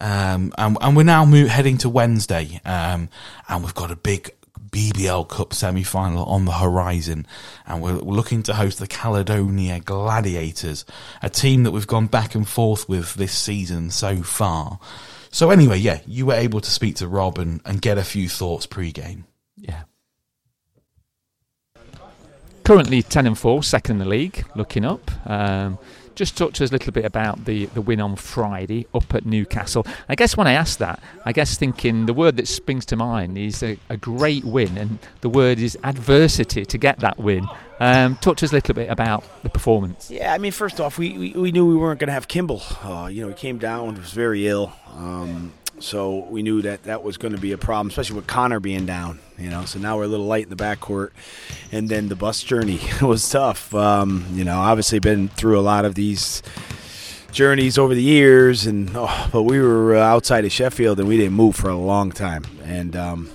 um, 0.00 0.52
and 0.56 0.78
and 0.80 0.96
we're 0.96 1.02
now 1.02 1.24
mo- 1.24 1.46
heading 1.46 1.76
to 1.78 1.88
Wednesday, 1.90 2.60
um, 2.64 3.08
and 3.48 3.62
we've 3.62 3.74
got 3.74 3.90
a 3.90 3.96
big. 3.96 4.30
BBL 4.70 5.28
Cup 5.28 5.52
semi-final 5.52 6.24
on 6.24 6.44
the 6.44 6.52
horizon, 6.52 7.26
and 7.66 7.82
we're, 7.82 7.92
looking 7.92 8.42
to 8.44 8.54
host 8.54 8.78
the 8.78 8.86
Caledonia 8.86 9.80
Gladiators, 9.80 10.84
a 11.22 11.30
team 11.30 11.64
that 11.64 11.70
we've 11.70 11.86
gone 11.86 12.06
back 12.06 12.34
and 12.34 12.48
forth 12.48 12.88
with 12.88 13.14
this 13.14 13.32
season 13.32 13.90
so 13.90 14.22
far. 14.22 14.78
So 15.30 15.50
anyway, 15.50 15.78
yeah, 15.78 16.00
you 16.06 16.26
were 16.26 16.34
able 16.34 16.60
to 16.60 16.70
speak 16.70 16.96
to 16.96 17.08
Rob 17.08 17.38
and, 17.38 17.60
and 17.64 17.80
get 17.80 17.98
a 17.98 18.04
few 18.04 18.28
thoughts 18.28 18.66
pre-game. 18.66 19.24
Yeah. 19.24 19.29
Currently 22.64 23.02
10 23.02 23.26
and 23.26 23.38
4, 23.38 23.62
second 23.62 23.96
in 23.96 23.98
the 23.98 24.04
league, 24.04 24.44
looking 24.54 24.84
up. 24.84 25.10
Um, 25.28 25.78
just 26.14 26.36
talk 26.36 26.52
to 26.52 26.64
us 26.64 26.70
a 26.70 26.72
little 26.72 26.92
bit 26.92 27.04
about 27.06 27.46
the, 27.46 27.64
the 27.66 27.80
win 27.80 28.00
on 28.00 28.14
Friday 28.14 28.86
up 28.94 29.14
at 29.14 29.24
Newcastle. 29.24 29.86
I 30.08 30.14
guess 30.14 30.36
when 30.36 30.46
I 30.46 30.52
ask 30.52 30.78
that, 30.78 31.02
I 31.24 31.32
guess 31.32 31.56
thinking 31.56 32.04
the 32.04 32.12
word 32.12 32.36
that 32.36 32.46
springs 32.46 32.84
to 32.86 32.96
mind 32.96 33.38
is 33.38 33.62
a, 33.62 33.78
a 33.88 33.96
great 33.96 34.44
win, 34.44 34.76
and 34.76 34.98
the 35.22 35.30
word 35.30 35.58
is 35.58 35.78
adversity 35.82 36.66
to 36.66 36.78
get 36.78 36.98
that 37.00 37.18
win. 37.18 37.48
Um, 37.80 38.16
talk 38.16 38.36
to 38.38 38.44
us 38.44 38.52
a 38.52 38.56
little 38.56 38.74
bit 38.74 38.90
about 38.90 39.24
the 39.42 39.48
performance. 39.48 40.10
Yeah, 40.10 40.34
I 40.34 40.38
mean, 40.38 40.52
first 40.52 40.78
off, 40.78 40.98
we, 40.98 41.16
we, 41.16 41.32
we 41.32 41.52
knew 41.52 41.66
we 41.66 41.76
weren't 41.76 41.98
going 41.98 42.08
to 42.08 42.12
have 42.12 42.28
Kimball. 42.28 42.62
Uh, 42.82 43.08
you 43.10 43.22
know, 43.22 43.28
he 43.28 43.34
came 43.34 43.56
down, 43.56 43.88
and 43.88 43.98
was 43.98 44.12
very 44.12 44.46
ill. 44.46 44.74
Um, 44.94 45.54
so 45.80 46.26
we 46.30 46.42
knew 46.42 46.62
that 46.62 46.84
that 46.84 47.02
was 47.02 47.16
going 47.16 47.34
to 47.34 47.40
be 47.40 47.52
a 47.52 47.58
problem, 47.58 47.88
especially 47.88 48.16
with 48.16 48.26
Connor 48.26 48.60
being 48.60 48.86
down. 48.86 49.18
You 49.38 49.50
know, 49.50 49.64
so 49.64 49.78
now 49.78 49.96
we're 49.96 50.04
a 50.04 50.08
little 50.08 50.26
light 50.26 50.44
in 50.44 50.50
the 50.50 50.56
backcourt, 50.56 51.10
and 51.72 51.88
then 51.88 52.08
the 52.08 52.16
bus 52.16 52.42
journey 52.42 52.80
was 53.02 53.28
tough. 53.28 53.74
Um, 53.74 54.26
you 54.32 54.44
know, 54.44 54.58
obviously 54.58 54.98
been 54.98 55.28
through 55.28 55.58
a 55.58 55.62
lot 55.62 55.84
of 55.84 55.94
these 55.94 56.42
journeys 57.32 57.78
over 57.78 57.94
the 57.94 58.02
years, 58.02 58.66
and 58.66 58.90
oh, 58.94 59.28
but 59.32 59.42
we 59.42 59.60
were 59.60 59.96
uh, 59.96 60.00
outside 60.00 60.44
of 60.44 60.52
Sheffield 60.52 60.98
and 60.98 61.08
we 61.08 61.16
didn't 61.16 61.34
move 61.34 61.56
for 61.56 61.70
a 61.70 61.76
long 61.76 62.12
time, 62.12 62.44
and 62.64 62.94
um, 62.96 63.30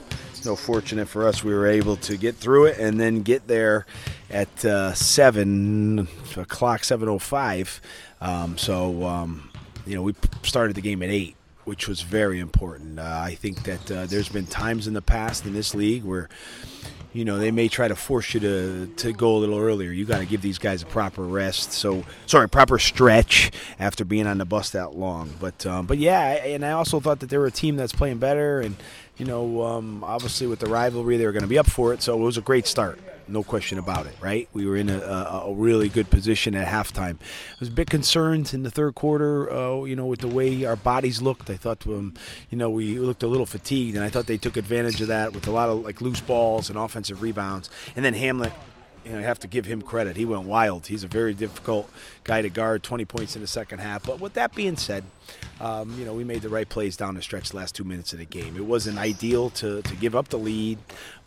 fortunate 0.55 1.07
for 1.07 1.27
us, 1.27 1.43
we 1.43 1.51
were 1.51 1.65
able 1.65 1.95
to 1.95 2.17
get 2.17 2.35
through 2.35 2.65
it 2.65 2.77
and 2.77 2.99
then 2.99 3.23
get 3.23 3.47
there 3.47 3.87
at 4.29 4.63
uh, 4.63 4.93
seven 4.93 6.07
o'clock, 6.37 6.83
seven 6.83 7.09
o 7.09 7.17
five. 7.17 7.81
Um, 8.21 8.57
so 8.59 9.03
um, 9.05 9.49
you 9.87 9.95
know, 9.95 10.03
we 10.03 10.13
started 10.43 10.75
the 10.75 10.81
game 10.81 11.01
at 11.01 11.09
eight, 11.09 11.35
which 11.65 11.87
was 11.87 12.01
very 12.01 12.39
important. 12.39 12.99
Uh, 12.99 13.03
I 13.03 13.35
think 13.35 13.63
that 13.63 13.91
uh, 13.91 14.05
there's 14.05 14.29
been 14.29 14.47
times 14.47 14.87
in 14.87 14.93
the 14.93 15.01
past 15.01 15.45
in 15.45 15.53
this 15.53 15.75
league 15.75 16.03
where 16.03 16.29
you 17.15 17.23
know, 17.23 17.37
they 17.37 17.49
may 17.49 17.69
try 17.69 17.87
to 17.87 17.95
force 17.95 18.33
you 18.33 18.41
to, 18.41 18.87
to 18.97 19.13
go 19.13 19.37
a 19.37 19.39
little 19.39 19.57
earlier. 19.57 19.89
You 19.89 20.03
got 20.03 20.17
to 20.17 20.25
give 20.25 20.41
these 20.41 20.57
guys 20.57 20.81
a 20.81 20.85
proper 20.85 21.23
rest. 21.23 21.71
So, 21.71 22.03
sorry, 22.25 22.49
proper 22.49 22.77
stretch 22.77 23.51
after 23.79 24.03
being 24.03 24.27
on 24.27 24.37
the 24.37 24.43
bus 24.43 24.71
that 24.71 24.95
long. 24.95 25.33
But, 25.39 25.65
um, 25.65 25.85
but 25.85 25.97
yeah, 25.97 26.31
and 26.31 26.65
I 26.65 26.71
also 26.71 26.99
thought 26.99 27.21
that 27.21 27.29
they 27.29 27.37
were 27.37 27.45
a 27.45 27.51
team 27.51 27.77
that's 27.77 27.93
playing 27.93 28.17
better. 28.17 28.59
And, 28.59 28.75
you 29.15 29.25
know, 29.25 29.63
um, 29.63 30.03
obviously 30.03 30.45
with 30.45 30.59
the 30.59 30.67
rivalry, 30.67 31.15
they 31.15 31.25
were 31.25 31.31
going 31.31 31.43
to 31.43 31.47
be 31.47 31.57
up 31.57 31.69
for 31.69 31.93
it. 31.93 32.01
So 32.01 32.15
it 32.15 32.21
was 32.21 32.37
a 32.37 32.41
great 32.41 32.67
start. 32.67 32.99
No 33.27 33.43
question 33.43 33.79
about 33.79 34.05
it, 34.05 34.15
right? 34.21 34.47
We 34.53 34.67
were 34.67 34.77
in 34.77 34.89
a, 34.89 34.99
a, 34.99 35.49
a 35.49 35.53
really 35.53 35.89
good 35.89 36.09
position 36.11 36.53
at 36.53 36.67
halftime. 36.67 37.15
I 37.15 37.55
was 37.59 37.69
a 37.69 37.71
bit 37.71 37.89
concerned 37.89 38.53
in 38.53 38.61
the 38.61 38.69
third 38.69 38.93
quarter, 38.93 39.51
uh, 39.51 39.83
you 39.83 39.95
know, 39.95 40.05
with 40.05 40.19
the 40.19 40.27
way 40.27 40.63
our 40.63 40.75
bodies 40.75 41.21
looked. 41.23 41.49
I 41.49 41.55
thought, 41.55 41.87
um, 41.87 42.13
you 42.51 42.57
know, 42.57 42.69
we 42.69 42.99
looked 42.99 43.23
a 43.23 43.27
little 43.27 43.47
fatigued, 43.47 43.95
and 43.95 44.05
I 44.05 44.09
thought 44.09 44.27
they 44.27 44.37
took 44.37 44.57
advantage 44.57 45.01
of 45.01 45.07
that 45.07 45.33
with 45.33 45.47
a 45.47 45.51
lot 45.51 45.69
of 45.69 45.83
like 45.83 46.01
loose 46.01 46.21
balls 46.21 46.69
and 46.69 46.77
offensive 46.77 47.23
rebounds. 47.23 47.69
And 47.95 48.05
then 48.05 48.13
Hamlet, 48.13 48.53
you 49.03 49.11
know, 49.11 49.19
you 49.19 49.25
have 49.25 49.39
to 49.39 49.47
give 49.47 49.65
him 49.65 49.81
credit. 49.81 50.17
He 50.17 50.25
went 50.25 50.43
wild. 50.43 50.87
He's 50.87 51.03
a 51.03 51.07
very 51.07 51.33
difficult 51.33 51.89
guy 52.25 52.41
to 52.41 52.49
guard. 52.49 52.83
20 52.83 53.05
points 53.05 53.35
in 53.35 53.41
the 53.41 53.47
second 53.47 53.79
half. 53.79 54.05
But 54.05 54.19
with 54.19 54.33
that 54.33 54.53
being 54.53 54.75
said, 54.75 55.05
um, 55.61 55.97
you 55.97 56.03
know, 56.05 56.13
we 56.13 56.25
made 56.25 56.41
the 56.41 56.49
right 56.49 56.67
plays 56.67 56.97
down 56.97 57.15
the 57.15 57.21
stretch 57.21 57.53
last 57.53 57.75
two 57.75 57.85
minutes 57.85 58.11
of 58.11 58.19
the 58.19 58.25
game. 58.25 58.57
It 58.57 58.65
wasn't 58.65 58.97
ideal 58.97 59.49
to, 59.51 59.81
to 59.81 59.95
give 59.95 60.15
up 60.15 60.27
the 60.27 60.37
lead, 60.37 60.79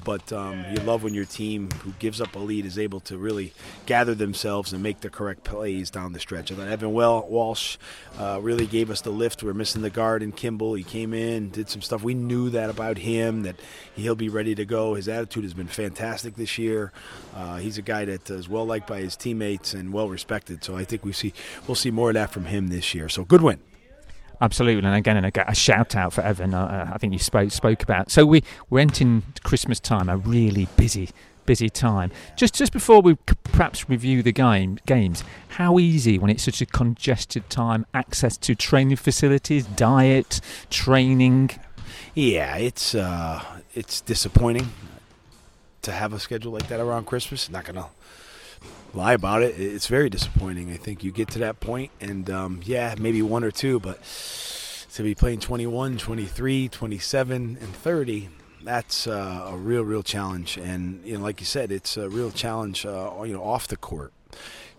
but 0.04 0.30
um, 0.32 0.64
you 0.70 0.76
love 0.80 1.02
when 1.02 1.14
your 1.14 1.24
team 1.24 1.70
who 1.82 1.92
gives 1.98 2.20
up 2.20 2.36
a 2.36 2.38
lead 2.38 2.66
is 2.66 2.78
able 2.78 3.00
to 3.00 3.16
really 3.16 3.54
gather 3.86 4.14
themselves 4.14 4.72
and 4.72 4.82
make 4.82 5.00
the 5.00 5.08
correct 5.08 5.44
plays 5.44 5.90
down 5.90 6.12
the 6.12 6.20
stretch. 6.20 6.52
I 6.52 6.56
thought 6.56 6.68
Evan 6.68 6.92
well, 6.92 7.26
Walsh 7.26 7.78
uh, 8.18 8.38
really 8.42 8.66
gave 8.66 8.90
us 8.90 9.00
the 9.00 9.10
lift. 9.10 9.42
We 9.42 9.48
are 9.50 9.54
missing 9.54 9.80
the 9.80 9.90
guard 9.90 10.22
in 10.22 10.32
Kimball. 10.32 10.74
He 10.74 10.84
came 10.84 11.14
in, 11.14 11.48
did 11.48 11.70
some 11.70 11.80
stuff. 11.80 12.02
We 12.02 12.14
knew 12.14 12.50
that 12.50 12.68
about 12.68 12.98
him, 12.98 13.44
that 13.44 13.56
he'll 13.94 14.14
be 14.14 14.28
ready 14.28 14.54
to 14.54 14.66
go. 14.66 14.94
His 14.94 15.08
attitude 15.08 15.44
has 15.44 15.54
been 15.54 15.68
fantastic 15.68 16.36
this 16.36 16.58
year. 16.58 16.92
Uh, 17.34 17.56
he's 17.56 17.78
a 17.78 17.82
guy 17.82 18.04
that 18.04 18.28
is 18.28 18.46
well 18.46 18.66
liked 18.66 18.86
by 18.86 19.00
his 19.00 19.16
teammates 19.16 19.72
and 19.72 19.90
well 19.90 20.10
respected. 20.10 20.62
So 20.62 20.76
I 20.76 20.84
think 20.88 21.04
we 21.04 21.12
see 21.12 21.32
we'll 21.66 21.74
see 21.74 21.90
more 21.90 22.10
of 22.10 22.14
that 22.14 22.30
from 22.30 22.46
him 22.46 22.68
this 22.68 22.94
year. 22.94 23.08
So 23.08 23.24
good 23.24 23.42
win. 23.42 23.60
Absolutely, 24.40 24.86
and 24.86 24.96
again, 24.96 25.16
and 25.16 25.26
a, 25.26 25.50
a 25.50 25.54
shout 25.54 25.96
out 25.96 26.12
for 26.12 26.20
Evan. 26.20 26.54
Uh, 26.54 26.90
I 26.92 26.98
think 26.98 27.12
you 27.12 27.18
spoke 27.18 27.50
spoke 27.50 27.82
about. 27.82 28.10
So 28.10 28.24
we 28.24 28.42
we 28.70 28.76
went 28.76 29.00
in 29.00 29.24
Christmas 29.42 29.80
time, 29.80 30.08
a 30.08 30.16
really 30.16 30.68
busy, 30.76 31.10
busy 31.44 31.68
time. 31.68 32.12
Just 32.36 32.54
just 32.54 32.72
before 32.72 33.00
we 33.02 33.16
perhaps 33.42 33.88
review 33.88 34.22
the 34.22 34.30
game 34.30 34.78
games, 34.86 35.24
how 35.48 35.80
easy 35.80 36.18
when 36.18 36.30
it's 36.30 36.44
such 36.44 36.60
a 36.60 36.66
congested 36.66 37.50
time, 37.50 37.84
access 37.92 38.36
to 38.38 38.54
training 38.54 38.96
facilities, 38.96 39.66
diet, 39.66 40.40
training. 40.70 41.50
Yeah, 42.14 42.56
it's 42.58 42.94
uh, 42.94 43.42
it's 43.74 44.00
disappointing 44.00 44.68
to 45.82 45.90
have 45.90 46.12
a 46.12 46.20
schedule 46.20 46.52
like 46.52 46.68
that 46.68 46.78
around 46.78 47.06
Christmas. 47.06 47.50
Not 47.50 47.64
gonna 47.64 47.86
lie 48.94 49.12
about 49.14 49.42
it. 49.42 49.58
It's 49.58 49.86
very 49.86 50.10
disappointing. 50.10 50.70
I 50.70 50.76
think 50.76 51.04
you 51.04 51.12
get 51.12 51.28
to 51.30 51.38
that 51.40 51.60
point, 51.60 51.90
and 52.00 52.28
um, 52.30 52.60
yeah, 52.64 52.94
maybe 52.98 53.22
one 53.22 53.44
or 53.44 53.50
two, 53.50 53.80
but 53.80 54.02
to 54.94 55.02
be 55.02 55.14
playing 55.14 55.40
21, 55.40 55.98
23, 55.98 56.68
27, 56.68 57.58
and 57.60 57.74
30. 57.76 58.28
That's 58.64 59.06
uh, 59.06 59.50
a 59.52 59.56
real, 59.56 59.82
real 59.82 60.02
challenge, 60.02 60.56
and 60.56 61.04
you 61.04 61.16
know, 61.16 61.22
like 61.22 61.40
you 61.40 61.46
said, 61.46 61.70
it's 61.70 61.96
a 61.96 62.08
real 62.08 62.30
challenge. 62.30 62.84
Uh, 62.84 63.12
you 63.24 63.32
know, 63.32 63.42
off 63.42 63.68
the 63.68 63.76
court, 63.76 64.12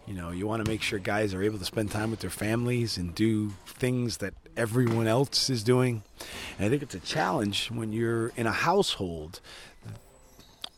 you 0.05 0.13
know, 0.13 0.31
you 0.31 0.45
want 0.45 0.63
to 0.63 0.69
make 0.69 0.81
sure 0.81 0.99
guys 0.99 1.33
are 1.33 1.41
able 1.41 1.57
to 1.57 1.65
spend 1.65 1.91
time 1.91 2.11
with 2.11 2.19
their 2.19 2.29
families 2.29 2.97
and 2.97 3.15
do 3.15 3.51
things 3.65 4.17
that 4.17 4.33
everyone 4.57 5.07
else 5.07 5.49
is 5.49 5.63
doing. 5.63 6.03
And 6.57 6.65
I 6.65 6.69
think 6.69 6.83
it's 6.83 6.95
a 6.95 6.99
challenge 6.99 7.71
when 7.71 7.93
you're 7.93 8.29
in 8.35 8.45
a 8.45 8.51
household 8.51 9.39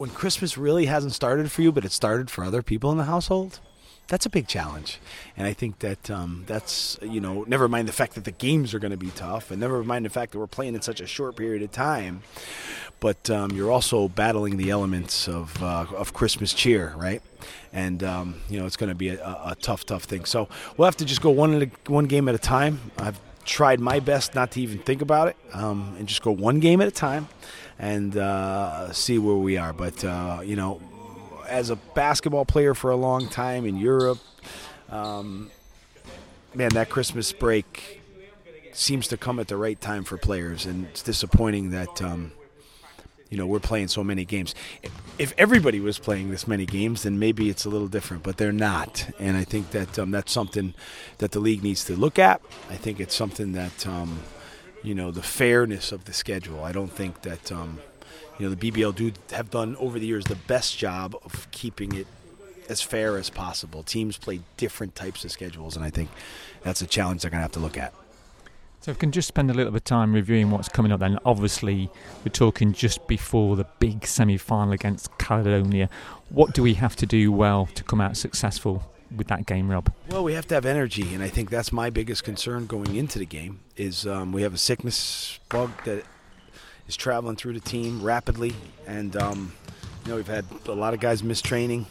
when 0.02 0.10
Christmas 0.10 0.58
really 0.58 0.88
hasn't 0.88 1.14
started 1.14 1.52
for 1.52 1.62
you, 1.62 1.72
but 1.72 1.86
it 1.86 1.92
started 1.92 2.32
for 2.32 2.44
other 2.44 2.64
people 2.64 2.92
in 2.92 2.98
the 2.98 3.04
household. 3.04 3.60
That's 4.08 4.26
a 4.26 4.32
big 4.32 4.48
challenge, 4.48 5.00
and 5.38 5.46
I 5.46 5.54
think 5.54 5.78
that 5.80 6.10
um, 6.10 6.44
that's 6.48 6.98
you 7.04 7.22
know, 7.22 7.44
never 7.48 7.68
mind 7.68 7.88
the 7.88 7.94
fact 7.94 8.16
that 8.16 8.24
the 8.24 8.32
games 8.32 8.74
are 8.74 8.80
going 8.80 8.92
to 8.92 8.98
be 8.98 9.12
tough, 9.12 9.52
and 9.52 9.62
never 9.62 9.84
mind 9.84 10.04
the 10.04 10.10
fact 10.10 10.32
that 10.32 10.40
we're 10.40 10.48
playing 10.48 10.74
in 10.74 10.82
such 10.82 11.02
a 11.02 11.06
short 11.06 11.36
period 11.36 11.62
of 11.62 11.72
time, 11.72 12.24
but 13.00 13.30
um, 13.30 13.52
you're 13.52 13.70
also 13.70 14.08
battling 14.08 14.58
the 14.58 14.72
elements 14.72 15.30
of 15.30 15.62
uh, 15.62 15.86
of 15.96 16.14
Christmas 16.14 16.52
cheer, 16.52 16.96
right? 16.98 17.22
And 17.72 18.04
um, 18.04 18.42
you 18.50 18.60
know, 18.60 18.66
it's 18.66 18.78
going 18.78 18.90
to 18.90 18.96
be 18.96 19.10
a, 19.10 19.24
a 19.24 19.56
tough, 19.62 19.86
tough 19.86 20.06
thing. 20.06 20.26
So 20.26 20.50
we'll 20.78 20.88
have 20.88 20.98
to 20.98 21.06
just 21.06 21.22
go 21.22 21.30
one 21.30 21.54
at 21.54 21.62
a, 21.62 21.92
one 21.92 22.06
game 22.06 22.28
at 22.28 22.34
a 22.34 22.40
time. 22.40 22.80
I've 22.98 23.20
tried 23.46 23.80
my 23.80 24.00
best 24.00 24.34
not 24.34 24.52
to 24.52 24.62
even 24.62 24.80
think 24.80 25.04
about 25.04 25.28
it, 25.28 25.38
um, 25.54 25.96
and 26.00 26.08
just 26.08 26.24
go 26.24 26.32
one 26.32 26.60
game 26.60 26.82
at 26.82 26.88
a 26.88 26.92
time, 26.92 27.28
and 27.82 28.15
uh, 28.15 28.94
see 28.94 29.17
where 29.17 29.36
we 29.36 29.58
are. 29.58 29.74
But 29.74 30.06
uh, 30.06 30.41
you 30.46 30.56
know, 30.56 30.80
as 31.50 31.70
a 31.70 31.76
basketball 31.76 32.46
player 32.46 32.74
for 32.74 32.91
a 32.91 32.96
long 32.96 33.28
time 33.28 33.65
in 33.65 33.76
Europe, 33.76 34.20
um, 34.89 35.52
man, 36.54 36.70
that 36.70 36.89
Christmas 36.89 37.34
break 37.34 38.02
seems 38.72 39.08
to 39.10 39.17
come 39.17 39.39
at 39.39 39.48
the 39.50 39.58
right 39.58 39.82
time 39.82 40.04
for 40.04 40.15
players, 40.15 40.65
and 40.65 40.86
it's 40.86 41.02
disappointing 41.02 41.72
that 41.72 42.02
um, 42.04 42.32
you 43.32 43.38
know 43.38 43.48
we're 43.48 43.60
playing 43.60 43.88
so 43.88 44.04
many 44.04 44.26
games. 44.26 44.54
If 45.17 45.34
everybody 45.38 45.80
was 45.80 45.98
playing 45.98 46.30
this 46.30 46.48
many 46.48 46.67
games, 46.67 47.02
then 47.02 47.17
maybe 47.17 47.50
it's 47.50 47.65
a 47.65 47.70
little 47.70 47.88
different, 47.88 48.22
but 48.22 48.38
they're 48.38 48.52
not, 48.52 49.10
and 49.20 49.36
I 49.36 49.44
think 49.44 49.72
that 49.72 49.98
um, 49.98 50.12
that's 50.12 50.32
something 50.32 50.76
that 51.17 51.32
the 51.32 51.39
league 51.39 51.63
needs 51.63 51.84
to 51.86 51.96
look 51.96 52.20
at. 52.20 52.41
I 52.70 52.76
think 52.76 53.00
it's 53.00 53.15
something 53.15 53.54
that 53.54 53.88
um, 53.88 54.20
you 54.84 54.96
know 54.96 55.12
the 55.12 55.24
fairness 55.24 55.91
of 55.91 56.06
the 56.06 56.13
schedule. 56.13 56.63
I 56.63 56.72
don't 56.72 56.91
think 56.91 57.22
that 57.22 57.52
um, 57.52 57.80
you 58.39 58.48
know 58.48 58.56
the 58.56 58.72
BBL 58.72 58.96
do 58.96 59.12
have 59.32 59.50
done 59.50 59.76
over 59.78 60.00
the 60.00 60.06
years 60.06 60.26
the 60.26 60.36
best 60.36 60.78
job 60.78 61.15
of 61.24 61.50
keeping 61.52 61.96
it 61.96 62.08
as 62.70 62.82
fair 62.82 63.17
as 63.17 63.30
possible. 63.30 63.84
Teams 63.84 64.17
play 64.17 64.41
different 64.58 64.96
types 64.96 65.26
of 65.26 65.32
schedules, 65.32 65.76
and 65.76 65.86
I 65.86 65.89
think 65.89 66.10
that's 66.63 66.82
a 66.82 66.88
challenge 66.88 67.22
they're 67.22 67.32
going 67.32 67.39
to 67.39 67.44
have 67.44 67.52
to 67.54 67.60
look 67.60 67.78
at. 67.78 67.94
So 68.80 68.89
if 68.89 68.98
we 68.98 69.02
can 69.02 69.12
just 69.12 69.28
spend 69.28 69.52
a 69.52 69.54
little 69.54 69.72
bit 69.72 69.82
of 69.82 69.84
time 69.84 70.12
reviewing 70.12 70.50
what's 70.50 70.67
coming 70.67 70.91
up 70.91 71.02
then. 71.02 71.20
Obviously, 71.24 71.91
we're 72.26 72.32
talking 72.32 72.74
just 72.74 73.08
before 73.08 73.56
the 73.56 73.67
big 73.78 74.08
semi-final 74.08 74.74
against 74.74 75.15
Caledonia. 75.20 75.88
What 76.30 76.56
do 76.56 76.63
we 76.63 76.74
have 76.76 76.96
to 76.96 77.06
do 77.06 77.32
well 77.32 77.67
to 77.76 77.84
come 77.84 78.02
out 78.02 78.17
successful 78.17 78.91
with 79.15 79.28
that 79.28 79.45
game, 79.45 79.69
Rob? 79.69 79.91
Well, 80.10 80.24
we 80.24 80.34
have 80.34 80.47
to 80.47 80.56
have 80.56 80.65
energy, 80.65 81.13
and 81.13 81.24
I 81.24 81.28
think 81.28 81.50
that's 81.50 81.71
my 81.71 81.89
biggest 81.89 82.24
concern 82.24 82.65
going 82.65 82.95
into 82.95 83.19
the 83.19 83.26
game. 83.26 83.60
Is 83.76 84.06
um, 84.06 84.32
we 84.32 84.41
have 84.43 84.54
a 84.54 84.58
sickness 84.58 85.39
bug 85.50 85.71
that 85.86 86.04
is 86.88 86.95
traveling 86.95 87.36
through 87.36 87.54
the 87.54 87.60
team 87.60 88.02
rapidly, 88.02 88.54
and 88.88 89.15
um, 89.15 89.54
you 90.04 90.10
know 90.10 90.15
we've 90.15 90.28
had 90.28 90.45
a 90.65 90.74
lot 90.74 90.93
of 90.93 91.00
guys 91.00 91.24
miss 91.24 91.41
training, 91.41 91.86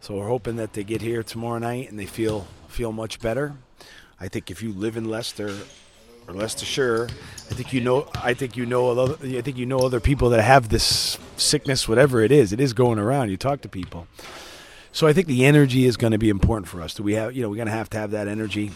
so 0.00 0.16
we're 0.16 0.28
hoping 0.28 0.56
that 0.56 0.72
they 0.72 0.84
get 0.84 1.02
here 1.02 1.22
tomorrow 1.22 1.58
night 1.58 1.90
and 1.90 1.98
they 1.98 2.06
feel 2.06 2.46
feel 2.68 2.92
much 2.92 3.20
better. 3.20 3.54
I 4.20 4.28
think 4.28 4.50
if 4.50 4.62
you 4.62 4.72
live 4.72 4.96
in 4.96 5.06
Leicester 5.06 5.50
or 6.28 6.34
Leicestershire, 6.34 7.08
I 7.50 7.54
think 7.54 7.72
you 7.72 7.80
know. 7.80 8.08
I 8.14 8.34
think 8.34 8.56
you 8.56 8.66
know. 8.66 8.90
Other, 8.90 9.16
I 9.38 9.40
think 9.40 9.56
you 9.56 9.66
know 9.66 9.78
other 9.78 10.00
people 10.00 10.30
that 10.30 10.42
have 10.42 10.68
this 10.68 11.18
sickness, 11.36 11.88
whatever 11.88 12.20
it 12.20 12.30
is. 12.30 12.52
It 12.52 12.60
is 12.60 12.72
going 12.72 12.98
around. 12.98 13.30
You 13.30 13.36
talk 13.36 13.62
to 13.62 13.68
people. 13.68 14.06
So 14.92 15.06
I 15.06 15.12
think 15.12 15.28
the 15.28 15.44
energy 15.44 15.86
is 15.86 15.96
going 15.96 16.12
to 16.12 16.18
be 16.18 16.28
important 16.28 16.68
for 16.68 16.80
us. 16.82 16.94
Do 16.94 17.02
we 17.02 17.14
have, 17.14 17.34
you 17.34 17.42
know, 17.42 17.48
we're 17.48 17.56
going 17.56 17.66
to 17.66 17.72
have 17.72 17.90
to 17.90 17.98
have 17.98 18.10
that 18.10 18.28
energy. 18.28 18.72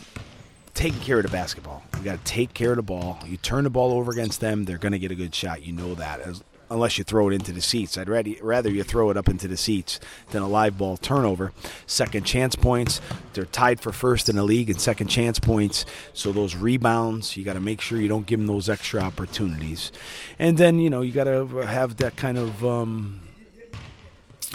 Taking 0.72 1.00
care 1.00 1.18
of 1.18 1.22
the 1.24 1.30
basketball. 1.30 1.82
We 1.94 2.00
got 2.00 2.18
to 2.18 2.24
take 2.24 2.54
care 2.54 2.70
of 2.70 2.76
the 2.76 2.82
ball. 2.82 3.18
You 3.26 3.36
turn 3.36 3.64
the 3.64 3.70
ball 3.70 3.92
over 3.92 4.10
against 4.10 4.40
them, 4.40 4.64
they're 4.64 4.78
going 4.78 4.92
to 4.92 4.98
get 4.98 5.12
a 5.12 5.14
good 5.14 5.34
shot. 5.34 5.62
You 5.62 5.72
know 5.72 5.94
that. 5.94 6.20
As, 6.20 6.42
unless 6.70 6.98
you 6.98 7.04
throw 7.04 7.28
it 7.28 7.34
into 7.34 7.52
the 7.52 7.60
seats. 7.60 7.96
I'd 7.96 8.08
rather, 8.08 8.32
rather 8.42 8.70
you 8.70 8.82
throw 8.82 9.10
it 9.10 9.16
up 9.16 9.28
into 9.28 9.46
the 9.46 9.56
seats 9.56 10.00
than 10.30 10.42
a 10.42 10.48
live 10.48 10.76
ball 10.78 10.96
turnover. 10.96 11.52
Second 11.86 12.24
chance 12.24 12.56
points. 12.56 13.00
They're 13.32 13.44
tied 13.44 13.80
for 13.80 13.92
first 13.92 14.28
in 14.28 14.36
the 14.36 14.44
league 14.44 14.70
in 14.70 14.78
second 14.78 15.08
chance 15.08 15.38
points. 15.38 15.84
So 16.12 16.32
those 16.32 16.56
rebounds, 16.56 17.36
you 17.36 17.44
got 17.44 17.54
to 17.54 17.60
make 17.60 17.80
sure 17.80 18.00
you 18.00 18.08
don't 18.08 18.26
give 18.26 18.40
them 18.40 18.46
those 18.46 18.68
extra 18.68 19.00
opportunities. 19.00 19.92
And 20.38 20.58
then, 20.58 20.78
you 20.78 20.90
know, 20.90 21.02
you 21.02 21.12
got 21.12 21.24
to 21.24 21.46
have 21.66 21.96
that 21.98 22.16
kind 22.16 22.38
of. 22.38 22.64
Um, 22.64 23.20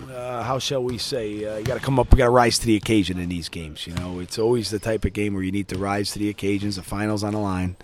uh, 0.10 0.44
how 0.44 0.60
shall 0.60 0.84
we 0.84 0.98
say? 0.98 1.46
Uh, 1.46 1.58
you 1.58 1.66
got 1.66 1.76
to 1.76 1.80
come 1.80 2.00
up. 2.00 2.12
You 2.12 2.18
got 2.18 2.26
to 2.26 2.32
rise 2.32 2.60
to 2.60 2.66
the 2.66 2.76
occasion 2.76 3.20
in 3.20 3.30
these 3.30 3.50
games. 3.50 3.88
You 3.88 3.94
know, 3.94 4.20
it's 4.20 4.40
always 4.40 4.70
the 4.70 4.80
type 4.80 5.06
of 5.06 5.14
game 5.14 5.34
where 5.34 5.44
you 5.44 5.52
need 5.52 5.68
to 5.70 5.78
rise 5.78 6.12
to 6.14 6.20
the 6.20 6.30
occasions. 6.30 6.76
The 6.76 6.84
finals 6.84 7.24
on 7.24 7.34
the 7.34 7.40
line. 7.40 7.76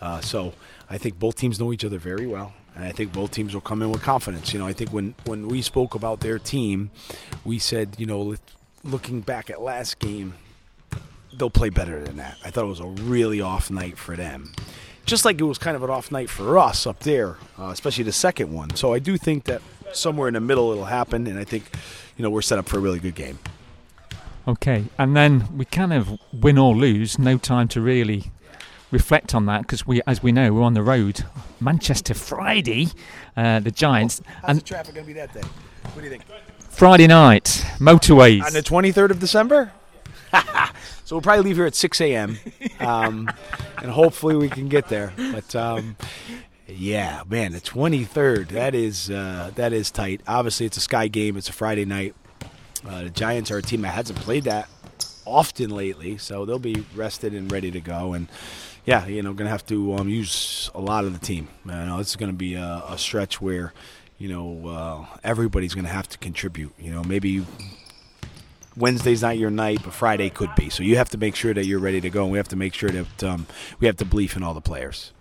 Uh, 0.00 0.20
so 0.20 0.52
I 0.90 0.98
think 0.98 1.18
both 1.18 1.36
teams 1.36 1.60
know 1.60 1.72
each 1.72 1.84
other 1.84 1.98
very 1.98 2.26
well, 2.26 2.52
and 2.74 2.84
I 2.84 2.92
think 2.92 3.12
both 3.12 3.30
teams 3.30 3.54
will 3.54 3.60
come 3.60 3.82
in 3.82 3.90
with 3.90 4.02
confidence. 4.02 4.52
You 4.52 4.58
know, 4.58 4.66
I 4.66 4.72
think 4.72 4.90
when 4.90 5.14
when 5.24 5.48
we 5.48 5.62
spoke 5.62 5.94
about 5.94 6.20
their 6.20 6.38
team, 6.38 6.90
we 7.44 7.58
said, 7.58 7.96
you 7.98 8.06
know, 8.06 8.36
looking 8.84 9.20
back 9.20 9.48
at 9.50 9.62
last 9.62 9.98
game, 9.98 10.34
they'll 11.32 11.50
play 11.50 11.70
better 11.70 12.02
than 12.02 12.16
that. 12.16 12.36
I 12.44 12.50
thought 12.50 12.64
it 12.64 12.68
was 12.68 12.80
a 12.80 12.86
really 12.86 13.40
off 13.40 13.70
night 13.70 13.96
for 13.96 14.16
them. 14.16 14.52
Just 15.04 15.24
like 15.24 15.40
it 15.40 15.44
was 15.44 15.58
kind 15.58 15.76
of 15.76 15.82
an 15.82 15.90
off 15.90 16.12
night 16.12 16.30
for 16.30 16.58
us 16.58 16.86
up 16.86 17.00
there, 17.00 17.36
uh, 17.58 17.68
especially 17.68 18.04
the 18.04 18.12
second 18.12 18.52
one. 18.52 18.74
So 18.76 18.94
I 18.94 18.98
do 18.98 19.16
think 19.16 19.44
that 19.44 19.62
somewhere 19.92 20.28
in 20.28 20.34
the 20.34 20.40
middle 20.40 20.70
it'll 20.72 20.84
happen, 20.84 21.26
and 21.26 21.38
I 21.38 21.44
think, 21.44 21.64
you 22.16 22.22
know, 22.22 22.30
we're 22.30 22.42
set 22.42 22.58
up 22.58 22.68
for 22.68 22.76
a 22.78 22.80
really 22.80 22.98
good 23.00 23.14
game. 23.14 23.38
Okay, 24.46 24.84
and 24.98 25.16
then 25.16 25.56
we 25.56 25.64
kind 25.64 25.92
of 25.92 26.18
win 26.32 26.58
or 26.58 26.74
lose, 26.74 27.18
no 27.18 27.38
time 27.38 27.68
to 27.68 27.80
really 27.80 28.32
reflect 28.90 29.34
on 29.34 29.46
that 29.46 29.62
because 29.62 29.86
we, 29.86 30.02
as 30.06 30.22
we 30.22 30.32
know, 30.32 30.52
we're 30.52 30.62
on 30.62 30.74
the 30.74 30.82
road. 30.82 31.24
Manchester 31.60 32.14
Friday, 32.14 32.88
uh, 33.36 33.60
the 33.60 33.70
Giants. 33.70 34.20
How's 34.26 34.50
and 34.50 34.58
the 34.58 34.64
traffic 34.64 34.94
going 34.94 35.06
to 35.06 35.12
be 35.12 35.14
that 35.14 35.32
day? 35.32 35.40
What 35.40 35.96
do 35.96 36.02
you 36.02 36.10
think? 36.10 36.24
Friday 36.58 37.06
night, 37.06 37.64
motorways. 37.78 38.44
On 38.44 38.52
the 38.52 38.62
23rd 38.62 39.10
of 39.10 39.18
December? 39.20 39.72
so 41.12 41.16
we'll 41.16 41.22
probably 41.22 41.44
leave 41.44 41.56
here 41.56 41.66
at 41.66 41.74
6 41.74 42.00
a.m. 42.00 42.38
Um, 42.80 43.30
and 43.80 43.90
hopefully 43.90 44.34
we 44.34 44.48
can 44.48 44.68
get 44.68 44.88
there. 44.88 45.12
But 45.16 45.54
um, 45.54 45.94
yeah, 46.66 47.22
man, 47.28 47.52
the 47.52 47.60
23rd. 47.60 48.48
That 48.48 48.74
is 48.74 49.08
uh, 49.08 49.52
that 49.54 49.72
is 49.72 49.92
tight. 49.92 50.20
Obviously, 50.26 50.66
it's 50.66 50.78
a 50.78 50.80
Sky 50.80 51.06
game. 51.06 51.36
It's 51.36 51.48
a 51.48 51.52
Friday 51.52 51.84
night. 51.84 52.16
Uh, 52.84 53.04
the 53.04 53.10
Giants 53.10 53.52
are 53.52 53.58
a 53.58 53.62
team 53.62 53.82
that 53.82 53.94
hasn't 53.94 54.18
played 54.18 54.44
that 54.44 54.68
often 55.24 55.70
lately, 55.70 56.16
so 56.18 56.44
they'll 56.44 56.58
be 56.58 56.84
rested 56.96 57.34
and 57.34 57.52
ready 57.52 57.70
to 57.70 57.80
go. 57.80 58.14
And 58.14 58.26
yeah, 58.84 59.06
you 59.06 59.22
know, 59.22 59.32
going 59.32 59.46
to 59.46 59.52
have 59.52 59.66
to 59.66 59.94
um, 59.94 60.08
use 60.08 60.70
a 60.74 60.80
lot 60.80 61.04
of 61.04 61.12
the 61.12 61.24
team. 61.24 61.46
You 61.66 61.72
know, 61.72 61.98
this 61.98 62.08
is 62.08 62.16
going 62.16 62.32
to 62.32 62.36
be 62.36 62.54
a, 62.54 62.82
a 62.88 62.98
stretch 62.98 63.40
where 63.40 63.74
you 64.18 64.28
know 64.28 64.66
uh, 64.66 65.18
everybody's 65.22 65.74
going 65.74 65.86
to 65.86 65.92
have 65.92 66.08
to 66.08 66.18
contribute. 66.18 66.72
You 66.80 66.90
know, 66.90 67.04
maybe 67.04 67.44
Wednesday's 68.76 69.22
not 69.22 69.38
your 69.38 69.50
night, 69.50 69.80
but 69.84 69.92
Friday 69.92 70.30
could 70.30 70.54
be. 70.54 70.70
So 70.70 70.82
you 70.82 70.96
have 70.96 71.10
to 71.10 71.18
make 71.18 71.34
sure 71.34 71.52
that 71.54 71.66
you're 71.66 71.78
ready 71.78 72.00
to 72.00 72.10
go, 72.10 72.22
and 72.22 72.32
we 72.32 72.38
have 72.38 72.48
to 72.48 72.56
make 72.56 72.74
sure 72.74 72.90
that 72.90 73.24
um, 73.24 73.46
we 73.80 73.86
have 73.86 73.96
to 73.98 74.04
believe 74.04 74.36
in 74.36 74.42
all 74.42 74.54
the 74.54 74.60
players. 74.60 75.12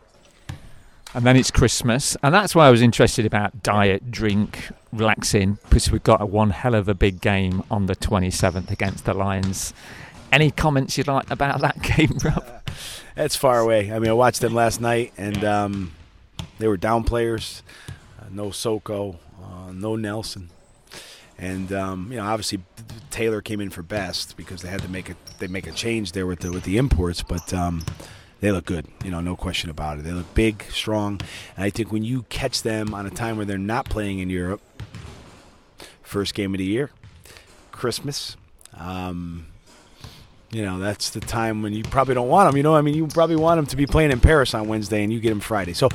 And 1.14 1.26
then 1.26 1.36
it's 1.36 1.52
Christmas, 1.52 2.16
and 2.24 2.34
that's 2.34 2.56
why 2.56 2.68
I 2.68 2.72
was 2.72 2.82
interested 2.82 3.26
about 3.26 3.64
diet, 3.64 4.12
drink, 4.12 4.70
relaxing, 4.94 5.58
because 5.64 5.92
we've 5.92 6.04
got 6.04 6.22
a 6.22 6.26
one 6.26 6.52
hell 6.52 6.74
of 6.74 6.88
a 6.88 6.94
big 6.94 7.20
game 7.20 7.64
on 7.70 7.88
the 7.88 7.98
27th 7.98 8.72
against 8.72 9.04
the 9.04 9.14
Lions. 9.14 9.74
Any 10.32 10.52
comments 10.52 10.98
you'd 10.98 11.08
like 11.08 11.30
about 11.30 11.60
that 11.60 11.82
game, 11.98 12.18
Rob? 12.24 12.46
That's 13.16 13.36
far 13.36 13.60
away. 13.60 13.92
I 13.92 14.00
mean, 14.00 14.10
I 14.10 14.14
watched 14.14 14.40
them 14.40 14.54
last 14.54 14.80
night, 14.80 15.12
and 15.18 15.44
um, 15.44 15.92
they 16.60 16.70
were 16.70 16.78
down 16.78 17.04
players. 17.04 17.62
Uh, 18.18 18.28
no 18.32 18.52
Soko, 18.52 19.20
uh, 19.44 19.74
no 19.74 19.98
Nelson, 19.98 20.50
and 21.42 21.74
um, 21.74 22.08
you 22.12 22.18
know, 22.18 22.26
obviously 22.26 22.62
Taylor 23.10 23.42
came 23.42 23.60
in 23.60 23.70
for 23.70 23.82
best 23.82 24.38
because 24.38 24.62
they 24.62 24.70
had 24.70 24.82
to 24.84 24.90
make 24.90 25.10
a 25.10 25.16
they 25.40 25.48
make 25.48 25.68
a 25.68 25.72
change 25.72 26.14
there 26.14 26.26
with 26.26 26.40
the 26.40 26.52
with 26.52 26.64
the 26.64 26.78
imports, 26.78 27.22
but. 27.22 27.54
Um, 27.54 27.84
they 28.40 28.52
look 28.52 28.66
good, 28.66 28.88
you 29.06 29.12
know, 29.12 29.22
no 29.22 29.36
question 29.36 29.70
about 29.70 30.00
it. 30.00 30.02
They 30.02 30.14
look 30.14 30.34
big, 30.34 30.64
strong, 30.72 31.22
and 31.56 31.64
I 31.64 31.70
think 31.70 31.92
when 31.92 32.04
you 32.04 32.24
catch 32.24 32.64
them 32.64 32.92
on 32.92 33.06
a 33.06 33.12
time 33.12 33.38
where 33.38 33.46
they're 33.46 33.60
not 33.60 33.86
playing 33.86 34.18
in 34.18 34.32
Europe, 34.32 34.62
first 36.02 36.34
game 36.34 36.56
of 36.56 36.58
the 36.58 36.66
year, 36.66 36.90
Christmas, 37.72 38.36
um, 38.74 39.46
you 40.52 40.64
know, 40.64 40.80
that's 40.80 41.12
the 41.12 41.22
time 41.22 41.62
when 41.62 41.74
you 41.74 41.84
probably 41.84 42.14
don't 42.14 42.28
want 42.28 42.50
them. 42.50 42.58
You 42.58 42.64
know, 42.64 42.76
I 42.76 42.82
mean, 42.82 42.94
you 42.94 43.08
probably 43.08 43.38
want 43.38 43.58
them 43.58 43.66
to 43.68 43.78
be 43.78 43.86
playing 43.86 44.12
in 44.12 44.20
Paris 44.20 44.54
on 44.54 44.68
Wednesday, 44.68 45.04
and 45.04 45.12
you 45.12 45.20
get 45.22 45.30
them 45.30 45.40
Friday. 45.40 45.74
So 45.74 45.88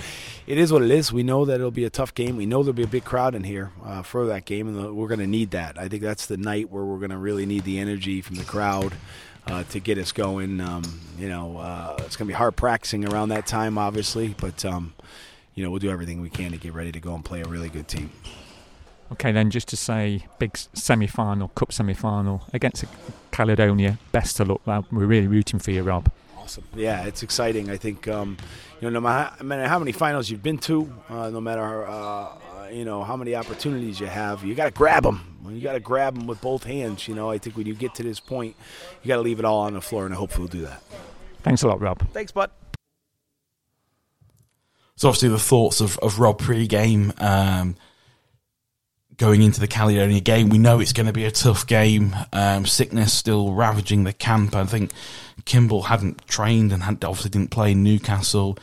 it 0.47 0.57
is 0.57 0.73
what 0.73 0.83
it 0.83 0.91
is. 0.91 1.13
We 1.13 1.23
know 1.23 1.45
that 1.45 1.55
it'll 1.57 1.71
be 1.71 1.85
a 1.85 1.91
tough 1.91 2.15
game. 2.15 2.37
We 2.37 2.47
know 2.47 2.63
there'll 2.63 2.73
be 2.73 2.83
a 2.83 2.87
big 2.87 3.05
crowd 3.05 3.35
in 3.35 3.45
here 3.45 3.73
uh, 3.85 4.03
for 4.03 4.27
that 4.27 4.47
game, 4.47 4.69
and 4.69 4.97
we're 4.97 5.09
going 5.09 5.21
to 5.21 5.27
need 5.27 5.51
that. 5.51 5.79
I 5.79 5.89
think 5.89 6.03
that's 6.03 6.27
the 6.27 6.39
night 6.39 6.71
where 6.71 6.85
we're 6.85 6.99
going 6.99 7.11
to 7.11 7.19
really 7.19 7.45
need 7.45 7.65
the 7.65 7.79
energy 7.79 8.23
from 8.23 8.37
the 8.37 8.45
crowd. 8.45 8.95
Uh, 9.49 9.63
to 9.63 9.79
get 9.79 9.97
us 9.97 10.11
going, 10.11 10.61
um, 10.61 10.83
you 11.21 11.29
know, 11.29 11.57
uh, 11.59 11.95
it's 11.99 12.17
going 12.17 12.27
to 12.27 12.33
be 12.33 12.37
hard 12.37 12.57
practicing 12.57 13.09
around 13.09 13.29
that 13.29 13.47
time, 13.47 13.79
obviously, 13.79 14.35
but 14.41 14.65
um, 14.65 14.93
you 15.55 15.63
know, 15.63 15.71
we'll 15.71 15.79
do 15.79 15.89
everything 15.89 16.21
we 16.21 16.29
can 16.29 16.51
to 16.51 16.59
get 16.59 16.75
ready 16.75 16.91
to 16.91 16.99
go 16.99 17.15
and 17.15 17.25
play 17.25 17.43
a 17.43 17.45
really 17.45 17.69
good 17.69 17.87
team. 17.87 18.11
Okay, 19.13 19.33
then 19.33 19.51
just 19.51 19.69
to 19.69 19.77
say, 19.77 20.27
big 20.39 20.57
semi-final, 20.57 21.49
cup 21.49 21.73
semi-final 21.73 22.43
against 22.53 22.85
Caledonia. 23.31 23.99
Best 24.13 24.41
of 24.41 24.49
luck. 24.67 24.85
We're 24.91 25.07
really 25.07 25.29
rooting 25.29 25.61
for 25.61 25.71
you, 25.71 25.83
Rob. 25.83 26.11
Awesome. 26.37 26.65
Yeah, 26.75 27.05
it's 27.05 27.23
exciting. 27.23 27.71
I 27.71 27.77
think 27.77 28.09
um, 28.09 28.37
you 28.81 28.89
know, 28.89 28.95
no 28.95 29.01
matter, 29.01 29.37
no 29.41 29.47
matter 29.47 29.69
how 29.69 29.79
many 29.79 29.93
finals 29.93 30.31
you've 30.31 30.43
been 30.43 30.59
to, 30.59 30.93
uh, 31.09 31.31
no 31.31 31.41
matter 31.41 31.87
uh, 31.87 32.29
you 32.71 32.85
know 32.85 33.03
how 33.05 33.17
many 33.17 33.35
opportunities 33.35 34.01
you 34.01 34.07
have, 34.07 34.45
you 34.45 34.55
got 34.55 34.67
to 34.67 34.71
grab 34.71 35.03
them. 35.05 35.39
You 35.49 35.61
got 35.61 35.75
to 35.75 35.81
grab 35.81 36.17
them 36.17 36.27
with 36.27 36.41
both 36.41 36.65
hands. 36.65 37.07
You 37.07 37.15
know, 37.15 37.31
I 37.31 37.39
think 37.39 37.57
when 37.57 37.67
you 37.67 37.75
get 37.75 37.95
to 37.97 38.03
this 38.03 38.19
point, 38.21 38.57
you 39.03 39.09
got 39.09 39.17
to 39.17 39.23
leave 39.23 39.39
it 39.39 39.45
all 39.45 39.61
on 39.61 39.75
the 39.75 39.81
floor, 39.81 40.05
and 40.05 40.15
I 40.15 40.17
hope 40.17 40.37
we'll 40.39 40.49
do 40.49 40.63
that. 40.63 40.83
Thanks 41.43 41.63
a 41.63 41.69
lot, 41.69 41.81
Rob. 41.81 42.09
Thanks, 42.13 42.33
bud. 42.33 42.51
So 44.97 45.09
obviously 45.09 45.29
the 45.29 45.39
thoughts 45.39 45.81
of, 45.81 45.99
of 45.99 46.19
Rob 46.19 46.39
pre-game 46.39 47.13
um, 47.19 47.77
going 49.17 49.43
into 49.43 49.61
the 49.61 49.67
Caledonia 49.67 50.21
game. 50.21 50.49
We 50.49 50.59
know 50.59 50.81
it's 50.81 50.93
going 50.93 51.07
to 51.07 51.13
be 51.13 51.25
a 51.25 51.31
tough 51.31 51.67
game. 51.67 52.15
Um, 52.33 52.67
sickness 52.67 53.13
still 53.13 53.53
ravaging 53.53 54.05
the 54.05 54.13
camp. 54.13 54.55
I 54.55 54.65
think 54.65 54.93
Kimball 55.45 55.83
hadn't 55.83 56.27
trained 56.27 56.73
and 56.73 56.83
had, 56.83 57.05
obviously 57.05 57.31
didn't 57.31 57.51
play 57.51 57.75
Newcastle. 57.75 58.59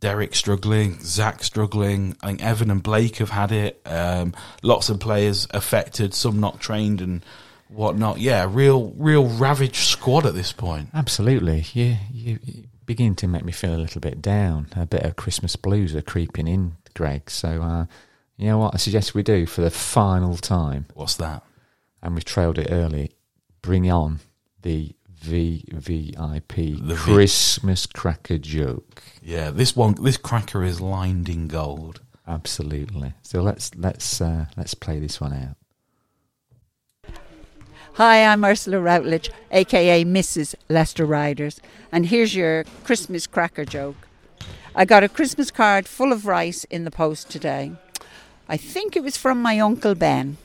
Derek 0.00 0.34
struggling, 0.34 0.98
Zach 1.00 1.42
struggling. 1.42 2.16
I 2.22 2.28
think 2.28 2.42
Evan 2.44 2.70
and 2.70 2.82
Blake 2.82 3.16
have 3.16 3.30
had 3.30 3.50
it. 3.50 3.80
Um, 3.84 4.32
lots 4.62 4.88
of 4.90 5.00
players 5.00 5.48
affected, 5.50 6.14
some 6.14 6.38
not 6.38 6.60
trained 6.60 7.00
and 7.00 7.24
whatnot. 7.68 8.18
Yeah, 8.18 8.46
real, 8.48 8.94
real 8.96 9.26
ravaged 9.26 9.74
squad 9.74 10.24
at 10.24 10.34
this 10.34 10.52
point. 10.52 10.90
Absolutely. 10.94 11.64
You, 11.72 11.96
you, 12.12 12.38
you 12.44 12.64
begin 12.86 13.16
to 13.16 13.26
make 13.26 13.44
me 13.44 13.52
feel 13.52 13.74
a 13.74 13.76
little 13.76 14.00
bit 14.00 14.22
down. 14.22 14.68
A 14.76 14.86
bit 14.86 15.02
of 15.02 15.16
Christmas 15.16 15.56
blues 15.56 15.96
are 15.96 16.02
creeping 16.02 16.46
in, 16.46 16.76
Greg. 16.94 17.28
So, 17.28 17.60
uh, 17.60 17.86
you 18.38 18.46
know 18.46 18.58
what 18.58 18.74
I 18.74 18.78
suggest 18.78 19.14
we 19.14 19.22
do 19.22 19.46
for 19.46 19.60
the 19.60 19.70
final 19.70 20.36
time? 20.36 20.86
What's 20.94 21.16
that? 21.16 21.42
And 22.00 22.14
we've 22.14 22.24
trailed 22.24 22.56
it 22.58 22.68
early. 22.70 23.10
Bring 23.62 23.90
on 23.90 24.20
the 24.62 24.94
VVIP 25.24 26.86
The 26.86 26.94
V- 26.94 27.12
Christmas 27.12 27.86
cracker 27.86 28.38
joke. 28.38 29.02
Yeah, 29.20 29.50
this 29.50 29.74
one, 29.74 29.96
this 30.02 30.16
cracker 30.16 30.62
is 30.62 30.80
lined 30.80 31.28
in 31.28 31.48
gold. 31.48 32.00
Absolutely. 32.26 33.14
So 33.22 33.42
let's 33.42 33.74
let's 33.74 34.20
uh, 34.20 34.46
let's 34.56 34.74
play 34.74 35.00
this 35.00 35.20
one 35.20 35.32
out. 35.32 35.56
Hi, 37.94 38.24
I'm 38.24 38.44
Ursula 38.44 38.78
Routledge, 38.78 39.30
aka 39.50 40.04
Mrs. 40.04 40.54
Leicester 40.68 41.04
Riders, 41.04 41.60
and 41.90 42.06
here's 42.06 42.36
your 42.36 42.62
Christmas 42.84 43.26
cracker 43.26 43.64
joke. 43.64 43.96
I 44.76 44.84
got 44.84 45.02
a 45.02 45.08
Christmas 45.08 45.50
card 45.50 45.88
full 45.88 46.12
of 46.12 46.24
rice 46.24 46.62
in 46.64 46.84
the 46.84 46.92
post 46.92 47.28
today. 47.30 47.72
I 48.48 48.56
think 48.56 48.96
it 48.96 49.02
was 49.02 49.16
from 49.16 49.42
my 49.42 49.60
Uncle 49.60 49.94
Ben. 49.94 50.38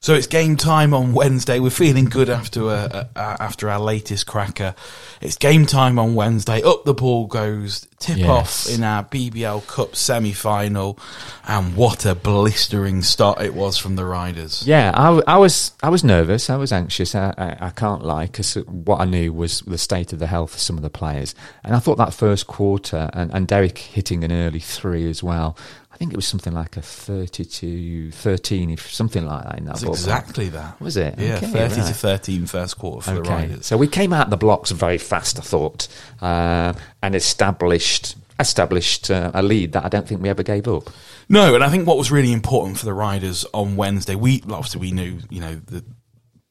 So 0.00 0.14
it's 0.14 0.28
game 0.28 0.56
time 0.56 0.94
on 0.94 1.12
Wednesday. 1.12 1.58
We're 1.58 1.70
feeling 1.70 2.04
good 2.04 2.30
after 2.30 2.68
uh, 2.68 3.06
uh, 3.16 3.36
after 3.40 3.68
our 3.68 3.80
latest 3.80 4.26
cracker. 4.28 4.76
It's 5.20 5.36
game 5.36 5.66
time 5.66 5.98
on 5.98 6.14
Wednesday. 6.14 6.62
Up 6.62 6.84
the 6.84 6.94
ball 6.94 7.26
goes. 7.26 7.84
Tip 7.98 8.18
Yes. 8.18 8.28
off 8.68 8.72
in 8.72 8.84
our 8.84 9.02
BBL 9.02 9.66
Cup 9.66 9.96
semi 9.96 10.30
final, 10.32 11.00
and 11.48 11.74
what 11.74 12.06
a 12.06 12.14
blistering 12.14 13.02
start 13.02 13.40
it 13.42 13.54
was 13.54 13.76
from 13.76 13.96
the 13.96 14.04
Riders. 14.04 14.62
Yeah, 14.64 14.92
I, 14.94 15.20
I 15.26 15.36
was 15.36 15.72
I 15.82 15.88
was 15.88 16.04
nervous. 16.04 16.48
I 16.48 16.54
was 16.54 16.70
anxious. 16.70 17.16
I, 17.16 17.34
I, 17.36 17.66
I 17.66 17.70
can't 17.70 18.04
lie 18.04 18.26
because 18.26 18.54
what 18.66 19.00
I 19.00 19.04
knew 19.04 19.32
was 19.32 19.62
the 19.62 19.78
state 19.78 20.12
of 20.12 20.20
the 20.20 20.28
health 20.28 20.54
of 20.54 20.60
some 20.60 20.76
of 20.76 20.82
the 20.84 20.90
players, 20.90 21.34
and 21.64 21.74
I 21.74 21.80
thought 21.80 21.96
that 21.98 22.14
first 22.14 22.46
quarter 22.46 23.10
and, 23.14 23.34
and 23.34 23.48
Derek 23.48 23.78
hitting 23.78 24.22
an 24.22 24.30
early 24.30 24.60
three 24.60 25.10
as 25.10 25.20
well. 25.24 25.56
I 25.98 26.00
think 26.00 26.12
it 26.12 26.16
was 26.16 26.28
something 26.28 26.52
like 26.52 26.76
a 26.76 26.80
thirty 26.80 27.44
to 27.44 28.12
thirteen, 28.12 28.70
if 28.70 28.88
something 28.88 29.26
like 29.26 29.42
that 29.42 29.58
in 29.58 29.64
that. 29.64 29.76
Ballpark. 29.78 29.88
exactly 29.88 30.48
that. 30.50 30.80
Was 30.80 30.96
it? 30.96 31.16
Yeah, 31.18 31.38
Okay, 31.38 31.46
thirty 31.48 31.74
to 31.74 31.80
right. 31.80 31.96
13 31.96 32.46
first 32.46 32.78
quarter 32.78 33.02
for 33.02 33.14
the 33.16 33.20
Okay. 33.22 33.30
Riders. 33.30 33.66
So 33.66 33.76
we 33.76 33.88
came 33.88 34.12
out 34.12 34.30
the 34.30 34.36
blocks 34.36 34.70
very 34.70 34.98
fast, 34.98 35.40
I 35.40 35.42
thought, 35.42 35.88
uh, 36.22 36.72
and 37.02 37.16
established 37.16 38.14
established 38.38 39.10
uh, 39.10 39.32
a 39.34 39.42
lead 39.42 39.72
that 39.72 39.84
I 39.84 39.88
don't 39.88 40.06
think 40.06 40.22
we 40.22 40.28
ever 40.28 40.44
gave 40.44 40.68
up. 40.68 40.88
No, 41.28 41.56
and 41.56 41.64
I 41.64 41.68
think 41.68 41.88
what 41.88 41.98
was 41.98 42.12
really 42.12 42.32
important 42.32 42.78
for 42.78 42.84
the 42.84 42.94
Riders 42.94 43.44
on 43.52 43.74
Wednesday, 43.74 44.14
we 44.14 44.40
obviously 44.48 44.80
we 44.80 44.92
knew, 44.92 45.18
you 45.30 45.40
know, 45.40 45.56
the 45.56 45.84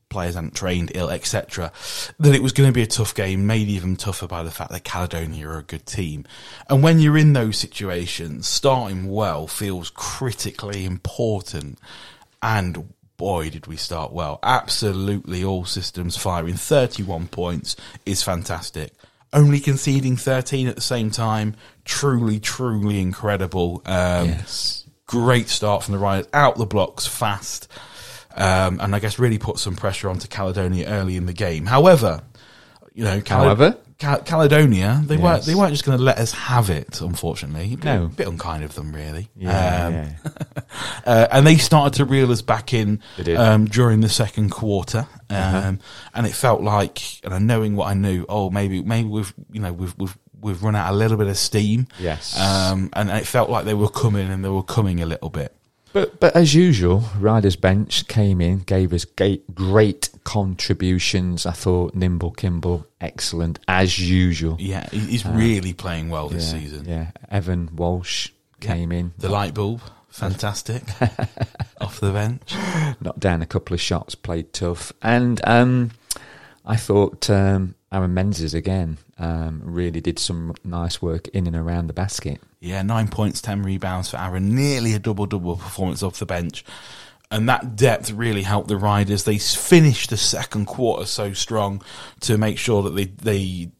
players 0.09 0.35
hadn't 0.35 0.55
trained 0.55 0.91
ill, 0.95 1.09
etc. 1.09 1.71
That 2.19 2.35
it 2.35 2.41
was 2.43 2.53
going 2.53 2.69
to 2.69 2.73
be 2.73 2.83
a 2.83 2.87
tough 2.87 3.13
game, 3.15 3.45
made 3.47 3.67
even 3.67 3.95
tougher 3.95 4.27
by 4.27 4.43
the 4.43 4.51
fact 4.51 4.71
that 4.71 4.83
Caledonia 4.83 5.47
are 5.47 5.59
a 5.59 5.63
good 5.63 5.85
team. 5.85 6.25
And 6.69 6.81
when 6.83 6.99
you're 6.99 7.17
in 7.17 7.33
those 7.33 7.57
situations, 7.57 8.47
starting 8.47 9.09
well 9.09 9.47
feels 9.47 9.89
critically 9.89 10.85
important. 10.85 11.79
And 12.41 12.93
boy, 13.17 13.49
did 13.49 13.67
we 13.67 13.77
start 13.77 14.13
well! 14.13 14.39
Absolutely, 14.43 15.43
all 15.43 15.65
systems 15.65 16.15
firing. 16.17 16.55
Thirty-one 16.55 17.27
points 17.27 17.75
is 18.05 18.21
fantastic. 18.23 18.93
Only 19.33 19.59
conceding 19.59 20.15
13 20.15 20.67
at 20.69 20.75
the 20.75 20.81
same 20.81 21.11
time, 21.11 21.55
truly, 21.83 22.39
truly 22.39 23.01
incredible. 23.01 23.81
Um, 23.85 24.29
Yes. 24.29 24.85
Great 25.05 25.49
start 25.49 25.83
from 25.83 25.93
the 25.93 25.97
Riders, 25.99 26.27
out 26.33 26.57
the 26.57 26.65
blocks 26.65 27.05
fast, 27.07 27.69
um, 28.37 28.79
and 28.79 28.95
I 28.95 28.99
guess 28.99 29.19
really 29.19 29.37
put 29.37 29.59
some 29.59 29.75
pressure 29.75 30.09
onto 30.09 30.27
Caledonia 30.27 30.87
early 30.87 31.15
in 31.17 31.25
the 31.25 31.33
game. 31.33 31.65
However, 31.65 32.21
you 32.93 33.03
know, 33.03 33.19
Cal- 33.21 33.43
However? 33.43 33.77
Cal- 33.99 34.21
Caledonia, 34.21 35.01
they 35.05 35.17
weren't 35.17 35.43
they 35.45 35.55
weren't 35.55 35.71
just 35.71 35.83
going 35.83 35.97
to 35.97 36.03
let 36.03 36.19
us 36.19 36.31
have 36.31 36.69
it. 36.69 37.01
Unfortunately, 37.01 37.73
a 37.73 37.77
bit, 37.77 37.83
No. 37.85 38.07
bit 38.09 38.27
unkind 38.27 38.63
of 38.63 38.75
them, 38.75 38.91
really. 38.93 39.27
Yeah, 39.35 39.85
Um, 39.87 39.93
yeah. 39.93 40.09
uh, 41.05 41.27
and 41.31 41.47
they 41.47 41.57
started 41.57 41.97
to 41.97 42.05
reel 42.05 42.31
us 42.31 42.43
back 42.43 42.73
in 42.75 43.01
um, 43.35 43.65
during 43.65 44.01
the 44.01 44.09
second 44.09 44.51
quarter, 44.51 45.07
um, 45.31 45.35
Uh-huh. 45.35 45.71
and 46.13 46.27
it 46.27 46.33
felt 46.35 46.61
like, 46.61 47.01
and 47.23 47.47
knowing 47.47 47.75
what 47.75 47.87
I 47.87 47.95
knew, 47.95 48.25
oh, 48.29 48.51
maybe 48.51 48.83
maybe 48.83 49.09
we've 49.09 49.33
you 49.51 49.61
know 49.61 49.73
we've 49.73 49.95
we've 49.97 50.15
we've 50.39 50.61
run 50.61 50.75
out 50.75 50.93
a 50.93 50.95
little 50.95 51.17
bit 51.17 51.25
of 51.27 51.35
steam, 51.37 51.87
Yes. 51.99 52.39
um, 52.39 52.91
and 52.93 53.09
it 53.09 53.25
felt 53.25 53.49
like 53.49 53.65
they 53.65 53.73
were 53.73 53.89
coming 53.89 54.29
and 54.29 54.45
they 54.45 54.49
were 54.49 54.61
coming 54.61 55.01
a 55.01 55.07
little 55.07 55.31
bit. 55.31 55.55
But 55.93 56.19
but 56.19 56.35
as 56.35 56.53
usual, 56.53 57.03
Riders 57.19 57.55
bench 57.55 58.07
came 58.07 58.41
in, 58.41 58.59
gave 58.59 58.93
us 58.93 59.05
great, 59.05 59.55
great 59.55 60.09
contributions. 60.23 61.45
I 61.45 61.51
thought 61.53 61.95
Nimble 61.95 62.31
Kimball 62.31 62.85
excellent 62.99 63.59
as 63.67 63.97
usual. 63.99 64.57
Yeah, 64.59 64.87
he's 64.91 65.25
Uh, 65.25 65.31
really 65.31 65.73
playing 65.73 66.09
well 66.09 66.29
this 66.29 66.51
yeah, 66.53 66.59
season. 66.59 66.85
Yeah, 66.85 67.11
Evan 67.29 67.69
Walsh 67.75 68.29
came 68.59 68.91
in. 68.91 69.13
The 69.17 69.29
light 69.29 69.53
bulb, 69.53 69.81
fantastic. 70.09 70.83
Off 71.81 71.99
the 71.99 72.11
bench. 72.11 72.53
knocked 73.01 73.19
down 73.19 73.41
a 73.41 73.45
couple 73.45 73.73
of 73.73 73.81
shots, 73.81 74.15
played 74.15 74.51
tough, 74.53 74.91
and 75.01 75.39
um, 75.45 75.91
I 76.65 76.75
thought 76.75 77.29
um, 77.29 77.75
Aaron 77.91 78.13
Menzies 78.13 78.53
again 78.53 78.97
um, 79.19 79.61
really 79.63 80.01
did 80.01 80.19
some 80.19 80.53
nice 80.63 81.01
work 81.01 81.27
in 81.29 81.47
and 81.47 81.55
around 81.55 81.87
the 81.87 81.93
basket. 81.93 82.39
Yeah, 82.59 82.81
nine 82.81 83.07
points, 83.07 83.41
ten 83.41 83.63
rebounds 83.63 84.11
for 84.11 84.17
Aaron. 84.17 84.55
Nearly 84.55 84.93
a 84.93 84.99
double 84.99 85.25
double 85.25 85.55
performance 85.55 86.03
off 86.03 86.19
the 86.19 86.25
bench. 86.25 86.63
And 87.29 87.49
that 87.49 87.75
depth 87.75 88.11
really 88.11 88.43
helped 88.43 88.69
the 88.69 88.77
Riders. 88.77 89.25
They 89.25 89.37
finished 89.37 90.11
the 90.11 90.17
second 90.17 90.65
quarter 90.65 91.05
so 91.05 91.33
strong 91.33 91.81
to 92.21 92.37
make 92.37 92.57
sure 92.57 92.83
that 92.83 92.91
they 92.91 93.05
they 93.05 93.71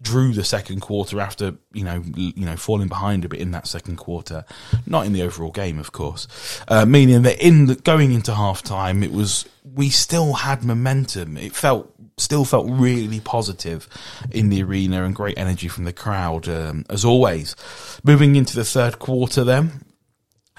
drew 0.00 0.32
the 0.32 0.44
second 0.44 0.80
quarter 0.80 1.20
after 1.20 1.54
you 1.72 1.82
know 1.82 2.02
you 2.14 2.44
know 2.44 2.56
falling 2.56 2.88
behind 2.88 3.24
a 3.24 3.28
bit 3.28 3.40
in 3.40 3.50
that 3.52 3.66
second 3.66 3.96
quarter, 3.96 4.44
not 4.86 5.06
in 5.06 5.12
the 5.12 5.22
overall 5.22 5.50
game, 5.50 5.78
of 5.78 5.92
course. 5.92 6.26
Uh, 6.68 6.84
meaning 6.84 7.22
that 7.22 7.44
in 7.44 7.66
the, 7.66 7.74
going 7.74 8.12
into 8.12 8.34
half 8.34 8.62
time, 8.62 9.02
it 9.02 9.12
was 9.12 9.44
we 9.74 9.90
still 9.90 10.34
had 10.34 10.64
momentum. 10.64 11.36
It 11.36 11.54
felt 11.54 11.92
still 12.20 12.44
felt 12.44 12.66
really 12.68 13.20
positive 13.20 13.88
in 14.30 14.48
the 14.48 14.62
arena 14.62 15.04
and 15.04 15.14
great 15.14 15.38
energy 15.38 15.68
from 15.68 15.84
the 15.84 15.92
crowd 15.92 16.48
um, 16.48 16.84
as 16.90 17.04
always. 17.04 17.54
Moving 18.04 18.36
into 18.36 18.54
the 18.54 18.64
third 18.64 18.98
quarter, 18.98 19.44
then, 19.44 19.84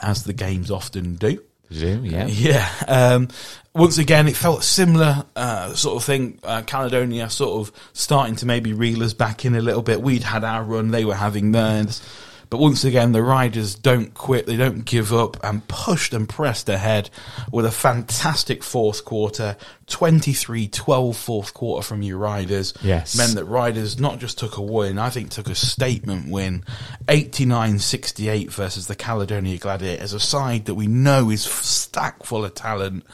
as 0.02 0.24
the 0.24 0.34
games 0.34 0.72
often 0.72 1.16
do. 1.16 1.42
Do, 1.72 2.02
yeah. 2.04 2.26
Yeah. 2.28 2.70
Um, 2.88 3.28
once 3.74 3.98
again, 3.98 4.28
it 4.28 4.36
felt 4.36 4.62
a 4.62 4.64
similar 4.64 5.24
uh, 5.36 5.74
sort 5.76 5.98
of 5.98 6.04
thing. 6.04 6.40
Uh, 6.44 6.64
Caledonia 6.64 7.30
sort 7.30 7.68
of 7.68 7.76
starting 7.94 8.36
to 8.38 8.46
maybe 8.46 8.74
reel 8.74 9.04
us 9.04 9.14
back 9.14 9.46
in 9.46 9.56
a 9.56 9.62
little 9.62 9.84
bit. 9.84 10.02
We'd 10.02 10.24
had 10.24 10.44
our 10.44 10.64
run, 10.64 10.92
they 10.92 11.06
were 11.06 11.16
having 11.16 11.52
theirs. 11.52 12.02
But 12.50 12.58
once 12.58 12.84
again, 12.84 13.12
the 13.12 13.22
Riders 13.22 13.76
don't 13.76 14.14
quit, 14.16 14.48
they 14.48 14.58
don't 14.58 14.84
give 14.84 15.14
up, 15.14 15.38
and 15.44 15.68
pushed 15.68 16.16
and 16.16 16.28
pressed 16.28 16.68
ahead 16.68 17.12
with 17.52 17.66
a 17.66 17.72
fantastic 17.72 18.64
fourth 18.64 19.06
quarter. 19.06 19.56
23 19.90 20.68
12 20.68 21.18
fourth 21.18 21.54
quarter 21.54 21.86
from 21.86 22.02
you 22.02 22.18
Riders. 22.18 22.74
Yes. 22.82 23.18
Meant 23.18 23.36
that 23.36 23.46
Riders 23.46 24.00
not 24.00 24.20
just 24.20 24.38
took 24.38 24.58
a 24.58 24.62
win, 24.62 24.98
I 24.98 25.10
think 25.10 25.30
took 25.30 25.50
a 25.50 25.56
statement 25.56 26.30
win. 26.30 26.64
89 27.08 27.80
68 27.80 28.52
versus 28.52 28.88
the 28.88 28.96
Caledonia 28.96 29.58
Gladiators, 29.58 30.14
a 30.14 30.20
side 30.20 30.66
that 30.66 30.76
we 30.76 30.88
know 30.88 31.30
is 31.30 31.44
stacked 31.44 32.26
full 32.26 32.46
of 32.46 32.54
talent. 32.54 33.06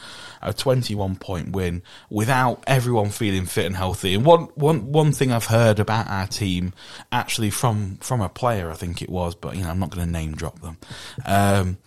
A 0.42 0.52
21 0.52 1.16
point 1.16 1.50
win 1.50 1.82
without 2.08 2.62
everyone 2.68 3.08
feeling 3.08 3.46
fit 3.46 3.66
and 3.66 3.74
healthy. 3.74 4.14
And 4.14 4.24
one, 4.24 4.42
one, 4.54 4.92
one 4.92 5.10
thing 5.10 5.32
I've 5.32 5.46
heard 5.46 5.80
about 5.80 6.08
our 6.08 6.28
team, 6.28 6.72
actually 7.10 7.50
from, 7.50 7.96
from 7.96 8.20
a 8.20 8.28
player, 8.28 8.70
I 8.70 8.74
think 8.74 9.02
it 9.02 9.08
was, 9.08 9.34
but 9.34 9.56
you 9.56 9.64
know, 9.64 9.70
I'm 9.70 9.80
not 9.80 9.90
going 9.90 10.06
to 10.06 10.12
name 10.12 10.36
drop 10.36 10.60
them. 10.60 10.76
Um, 11.24 11.78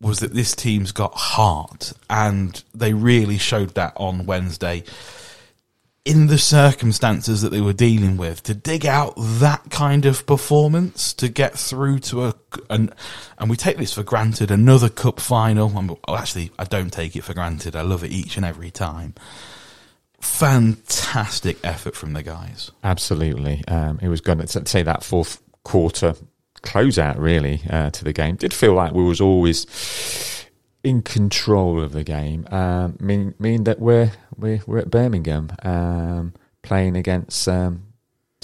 was 0.00 0.20
that 0.20 0.34
this 0.34 0.54
team's 0.54 0.92
got 0.92 1.14
heart, 1.14 1.92
and 2.10 2.62
they 2.74 2.92
really 2.92 3.38
showed 3.38 3.74
that 3.74 3.94
on 3.96 4.26
Wednesday. 4.26 4.84
In 6.04 6.26
the 6.26 6.36
circumstances 6.36 7.40
that 7.40 7.48
they 7.48 7.62
were 7.62 7.72
dealing 7.72 8.18
with, 8.18 8.42
to 8.42 8.54
dig 8.54 8.84
out 8.84 9.14
that 9.16 9.70
kind 9.70 10.04
of 10.04 10.26
performance, 10.26 11.14
to 11.14 11.30
get 11.30 11.58
through 11.58 12.00
to 12.00 12.26
a, 12.26 12.34
and 12.68 12.94
and 13.38 13.48
we 13.48 13.56
take 13.56 13.78
this 13.78 13.94
for 13.94 14.02
granted, 14.02 14.50
another 14.50 14.90
cup 14.90 15.18
final. 15.18 15.70
well, 15.70 15.98
actually, 16.18 16.50
I 16.58 16.64
don't 16.64 16.90
take 16.92 17.16
it 17.16 17.24
for 17.24 17.32
granted. 17.32 17.74
I 17.74 17.80
love 17.80 18.04
it 18.04 18.12
each 18.12 18.36
and 18.36 18.44
every 18.44 18.70
time. 18.70 19.14
Fantastic 20.20 21.58
effort 21.64 21.96
from 21.96 22.12
the 22.12 22.22
guys. 22.22 22.70
Absolutely. 22.82 23.62
Um, 23.68 23.98
it 24.02 24.08
was 24.08 24.20
going 24.20 24.38
to 24.38 24.66
say 24.66 24.82
that 24.82 25.04
fourth 25.04 25.40
quarter 25.64 26.16
closeout 26.64 27.18
really 27.18 27.62
uh, 27.70 27.90
to 27.90 28.04
the 28.04 28.12
game. 28.12 28.36
Did 28.36 28.52
feel 28.52 28.74
like 28.74 28.92
we 28.92 29.04
was 29.04 29.20
always 29.20 29.66
in 30.82 31.02
control 31.02 31.82
of 31.82 31.92
the 31.92 32.04
game. 32.04 32.46
Um, 32.50 32.96
mean 33.00 33.34
mean 33.38 33.64
that 33.64 33.80
we're 33.80 34.12
we're 34.36 34.60
we're 34.66 34.78
at 34.78 34.90
Birmingham 34.90 35.50
um, 35.62 36.34
playing 36.62 36.96
against 36.96 37.48
um, 37.48 37.86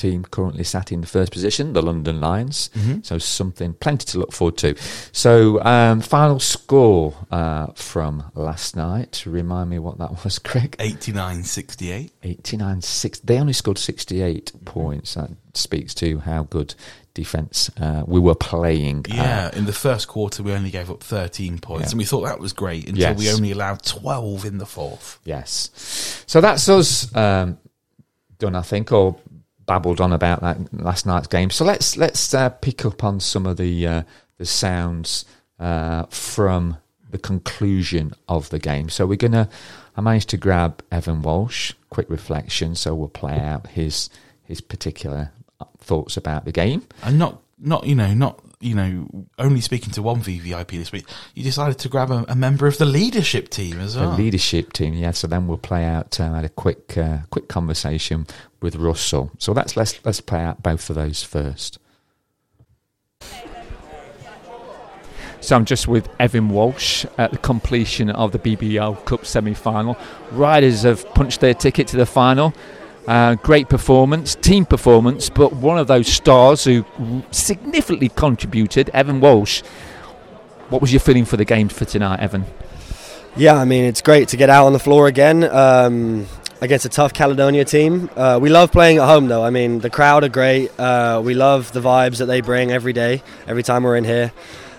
team 0.01 0.24
currently 0.30 0.64
sat 0.64 0.90
in 0.92 1.01
the 1.01 1.07
first 1.07 1.30
position, 1.32 1.72
the 1.72 1.82
London 1.82 2.20
Lions. 2.20 2.70
Mhm. 2.74 3.05
So 3.05 3.18
something 3.18 3.74
plenty 3.74 4.05
to 4.12 4.18
look 4.18 4.32
forward 4.32 4.57
to. 4.59 4.74
So 5.12 5.62
um, 5.64 6.01
final 6.01 6.40
score 6.40 7.14
uh, 7.30 7.66
from 7.74 8.24
last 8.34 8.76
night. 8.76 9.22
Remind 9.26 9.70
me 9.70 9.78
what 9.78 9.98
that 9.98 10.11
was, 10.24 10.38
Craig. 10.38 10.76
89 10.78 11.42
68. 11.44 12.12
89 12.22 12.82
6 12.82 13.20
they 13.20 13.38
only 13.38 13.53
scored 13.53 13.78
68 13.78 14.53
points 14.64 15.14
that 15.14 15.30
speaks 15.55 15.94
to 15.94 16.18
how 16.20 16.44
good 16.44 16.74
defense 17.14 17.70
uh, 17.80 18.05
we 18.07 18.20
were 18.20 18.36
playing 18.36 19.05
Uh, 19.11 19.14
Yeah, 19.14 19.51
in 19.59 19.66
the 19.66 19.72
first 19.72 20.07
quarter 20.09 20.42
we 20.44 20.53
only 20.53 20.70
gave 20.70 20.90
up 20.90 21.03
13 21.03 21.59
points, 21.59 21.86
Yeah. 21.86 21.90
and 21.90 21.98
we 21.98 22.05
thought 22.05 22.22
that 22.24 22.38
was 22.38 22.53
great 22.53 22.88
until 22.88 23.14
we 23.16 23.30
only 23.32 23.51
allowed 23.51 23.82
12 23.84 24.44
in 24.44 24.59
the 24.59 24.66
fourth. 24.66 25.18
yes 25.24 25.70
so 26.26 26.40
that's 26.40 26.68
us 26.68 27.14
um, 27.16 27.59
done 28.38 28.55
i 28.55 28.62
think 28.62 28.92
or 28.92 29.16
babbled 29.70 30.00
on 30.00 30.12
about 30.12 30.40
that 30.40 30.58
last 30.74 31.06
night's 31.06 31.28
game. 31.28 31.48
So 31.48 31.64
let's 31.64 31.96
let's 31.96 32.34
uh, 32.34 32.48
pick 32.48 32.84
up 32.84 33.04
on 33.04 33.20
some 33.20 33.46
of 33.46 33.56
the 33.56 33.86
uh, 33.86 34.02
the 34.36 34.44
sounds 34.44 35.24
uh, 35.60 36.06
from 36.06 36.78
the 37.08 37.18
conclusion 37.18 38.12
of 38.28 38.50
the 38.50 38.58
game. 38.58 38.88
So 38.88 39.06
we're 39.06 39.14
gonna 39.14 39.48
i 39.96 40.00
managed 40.00 40.28
to 40.30 40.36
grab 40.36 40.82
evan 40.90 41.22
walsh 41.22 41.74
quick 41.88 42.08
reflection 42.08 42.76
so 42.76 42.94
we'll 42.94 43.08
play 43.08 43.38
out 43.38 43.66
his 43.66 44.08
his 44.44 44.60
particular 44.60 45.30
thoughts 45.78 46.16
about 46.16 46.44
the 46.44 46.52
game. 46.52 46.82
And 47.04 47.18
not, 47.18 47.40
not 47.58 47.86
you 47.86 47.94
know, 47.94 48.12
not 48.12 48.42
you 48.61 48.74
know, 48.74 49.26
only 49.38 49.61
speaking 49.61 49.90
to 49.92 50.02
one 50.02 50.20
VVIP 50.20 50.70
this 50.70 50.92
week. 50.92 51.06
You 51.34 51.42
decided 51.42 51.78
to 51.78 51.88
grab 51.88 52.11
a, 52.11 52.26
a 52.28 52.36
member 52.36 52.66
of 52.66 52.76
the 52.76 52.84
leadership 52.84 53.48
team 53.48 53.80
as 53.80 53.96
well. 53.96 54.11
The 54.11 54.22
leadership 54.22 54.74
team, 54.74 54.92
yeah. 54.94 55.12
So 55.12 55.26
then 55.26 55.46
we'll 55.46 55.58
play 55.58 55.84
out. 55.84 56.20
Uh, 56.20 56.34
had 56.34 56.44
a 56.44 56.50
quick, 56.50 56.96
uh, 56.98 57.18
quick 57.30 57.48
conversation 57.48 58.26
with 58.61 58.76
Russell. 58.76 59.30
So 59.38 59.54
that's 59.54 59.76
let's 59.76 60.04
let's 60.04 60.20
play 60.20 60.40
out 60.40 60.62
both 60.62 60.90
of 60.90 60.96
those 60.96 61.22
first. 61.22 61.78
So 65.42 65.56
I'm 65.56 65.64
just 65.64 65.88
with 65.88 66.06
Evan 66.20 66.50
Walsh 66.50 67.06
at 67.16 67.32
the 67.32 67.38
completion 67.38 68.11
of 68.11 68.32
the 68.32 68.38
BBL 68.38 69.04
Cup 69.06 69.24
semi-final. 69.24 69.96
Riders 70.32 70.82
have 70.82 71.08
punched 71.14 71.40
their 71.40 71.54
ticket 71.54 71.88
to 71.88 71.96
the 71.96 72.04
final. 72.04 72.52
Uh, 73.07 73.34
great 73.36 73.68
performance, 73.68 74.34
team 74.34 74.64
performance, 74.64 75.30
but 75.30 75.55
one 75.55 75.78
of 75.78 75.86
those 75.86 76.07
stars 76.07 76.64
who 76.64 76.84
significantly 77.30 78.09
contributed, 78.11 78.90
Evan 78.90 79.20
Walsh. 79.20 79.62
What 80.68 80.80
was 80.80 80.92
your 80.92 81.01
feeling 81.01 81.24
for 81.24 81.36
the 81.36 81.44
game 81.44 81.68
for 81.68 81.84
tonight, 81.84 82.20
Evan? 82.20 82.44
Yeah, 83.36 83.55
I 83.55 83.64
mean, 83.64 83.84
it's 83.84 84.03
great 84.03 84.28
to 84.28 84.36
get 84.36 84.51
out 84.51 84.66
on 84.66 84.72
the 84.72 84.78
floor 84.78 85.07
again 85.07 85.44
um, 85.44 86.26
against 86.61 86.84
a 86.84 86.88
tough 86.88 87.12
Caledonia 87.12 87.64
team. 87.64 88.11
Uh, 88.14 88.38
we 88.40 88.48
love 88.51 88.70
playing 88.70 88.98
at 88.98 89.07
home, 89.07 89.28
though. 89.28 89.42
I 89.42 89.51
mean, 89.51 89.80
the 89.80 89.90
crowd 89.90 90.22
are 90.22 90.28
great. 90.28 90.70
Uh, 90.78 91.20
we 91.24 91.34
love 91.34 91.72
the 91.72 91.80
vibes 91.80 92.18
that 92.18 92.26
they 92.26 92.40
bring 92.40 92.70
every 92.70 92.92
day, 92.92 93.22
every 93.46 93.62
time 93.62 93.82
we're 93.82 93.96
in 93.96 94.05
here. 94.05 94.32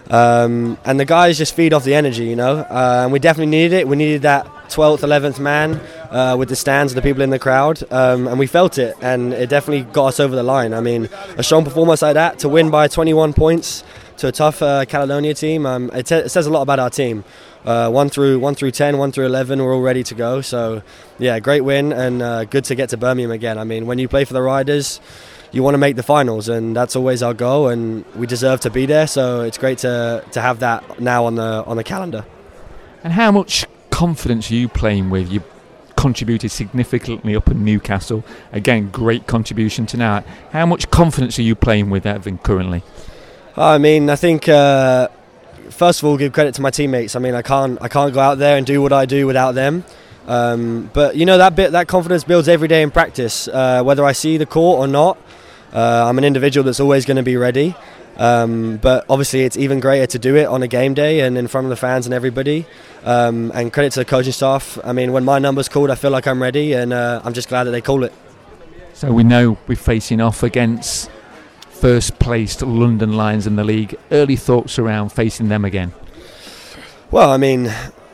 Um, 0.10 0.78
and 0.86 1.00
the 1.00 1.06
guys 1.06 1.38
just 1.38 1.56
feed 1.56 1.74
off 1.74 1.84
the 1.84 1.96
energy, 1.96 2.26
you 2.26 2.36
know. 2.36 2.58
Uh, 2.58 3.02
and 3.04 3.12
we 3.12 3.20
definitely 3.20 3.52
needed 3.52 3.74
it. 3.74 3.88
We 3.88 3.96
needed 3.96 4.24
that 4.24 4.46
12th, 4.70 5.00
11th 5.00 5.40
man 5.40 5.82
uh, 6.12 6.36
with 6.38 6.50
the 6.50 6.56
stands, 6.56 6.94
the 6.94 7.02
people 7.02 7.24
in 7.24 7.30
the 7.32 7.40
crowd. 7.40 7.82
Um, 7.92 8.28
and 8.28 8.38
we 8.38 8.46
felt 8.46 8.78
it, 8.78 8.96
and 9.02 9.34
it 9.34 9.50
definitely 9.50 9.92
got 9.92 10.08
us 10.08 10.20
over 10.20 10.36
the 10.36 10.44
line. 10.44 10.74
I 10.74 10.82
mean, 10.82 11.10
a 11.38 11.44
strong 11.44 11.64
performance 11.64 12.02
like 12.02 12.14
that 12.16 12.40
to 12.40 12.50
win 12.50 12.70
by 12.70 12.88
21 12.88 13.34
points 13.34 13.84
to 14.18 14.28
a 14.28 14.32
tough 14.32 14.62
uh, 14.62 14.86
Caledonia 14.86 15.34
team, 15.34 15.66
um, 15.66 15.90
it, 15.94 16.06
te- 16.06 16.16
it 16.16 16.30
says 16.30 16.46
a 16.46 16.52
lot 16.52 16.62
about 16.62 16.80
our 16.80 16.90
team. 16.90 17.24
Uh, 17.66 17.90
one 17.90 18.10
through 18.10 18.40
one 18.40 18.56
through 18.56 18.72
10, 18.72 18.98
one 18.98 19.12
through 19.12 19.26
11, 19.26 19.64
we're 19.64 19.74
all 19.74 19.82
ready 19.82 20.04
to 20.04 20.16
go. 20.16 20.42
So, 20.42 20.82
yeah, 21.18 21.40
great 21.40 21.62
win 21.62 21.92
and 21.92 22.22
uh, 22.22 22.46
good 22.46 22.64
to 22.66 22.76
get 22.76 22.90
to 22.90 22.98
Birmingham 22.98 23.32
again. 23.32 23.58
I 23.58 23.64
mean, 23.64 23.86
when 23.88 24.00
you 24.00 24.08
play 24.08 24.26
for 24.26 24.34
the 24.34 24.42
Riders, 24.42 25.00
you 25.52 25.64
want 25.64 25.74
to 25.74 25.80
make 25.80 25.96
the 25.96 26.04
finals, 26.04 26.50
and 26.50 26.76
that's 26.76 26.96
always 26.96 27.22
our 27.22 27.34
goal. 27.34 27.68
And 27.68 28.06
we 28.16 28.26
deserve 28.26 28.62
to 28.62 28.70
be 28.70 28.86
there. 28.86 29.06
So 29.08 29.42
it's 29.42 29.58
great 29.58 29.80
to, 29.80 30.24
to 30.32 30.42
have 30.42 30.60
that 30.60 31.00
now 31.00 31.26
on 31.26 31.36
the 31.36 31.64
on 31.66 31.78
the 31.78 31.84
calendar. 31.84 32.26
And 33.04 33.14
how 33.14 33.32
much 33.32 33.66
confidence 33.90 34.50
are 34.52 34.56
you 34.56 34.68
playing 34.68 35.10
with? 35.10 35.32
You 35.32 35.44
contributed 36.02 36.50
significantly 36.50 37.36
up 37.36 37.48
in 37.48 37.64
Newcastle. 37.64 38.24
Again, 38.52 38.90
great 38.90 39.28
contribution 39.28 39.86
tonight. 39.86 40.26
How 40.52 40.66
much 40.66 40.90
confidence 40.90 41.38
are 41.38 41.44
you 41.44 41.54
playing 41.54 41.92
with, 41.92 42.08
Evan, 42.08 42.40
currently? 42.40 42.82
I 43.56 43.78
mean, 43.78 44.10
I 44.10 44.16
think 44.16 44.50
uh, 44.50 45.10
first 45.70 46.02
of 46.02 46.06
all, 46.06 46.18
give 46.18 46.34
credit 46.34 46.56
to 46.56 46.62
my 46.64 46.72
teammates. 46.72 47.16
I 47.16 47.20
mean, 47.20 47.36
I 47.36 47.44
can't 47.44 47.80
I 47.84 47.88
can't 47.88 48.12
go 48.16 48.20
out 48.20 48.40
there 48.40 48.58
and 48.58 48.66
do 48.66 48.82
what 48.82 48.92
I 48.92 49.06
do 49.06 49.28
without 49.28 49.52
them. 49.52 49.84
Um, 50.28 50.90
but 50.92 51.16
you 51.16 51.28
know 51.28 51.38
that 51.38 51.56
bit 51.56 51.74
that 51.74 51.88
confidence 51.88 52.24
builds 52.24 52.48
every 52.48 52.68
day 52.68 52.82
in 52.82 52.90
practice. 52.90 53.48
Uh, 53.48 53.84
whether 53.84 54.04
I 54.04 54.14
see 54.14 54.38
the 54.38 54.48
court 54.48 54.80
or 54.80 54.88
not, 54.88 55.20
uh, 55.72 56.08
I'm 56.08 56.18
an 56.18 56.24
individual 56.24 56.64
that's 56.64 56.80
always 56.80 57.06
going 57.06 57.18
to 57.18 57.24
be 57.24 57.38
ready. 57.38 57.76
Um, 58.18 58.78
but 58.78 59.06
obviously, 59.10 59.44
it's 59.44 59.58
even 59.58 59.80
greater 59.80 60.06
to 60.08 60.20
do 60.20 60.36
it 60.36 60.46
on 60.46 60.64
a 60.64 60.68
game 60.68 60.94
day 60.94 61.22
and 61.22 61.38
in 61.38 61.48
front 61.48 61.66
of 61.66 61.70
the 61.70 61.76
fans 61.76 62.06
and 62.06 62.14
everybody. 62.14 62.66
Um, 63.04 63.52
and 63.56 63.74
credit 63.74 63.94
to 63.94 64.02
the 64.02 64.06
coaching 64.06 64.32
staff. 64.32 64.78
I 64.84 64.94
mean, 64.94 65.12
when 65.12 65.26
my 65.26 65.40
number's 65.40 65.70
called, 65.70 65.90
I 65.90 65.96
feel 65.96 66.12
like 66.12 66.28
I'm 66.28 66.42
ready, 66.42 66.74
and 66.74 66.94
uh, 66.94 67.22
I'm 67.24 67.34
just 67.34 67.50
glad 67.50 67.64
that 67.64 67.72
they 67.72 67.82
call 67.82 68.04
it. 68.04 68.14
So 68.94 69.12
we 69.12 69.24
know 69.24 69.58
we're 69.68 69.76
facing 69.76 70.22
off 70.22 70.44
against 70.44 71.10
first 71.82 72.20
placed 72.20 72.62
London 72.62 73.14
Lions 73.14 73.48
in 73.48 73.56
the 73.56 73.64
league. 73.64 73.98
Early 74.12 74.36
thoughts 74.36 74.78
around 74.78 75.10
facing 75.10 75.50
them 75.50 75.66
again? 75.66 75.92
Well, 77.10 77.32
I 77.32 77.38
mean, 77.38 77.74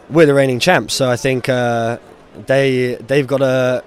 we're 0.10 0.26
the 0.26 0.34
reigning 0.34 0.62
champs, 0.62 0.94
so 0.94 1.10
I 1.10 1.18
think 1.18 1.50
uh, 1.50 1.98
they 2.46 2.96
they've 2.96 3.28
got 3.28 3.42
a 3.42 3.84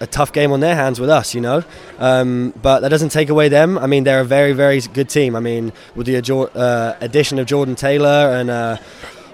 a 0.00 0.06
tough 0.06 0.32
game 0.32 0.50
on 0.52 0.60
their 0.60 0.74
hands 0.74 0.98
with 0.98 1.10
us, 1.10 1.34
you 1.34 1.40
know. 1.40 1.62
Um, 1.98 2.52
but 2.60 2.80
that 2.80 2.88
doesn't 2.88 3.10
take 3.10 3.28
away 3.28 3.48
them. 3.48 3.78
I 3.78 3.86
mean, 3.86 4.04
they're 4.04 4.20
a 4.20 4.24
very 4.24 4.52
very 4.52 4.80
good 4.80 5.08
team. 5.08 5.36
I 5.36 5.40
mean, 5.40 5.72
with 5.94 6.06
the 6.06 6.16
uh, 6.16 6.96
addition 7.00 7.38
of 7.38 7.46
Jordan 7.46 7.76
Taylor 7.76 8.30
and 8.32 8.50
uh, 8.50 8.76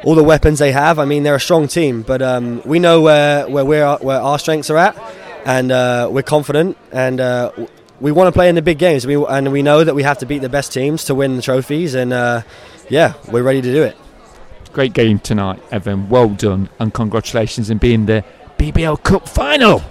all 0.05 0.15
the 0.15 0.25
weapons 0.25 0.59
they 0.59 0.73
have, 0.73 0.99
I 0.99 1.05
mean, 1.05 1.23
they're 1.23 1.37
a 1.37 1.41
strong 1.41 1.69
team. 1.69 2.03
But 2.03 2.21
um, 2.21 2.63
we 2.65 2.79
know 2.79 3.01
where 3.01 3.49
where 3.49 3.65
we're, 3.65 3.97
where 3.99 4.21
our 4.21 4.39
strengths 4.39 4.71
are 4.71 4.77
at, 4.77 4.97
and 5.45 5.73
uh, 5.73 6.09
we're 6.11 6.23
confident 6.23 6.77
and. 6.93 7.21
Uh, 7.21 7.53
we 7.99 8.13
want 8.13 8.29
to 8.29 8.33
play 8.33 8.51
in 8.51 8.55
the 8.55 8.61
big 8.61 8.79
games, 8.79 9.07
we, 9.07 9.17
and 9.25 9.51
we 9.51 9.63
know 9.63 9.83
that 9.83 9.95
we 9.95 10.03
have 10.03 10.19
to 10.19 10.27
beat 10.27 10.41
the 10.41 10.51
best 10.51 10.71
teams 10.71 11.05
to 11.05 11.15
win 11.15 11.37
the 11.37 11.41
trophies. 11.41 11.95
And 11.95 12.13
uh, 12.13 12.43
yeah, 12.91 13.15
we're 13.33 13.43
ready 13.43 13.63
to 13.63 13.73
do 13.73 13.83
it. 13.85 13.97
Great 14.75 14.93
game 14.93 15.19
tonight, 15.19 15.63
Evan. 15.71 16.11
Well 16.11 16.29
done, 16.29 16.69
and 16.79 16.93
congratulations 16.93 17.71
in 17.71 17.79
being 17.79 18.05
the 18.05 18.23
BBL 18.59 19.03
Cup 19.03 19.27
final. 19.27 19.83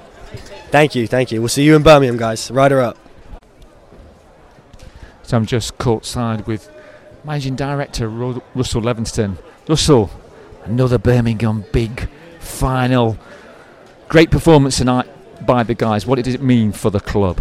Thank 0.75 0.93
you, 0.93 1.07
thank 1.07 1.31
you. 1.31 1.39
We'll 1.39 1.47
see 1.47 1.63
you 1.63 1.73
in 1.77 1.83
Birmingham, 1.83 2.17
guys. 2.17 2.51
Rider 2.51 2.81
up. 2.81 2.97
So 5.23 5.37
I'm 5.37 5.45
just 5.45 5.77
courtside 5.77 6.47
with 6.47 6.69
Managing 7.23 7.55
Director 7.55 8.09
Russell 8.09 8.81
Levingston. 8.81 9.37
Russell, 9.69 10.09
another 10.65 10.97
Birmingham 10.97 11.63
big 11.71 12.09
final. 12.41 13.17
Great 14.09 14.29
performance 14.29 14.79
tonight 14.79 15.07
by 15.45 15.63
the 15.63 15.75
guys. 15.75 16.05
What 16.05 16.21
does 16.21 16.33
it 16.33 16.41
mean 16.41 16.73
for 16.73 16.89
the 16.89 16.99
club? 16.99 17.39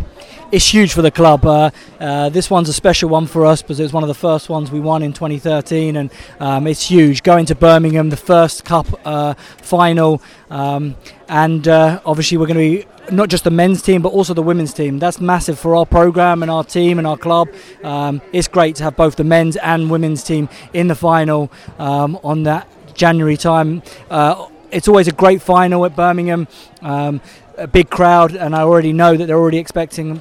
it's 0.55 0.73
huge 0.73 0.93
for 0.93 1.03
the 1.03 1.11
club. 1.11 1.45
Uh, 1.45 1.71
uh, 1.99 2.29
this 2.29 2.49
one's 2.49 2.69
a 2.69 2.73
special 2.73 3.09
one 3.09 3.27
for 3.27 3.45
us 3.45 3.61
because 3.61 3.81
it 3.81 3.83
was 3.83 3.93
one 3.93 4.05
of 4.05 4.09
the 4.09 4.15
first 4.15 4.49
ones 4.49 4.71
we 4.71 4.79
won 4.79 5.03
in 5.03 5.13
2013, 5.13 5.97
and 5.97 6.13
um, 6.39 6.69
it's 6.69 6.87
huge. 6.87 7.25
Going 7.25 7.47
to 7.47 7.57
Birmingham, 7.57 8.11
the 8.11 8.17
first 8.17 8.65
cup 8.65 8.87
uh, 9.05 9.35
final, 9.35 10.23
um, 10.51 10.95
and 11.29 11.67
uh, 11.67 12.01
obviously 12.07 12.39
we're 12.39 12.47
going 12.47 12.57
to 12.57 12.85
be 12.85 12.94
not 13.11 13.29
just 13.29 13.45
the 13.45 13.51
men's 13.51 13.83
team 13.83 14.03
but 14.03 14.11
also 14.11 14.35
the 14.35 14.43
women's 14.43 14.73
team. 14.73 14.99
That's 14.99 15.21
massive 15.21 15.59
for 15.59 15.77
our 15.77 15.87
program 15.87 16.43
and 16.43 16.51
our 16.51 16.65
team 16.65 16.99
and 16.99 17.07
our 17.07 17.17
club. 17.17 17.49
Um, 17.83 18.21
it's 18.33 18.49
great 18.49 18.77
to 18.77 18.85
have 18.85 18.97
both 18.97 19.17
the 19.17 19.25
men's 19.25 19.57
and 19.57 19.91
women's 19.91 20.23
team 20.23 20.49
in 20.73 20.89
the 20.89 20.95
final 20.95 21.51
um, 21.79 22.19
on 22.25 22.45
that 22.45 22.69
January 22.95 23.37
time. 23.37 23.83
Uh, 24.11 24.47
it's 24.71 24.89
always 24.89 25.09
a 25.09 25.13
great 25.13 25.41
final 25.41 25.85
at 25.85 25.95
Birmingham. 25.95 26.49
Um, 26.83 27.21
a 27.57 27.67
big 27.67 27.89
crowd, 27.91 28.35
and 28.35 28.55
I 28.55 28.63
already 28.63 28.93
know 28.93 29.17
that 29.17 29.27
they're 29.27 29.39
already 29.39 29.59
expecting 29.59 30.21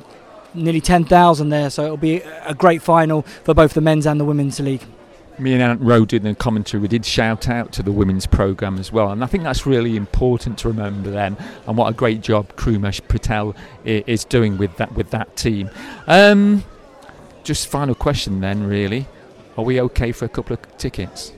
nearly 0.54 0.82
10,000 0.82 1.50
there, 1.50 1.70
so 1.70 1.84
it'll 1.84 1.98
be 1.98 2.18
a 2.18 2.54
great 2.54 2.82
final 2.82 3.24
for 3.44 3.54
both 3.54 3.74
the 3.74 3.82
men's 3.82 4.06
and 4.06 4.20
the 4.20 4.26
women's 4.26 4.60
league. 4.60 4.84
Me 5.40 5.54
and 5.54 5.62
Aunt 5.64 5.82
Rowe 5.82 6.06
did 6.06 6.24
the 6.24 6.36
commentary. 6.36 6.80
We 6.82 6.88
did 6.88 7.06
shout 7.06 7.50
out 7.50 7.72
to 7.74 7.84
the 7.84 7.92
women's 7.92 8.26
program 8.26 8.78
as 8.78 8.92
well, 8.92 9.12
and 9.12 9.24
I 9.24 9.28
think 9.28 9.44
that's 9.44 9.66
really 9.66 9.96
important 9.96 10.58
to 10.60 10.68
remember 10.68 11.10
then. 11.10 11.38
And 11.68 11.78
what 11.78 11.88
a 11.88 11.94
great 11.94 12.22
job 12.22 12.56
Krumesh 12.56 13.02
Patel 13.08 13.56
is 13.84 14.26
doing 14.26 14.58
with 14.58 14.78
that 14.78 14.94
with 14.94 15.10
that 15.10 15.36
team. 15.36 15.70
Um, 16.08 16.64
just 17.44 17.68
final 17.68 17.96
question 17.96 18.42
then, 18.42 18.68
really: 18.68 19.08
Are 19.58 19.64
we 19.64 19.82
okay 19.82 20.12
for 20.12 20.26
a 20.26 20.30
couple 20.30 20.54
of 20.54 20.78
tickets? 20.78 21.34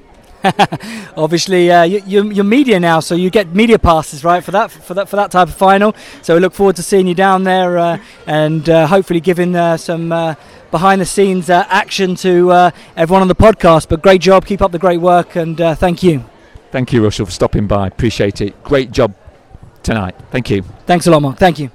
Obviously, 1.17 1.71
uh, 1.71 1.83
you, 1.83 2.39
are 2.39 2.43
media 2.43 2.79
now, 2.79 2.99
so 2.99 3.15
you 3.15 3.29
get 3.29 3.53
media 3.53 3.79
passes, 3.79 4.23
right, 4.23 4.43
for 4.43 4.51
that 4.51 4.71
for 4.71 4.93
that 4.93 5.09
for 5.09 5.15
that 5.15 5.31
type 5.31 5.47
of 5.47 5.55
final. 5.55 5.95
So 6.21 6.35
we 6.35 6.39
look 6.39 6.53
forward 6.53 6.75
to 6.75 6.83
seeing 6.83 7.07
you 7.07 7.15
down 7.15 7.43
there 7.43 7.77
uh, 7.77 7.97
and 8.27 8.67
uh, 8.69 8.87
hopefully 8.87 9.19
giving 9.19 9.55
uh, 9.55 9.77
some 9.77 10.11
uh, 10.11 10.35
behind 10.71 11.01
the 11.01 11.05
scenes 11.05 11.49
uh, 11.49 11.65
action 11.69 12.15
to 12.15 12.71
everyone 12.95 13.21
on 13.21 13.27
the 13.27 13.35
podcast. 13.35 13.89
But 13.89 14.01
great 14.01 14.21
job, 14.21 14.45
keep 14.45 14.61
up 14.61 14.71
the 14.71 14.79
great 14.79 15.01
work, 15.01 15.35
and 15.35 15.57
thank 15.57 16.03
you. 16.03 16.23
Thank 16.71 16.91
you, 16.91 17.03
Russell, 17.03 17.25
for 17.25 17.31
stopping 17.31 17.67
by. 17.67 17.87
Appreciate 17.87 18.41
it. 18.41 18.61
Great 18.63 18.91
job 18.91 19.15
tonight. 19.81 20.15
Thank 20.31 20.49
you. 20.49 20.63
Thanks 20.85 21.07
a 21.07 21.11
lot, 21.11 21.21
Mark. 21.21 21.37
Thank 21.37 21.59
you. 21.59 21.71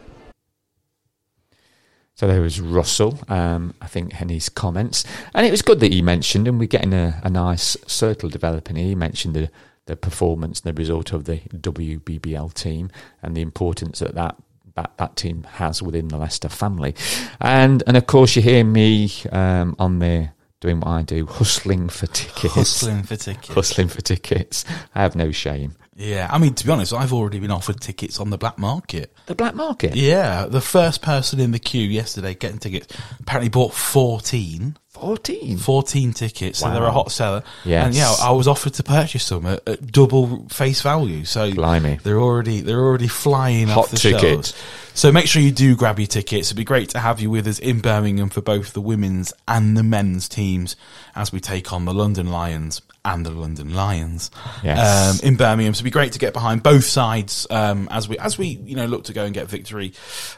So 2.20 2.26
there 2.26 2.42
was 2.42 2.60
Russell, 2.60 3.18
um, 3.28 3.72
I 3.80 3.86
think 3.86 4.12
Henny's 4.12 4.50
comments, 4.50 5.06
and 5.32 5.46
it 5.46 5.50
was 5.50 5.62
good 5.62 5.80
that 5.80 5.90
he 5.90 6.02
mentioned, 6.02 6.46
and 6.46 6.60
we're 6.60 6.66
getting 6.66 6.92
a, 6.92 7.18
a 7.24 7.30
nice 7.30 7.78
circle 7.86 8.28
developing 8.28 8.76
here. 8.76 8.88
He 8.88 8.94
mentioned 8.94 9.34
the, 9.34 9.50
the 9.86 9.96
performance 9.96 10.60
and 10.60 10.76
the 10.76 10.78
result 10.78 11.14
of 11.14 11.24
the 11.24 11.38
WBBL 11.38 12.52
team 12.52 12.90
and 13.22 13.34
the 13.34 13.40
importance 13.40 14.00
that 14.00 14.14
that 14.16 14.36
that, 14.74 14.92
that 14.98 15.16
team 15.16 15.44
has 15.44 15.82
within 15.82 16.08
the 16.08 16.18
Leicester 16.18 16.50
family, 16.50 16.94
and 17.40 17.82
and 17.86 17.96
of 17.96 18.06
course 18.06 18.36
you 18.36 18.42
hear 18.42 18.64
me 18.64 19.10
um, 19.32 19.74
on 19.78 19.98
there 19.98 20.34
doing 20.60 20.80
what 20.80 20.88
I 20.88 21.00
do, 21.00 21.24
hustling 21.24 21.88
for 21.88 22.06
tickets, 22.06 22.54
hustling 22.54 23.02
for 23.02 23.16
tickets, 23.16 23.48
hustling 23.48 23.88
for 23.88 24.02
tickets. 24.02 24.66
I 24.94 25.00
have 25.00 25.16
no 25.16 25.32
shame. 25.32 25.74
Yeah, 26.00 26.28
I 26.30 26.38
mean, 26.38 26.54
to 26.54 26.64
be 26.64 26.72
honest, 26.72 26.94
I've 26.94 27.12
already 27.12 27.40
been 27.40 27.50
offered 27.50 27.78
tickets 27.78 28.20
on 28.20 28.30
the 28.30 28.38
black 28.38 28.56
market. 28.56 29.14
The 29.26 29.34
black 29.34 29.54
market? 29.54 29.94
Yeah, 29.94 30.46
the 30.46 30.62
first 30.62 31.02
person 31.02 31.40
in 31.40 31.50
the 31.50 31.58
queue 31.58 31.86
yesterday 31.86 32.32
getting 32.32 32.58
tickets 32.58 32.96
apparently 33.20 33.50
bought 33.50 33.74
14. 33.74 34.78
14? 34.88 35.58
14 35.58 36.12
tickets, 36.14 36.62
wow. 36.62 36.68
so 36.68 36.74
they're 36.74 36.88
a 36.88 36.90
hot 36.90 37.12
seller. 37.12 37.42
Yes. 37.66 37.86
And 37.86 37.94
yeah, 37.94 38.14
I 38.18 38.32
was 38.32 38.48
offered 38.48 38.74
to 38.74 38.82
purchase 38.82 39.28
them 39.28 39.44
at, 39.44 39.68
at 39.68 39.92
double 39.92 40.48
face 40.48 40.80
value. 40.80 41.26
So 41.26 41.52
Blimey. 41.52 42.00
they're 42.02 42.20
already 42.20 42.60
they're 42.60 42.80
already 42.80 43.08
flying 43.08 43.68
hot 43.68 43.78
off 43.78 43.90
the 43.90 43.98
tickets. 43.98 44.22
shelves. 44.22 44.54
So 44.94 45.12
make 45.12 45.26
sure 45.26 45.40
you 45.42 45.52
do 45.52 45.76
grab 45.76 45.98
your 45.98 46.06
tickets. 46.06 46.48
It'd 46.48 46.56
be 46.56 46.64
great 46.64 46.90
to 46.90 46.98
have 46.98 47.20
you 47.20 47.30
with 47.30 47.46
us 47.46 47.58
in 47.58 47.80
Birmingham 47.80 48.30
for 48.30 48.40
both 48.40 48.72
the 48.72 48.80
women's 48.80 49.32
and 49.46 49.76
the 49.76 49.82
men's 49.82 50.28
teams 50.28 50.76
as 51.14 51.32
we 51.32 51.40
take 51.40 51.72
on 51.72 51.84
the 51.84 51.94
London 51.94 52.30
Lions 52.30 52.82
and 53.04 53.24
the 53.24 53.30
London 53.30 53.74
Lions 53.74 54.30
yes. 54.62 55.22
um, 55.22 55.28
in 55.28 55.36
Birmingham. 55.36 55.74
So 55.74 55.78
it'd 55.78 55.84
be 55.84 55.90
great 55.90 56.12
to 56.12 56.18
get 56.18 56.32
behind 56.32 56.62
both 56.62 56.84
sides 56.84 57.46
um, 57.50 57.88
as 57.90 58.08
we 58.08 58.18
as 58.18 58.38
we 58.38 58.46
you 58.64 58.76
know 58.76 58.86
look 58.86 59.04
to 59.04 59.12
go 59.12 59.24
and 59.24 59.34
get 59.34 59.48
victory 59.48 59.92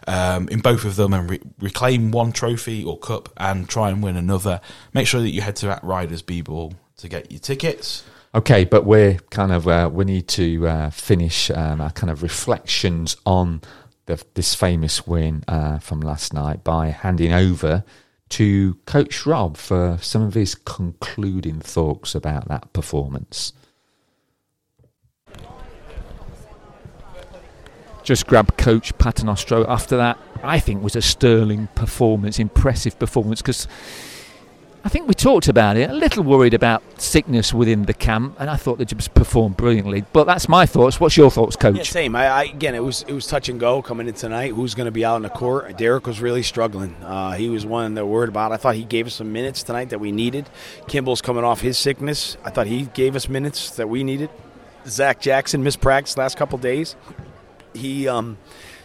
um, 0.06 0.48
in 0.48 0.60
both 0.60 0.84
of 0.84 0.96
them 0.96 1.12
and 1.12 1.30
re- 1.30 1.40
reclaim 1.60 2.10
one 2.10 2.32
trophy 2.32 2.84
or 2.84 2.98
cup 2.98 3.28
and 3.36 3.68
try 3.68 3.90
and 3.90 4.02
win 4.02 4.16
another. 4.16 4.60
Make 4.92 5.06
sure 5.06 5.20
that 5.20 5.30
you 5.30 5.40
head 5.40 5.56
to 5.56 5.70
at 5.70 5.82
Riders 5.82 6.22
B 6.22 6.40
Ball 6.40 6.74
to 6.98 7.08
get 7.08 7.30
your 7.30 7.40
tickets. 7.40 8.04
Okay, 8.34 8.64
but 8.64 8.86
we're 8.86 9.18
kind 9.30 9.52
of 9.52 9.68
uh, 9.68 9.90
we 9.92 10.04
need 10.04 10.28
to 10.28 10.66
uh, 10.66 10.90
finish 10.90 11.50
um, 11.50 11.80
our 11.80 11.90
kind 11.90 12.10
of 12.10 12.22
reflections 12.22 13.16
on 13.26 13.60
the, 14.06 14.22
this 14.34 14.54
famous 14.54 15.06
win 15.06 15.44
uh, 15.48 15.78
from 15.78 16.00
last 16.00 16.32
night 16.32 16.64
by 16.64 16.88
handing 16.88 17.32
over 17.32 17.84
to 18.32 18.74
Coach 18.86 19.26
Rob 19.26 19.58
for 19.58 19.98
some 20.00 20.22
of 20.22 20.32
his 20.32 20.54
concluding 20.54 21.60
thoughts 21.60 22.14
about 22.14 22.48
that 22.48 22.72
performance. 22.72 23.52
Just 28.02 28.26
grab 28.26 28.56
Coach 28.56 28.96
Paternostro 28.96 29.68
after 29.68 29.98
that. 29.98 30.18
I 30.42 30.58
think 30.60 30.82
was 30.82 30.96
a 30.96 31.02
sterling 31.02 31.68
performance, 31.74 32.38
impressive 32.38 32.98
performance 32.98 33.42
because 33.42 33.68
I 34.84 34.88
think 34.88 35.06
we 35.06 35.14
talked 35.14 35.46
about 35.46 35.76
it. 35.76 35.90
A 35.90 35.92
little 35.92 36.24
worried 36.24 36.54
about 36.54 36.82
sickness 37.00 37.54
within 37.54 37.84
the 37.84 37.94
camp, 37.94 38.36
and 38.40 38.50
I 38.50 38.56
thought 38.56 38.78
they 38.78 38.84
just 38.84 39.14
performed 39.14 39.56
brilliantly. 39.56 40.04
But 40.12 40.24
that's 40.24 40.48
my 40.48 40.66
thoughts. 40.66 40.98
What's 40.98 41.16
your 41.16 41.30
thoughts, 41.30 41.54
Coach? 41.54 41.76
Yeah, 41.76 41.82
same. 41.84 42.16
I, 42.16 42.26
I, 42.26 42.42
again, 42.44 42.74
it 42.74 42.82
was 42.82 43.02
it 43.02 43.12
was 43.12 43.28
touch 43.28 43.48
and 43.48 43.60
go 43.60 43.80
coming 43.80 44.08
in 44.08 44.14
tonight. 44.14 44.54
Who's 44.54 44.74
going 44.74 44.86
to 44.86 44.90
be 44.92 45.04
out 45.04 45.16
in 45.16 45.22
the 45.22 45.28
court? 45.30 45.76
Derek 45.78 46.08
was 46.08 46.20
really 46.20 46.42
struggling. 46.42 46.96
Uh, 46.96 47.32
he 47.32 47.48
was 47.48 47.64
one 47.64 47.94
that 47.94 48.06
worried 48.06 48.28
about. 48.28 48.50
I 48.50 48.56
thought 48.56 48.74
he 48.74 48.84
gave 48.84 49.06
us 49.06 49.14
some 49.14 49.32
minutes 49.32 49.62
tonight 49.62 49.90
that 49.90 50.00
we 50.00 50.10
needed. 50.10 50.48
Kimball's 50.88 51.22
coming 51.22 51.44
off 51.44 51.60
his 51.60 51.78
sickness. 51.78 52.36
I 52.44 52.50
thought 52.50 52.66
he 52.66 52.86
gave 52.86 53.14
us 53.14 53.28
minutes 53.28 53.70
that 53.76 53.88
we 53.88 54.02
needed. 54.02 54.30
Zach 54.86 55.20
Jackson 55.20 55.62
missed 55.62 55.80
practice 55.80 56.16
last 56.16 56.36
couple 56.36 56.58
days. 56.58 56.96
He, 57.72 58.08
um, 58.08 58.36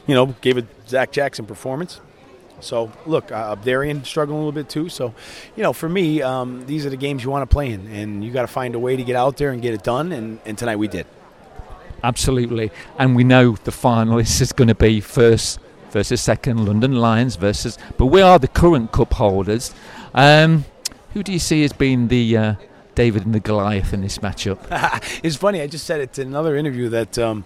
you 0.05 0.13
know, 0.13 0.27
gave 0.41 0.59
a 0.59 0.67
Zach 0.87 1.11
Jackson 1.11 1.47
performance. 1.47 2.01
So 2.59 2.91
look, 3.05 3.31
uh, 3.31 3.55
Darien 3.55 4.03
struggling 4.03 4.37
a 4.37 4.39
little 4.39 4.51
bit 4.51 4.69
too. 4.69 4.89
So, 4.89 5.13
you 5.55 5.63
know, 5.63 5.73
for 5.73 5.87
me, 5.87 6.21
um, 6.21 6.65
these 6.65 6.85
are 6.85 6.89
the 6.89 6.97
games 6.97 7.23
you 7.23 7.29
want 7.29 7.47
to 7.47 7.53
play 7.53 7.71
in, 7.71 7.87
and 7.87 8.23
you 8.23 8.31
got 8.31 8.41
to 8.41 8.47
find 8.47 8.75
a 8.75 8.79
way 8.79 8.95
to 8.95 9.03
get 9.03 9.15
out 9.15 9.37
there 9.37 9.51
and 9.51 9.61
get 9.61 9.73
it 9.73 9.83
done. 9.83 10.11
And, 10.11 10.39
and 10.45 10.57
tonight 10.57 10.77
we 10.77 10.87
did. 10.87 11.05
Absolutely, 12.03 12.71
and 12.99 13.15
we 13.15 13.23
know 13.23 13.53
the 13.63 13.71
finalists 13.71 14.39
is 14.39 14.53
going 14.53 14.67
to 14.67 14.75
be 14.75 15.01
first 15.01 15.59
versus 15.89 16.21
second, 16.21 16.65
London 16.65 16.93
Lions 16.93 17.35
versus. 17.35 17.77
But 17.97 18.07
we 18.07 18.21
are 18.21 18.37
the 18.37 18.47
current 18.47 18.91
cup 18.91 19.13
holders. 19.13 19.73
Um, 20.13 20.65
who 21.13 21.23
do 21.23 21.31
you 21.31 21.39
see 21.39 21.63
as 21.63 21.73
being 21.73 22.07
the 22.09 22.37
uh, 22.37 22.55
David 22.93 23.25
and 23.25 23.33
the 23.33 23.39
Goliath 23.39 23.93
in 23.93 24.01
this 24.01 24.19
matchup? 24.19 24.59
it's 25.23 25.35
funny. 25.35 25.61
I 25.61 25.67
just 25.67 25.85
said 25.85 25.99
it 25.99 26.19
in 26.19 26.27
another 26.27 26.55
interview 26.55 26.89
that. 26.89 27.17
Um, 27.17 27.45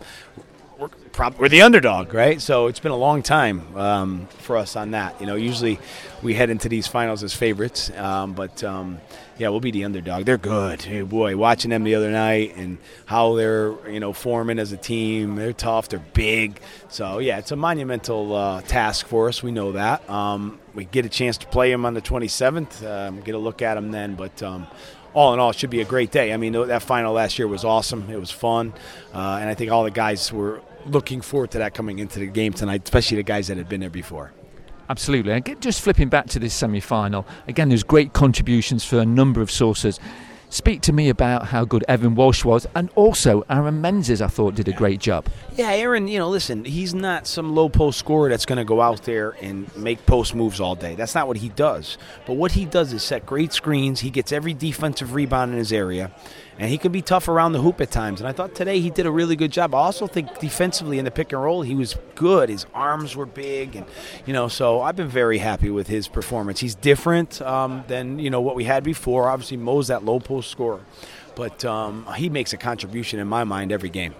prob- 1.11 1.37
we're 1.37 1.49
the 1.49 1.61
underdog, 1.61 2.13
right? 2.13 2.41
So 2.41 2.67
it's 2.67 2.79
been 2.79 2.91
a 2.91 2.97
long 2.97 3.21
time 3.23 3.75
um, 3.77 4.27
for 4.39 4.57
us 4.57 4.75
on 4.75 4.91
that. 4.91 5.19
You 5.19 5.27
know, 5.27 5.35
usually 5.35 5.79
we 6.21 6.33
head 6.33 6.49
into 6.49 6.69
these 6.69 6.87
finals 6.87 7.23
as 7.23 7.33
favorites, 7.33 7.91
um, 7.97 8.33
but 8.33 8.63
um, 8.63 8.99
yeah, 9.37 9.49
we'll 9.49 9.59
be 9.59 9.71
the 9.71 9.83
underdog. 9.83 10.25
They're 10.25 10.37
good. 10.37 10.81
Hey, 10.81 11.01
boy, 11.01 11.37
watching 11.37 11.69
them 11.69 11.83
the 11.83 11.95
other 11.95 12.11
night 12.11 12.55
and 12.55 12.77
how 13.05 13.35
they're 13.35 13.73
you 13.89 13.99
know 13.99 14.13
forming 14.13 14.59
as 14.59 14.71
a 14.71 14.77
team. 14.77 15.35
They're 15.35 15.53
tough. 15.53 15.89
They're 15.89 15.99
big. 15.99 16.59
So 16.89 17.19
yeah, 17.19 17.37
it's 17.37 17.51
a 17.51 17.55
monumental 17.55 18.35
uh, 18.35 18.61
task 18.61 19.07
for 19.07 19.27
us. 19.27 19.43
We 19.43 19.51
know 19.51 19.73
that. 19.73 20.07
Um, 20.09 20.59
we 20.73 20.85
get 20.85 21.05
a 21.05 21.09
chance 21.09 21.37
to 21.39 21.47
play 21.47 21.71
them 21.71 21.85
on 21.85 21.93
the 21.93 22.01
27th. 22.01 22.85
Um, 22.87 23.21
get 23.21 23.35
a 23.35 23.39
look 23.39 23.61
at 23.61 23.75
them 23.75 23.91
then, 23.91 24.15
but. 24.15 24.41
Um, 24.41 24.67
all 25.13 25.33
in 25.33 25.41
all, 25.41 25.49
it 25.49 25.57
should 25.57 25.69
be 25.69 25.81
a 25.81 25.85
great 25.85 26.09
day. 26.09 26.31
I 26.31 26.37
mean, 26.37 26.53
that 26.53 26.83
final 26.83 27.11
last 27.11 27.37
year 27.37 27.45
was 27.45 27.65
awesome. 27.65 28.09
It 28.09 28.17
was 28.17 28.31
fun, 28.31 28.73
uh, 29.13 29.39
and 29.41 29.49
I 29.49 29.55
think 29.55 29.69
all 29.69 29.83
the 29.83 29.91
guys 29.91 30.31
were 30.31 30.61
looking 30.85 31.21
forward 31.21 31.51
to 31.51 31.57
that 31.59 31.73
coming 31.73 31.99
into 31.99 32.19
the 32.19 32.27
game 32.27 32.53
tonight, 32.53 32.81
especially 32.83 33.17
the 33.17 33.23
guys 33.23 33.47
that 33.47 33.57
had 33.57 33.69
been 33.69 33.81
there 33.81 33.89
before. 33.89 34.33
Absolutely. 34.89 35.31
And 35.31 35.61
just 35.61 35.81
flipping 35.81 36.09
back 36.09 36.27
to 36.27 36.39
this 36.39 36.53
semi 36.53 36.81
final, 36.81 37.25
again, 37.47 37.69
there's 37.69 37.83
great 37.83 38.13
contributions 38.13 38.83
for 38.83 38.99
a 38.99 39.05
number 39.05 39.41
of 39.41 39.49
sources. 39.49 39.99
Speak 40.49 40.81
to 40.81 40.91
me 40.91 41.07
about 41.07 41.45
how 41.45 41.63
good 41.63 41.85
Evan 41.87 42.13
Walsh 42.13 42.43
was, 42.43 42.67
and 42.75 42.89
also 42.95 43.45
Aaron 43.49 43.79
Menzies, 43.79 44.21
I 44.21 44.27
thought, 44.27 44.53
did 44.53 44.67
a 44.67 44.73
great 44.73 44.99
job. 44.99 45.27
Yeah, 45.55 45.71
Aaron, 45.71 46.09
you 46.09 46.19
know, 46.19 46.27
listen, 46.27 46.65
he's 46.65 46.93
not 46.93 47.25
some 47.25 47.55
low 47.55 47.69
post 47.69 47.97
scorer 47.97 48.27
that's 48.27 48.45
going 48.45 48.57
to 48.57 48.65
go 48.65 48.81
out 48.81 49.03
there 49.03 49.37
and 49.41 49.73
make 49.77 50.05
post 50.05 50.35
moves 50.35 50.59
all 50.59 50.75
day. 50.75 50.95
That's 50.95 51.15
not 51.15 51.25
what 51.25 51.37
he 51.37 51.47
does. 51.47 51.97
But 52.25 52.33
what 52.33 52.51
he 52.51 52.65
does 52.65 52.91
is 52.91 53.01
set 53.01 53.25
great 53.25 53.53
screens. 53.53 54.01
He 54.01 54.09
gets 54.09 54.33
every 54.33 54.53
defensive 54.53 55.13
rebound 55.13 55.53
in 55.53 55.57
his 55.57 55.71
area 55.71 56.11
and 56.59 56.69
he 56.69 56.77
can 56.77 56.91
be 56.91 57.01
tough 57.01 57.27
around 57.27 57.53
the 57.53 57.61
hoop 57.61 57.81
at 57.81 57.91
times. 57.91 58.21
And 58.21 58.27
I 58.27 58.31
thought 58.31 58.55
today 58.55 58.79
he 58.79 58.89
did 58.89 59.05
a 59.05 59.11
really 59.11 59.35
good 59.35 59.51
job. 59.51 59.73
I 59.73 59.79
also 59.79 60.07
think 60.07 60.39
defensively 60.39 60.99
in 60.99 61.05
the 61.05 61.11
pick 61.11 61.31
and 61.31 61.41
roll, 61.41 61.61
he 61.61 61.75
was 61.75 61.97
good. 62.15 62.49
His 62.49 62.65
arms 62.73 63.15
were 63.15 63.25
big, 63.25 63.75
and 63.75 63.85
you 64.25 64.33
know, 64.33 64.47
so 64.47 64.81
I've 64.81 64.95
been 64.95 65.09
very 65.09 65.37
happy 65.37 65.69
with 65.69 65.87
his 65.87 66.07
performance. 66.07 66.59
He's 66.59 66.75
different 66.75 67.41
um, 67.41 67.83
than 67.87 68.19
you 68.19 68.29
know 68.29 68.41
what 68.41 68.55
we 68.55 68.63
had 68.63 68.83
before. 68.83 69.29
Obviously, 69.29 69.57
Mo's 69.57 69.87
that 69.87 70.03
low 70.05 70.19
post 70.19 70.49
scorer, 70.49 70.81
but 71.35 71.63
um, 71.65 72.07
he 72.15 72.29
makes 72.29 72.53
a 72.53 72.57
contribution 72.57 73.19
in 73.19 73.27
my 73.27 73.43
mind 73.43 73.71
every 73.71 73.89
game. 73.89 74.13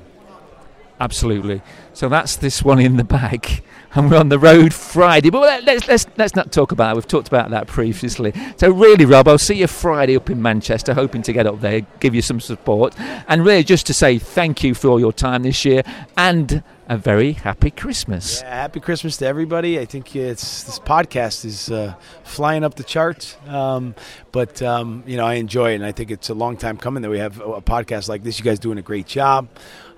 Absolutely. 1.01 1.63
So 1.93 2.09
that's 2.09 2.35
this 2.35 2.61
one 2.61 2.79
in 2.79 2.97
the 2.97 3.03
bag, 3.03 3.63
and 3.95 4.11
we're 4.11 4.17
on 4.17 4.29
the 4.29 4.37
road 4.37 4.71
Friday. 4.71 5.31
But 5.31 5.63
let's 5.63 5.87
let's 5.87 6.05
let's 6.15 6.35
not 6.35 6.51
talk 6.51 6.71
about 6.71 6.91
it. 6.91 6.95
We've 6.95 7.07
talked 7.07 7.27
about 7.27 7.49
that 7.49 7.65
previously. 7.65 8.33
So 8.57 8.69
really, 8.69 9.05
Rob, 9.05 9.27
I'll 9.27 9.39
see 9.39 9.55
you 9.55 9.67
Friday 9.67 10.15
up 10.15 10.29
in 10.29 10.39
Manchester, 10.43 10.93
hoping 10.93 11.23
to 11.23 11.33
get 11.33 11.47
up 11.47 11.59
there, 11.59 11.81
give 11.99 12.13
you 12.13 12.21
some 12.21 12.39
support, 12.39 12.93
and 13.27 13.43
really 13.43 13.63
just 13.63 13.87
to 13.87 13.95
say 13.95 14.19
thank 14.19 14.63
you 14.63 14.75
for 14.75 14.89
all 14.89 14.99
your 14.99 15.11
time 15.11 15.41
this 15.41 15.65
year 15.65 15.81
and 16.15 16.63
a 16.87 16.97
very 16.97 17.31
happy 17.31 17.71
Christmas. 17.71 18.41
Yeah, 18.41 18.53
happy 18.53 18.79
Christmas 18.81 19.17
to 19.17 19.25
everybody. 19.25 19.79
I 19.79 19.85
think 19.85 20.15
it's 20.15 20.63
this 20.65 20.77
podcast 20.77 21.45
is 21.45 21.71
uh, 21.71 21.95
flying 22.23 22.63
up 22.63 22.75
the 22.75 22.83
charts, 22.83 23.37
um, 23.47 23.95
but 24.31 24.61
um, 24.61 25.03
you 25.07 25.17
know 25.17 25.25
I 25.25 25.35
enjoy 25.35 25.71
it, 25.71 25.75
and 25.75 25.85
I 25.85 25.93
think 25.93 26.11
it's 26.11 26.29
a 26.29 26.35
long 26.35 26.57
time 26.57 26.77
coming 26.77 27.01
that 27.01 27.09
we 27.09 27.19
have 27.19 27.39
a 27.39 27.61
podcast 27.61 28.07
like 28.07 28.23
this. 28.23 28.37
You 28.37 28.45
guys 28.45 28.59
doing 28.59 28.77
a 28.77 28.83
great 28.83 29.07
job. 29.07 29.47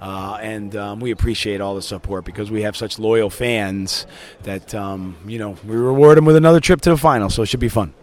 Uh, 0.04 0.38
and 0.42 0.76
um, 0.76 1.00
we 1.00 1.12
appreciate 1.12 1.62
all 1.62 1.76
the 1.76 1.82
support 1.82 2.26
because 2.26 2.52
we 2.52 2.64
have 2.64 2.76
such 2.76 3.00
loyal 3.00 3.30
fans 3.30 4.06
that 4.42 4.76
um, 4.76 5.16
you 5.26 5.40
know 5.40 5.56
we 5.66 5.78
reward 5.78 6.18
them 6.18 6.26
with 6.26 6.36
another 6.36 6.60
trip 6.60 6.82
to 6.82 6.90
the 6.90 6.98
final. 6.98 7.30
So 7.30 7.42
it 7.44 7.46
should 7.46 7.62
be 7.62 7.70
fun. 7.70 7.94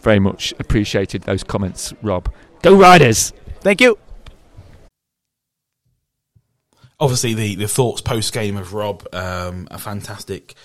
Very 0.00 0.18
much 0.18 0.52
appreciated 0.58 1.22
those 1.22 1.44
comments, 1.44 1.94
Rob. 2.02 2.32
Go 2.62 2.74
Riders! 2.74 3.32
Thank 3.60 3.80
you. 3.80 3.96
Obviously, 6.98 7.32
the, 7.34 7.54
the 7.54 7.68
thoughts 7.68 8.00
post 8.00 8.32
game 8.32 8.56
of 8.56 8.74
Rob, 8.74 9.06
um, 9.12 9.68
a 9.70 9.78
fantastic 9.78 10.56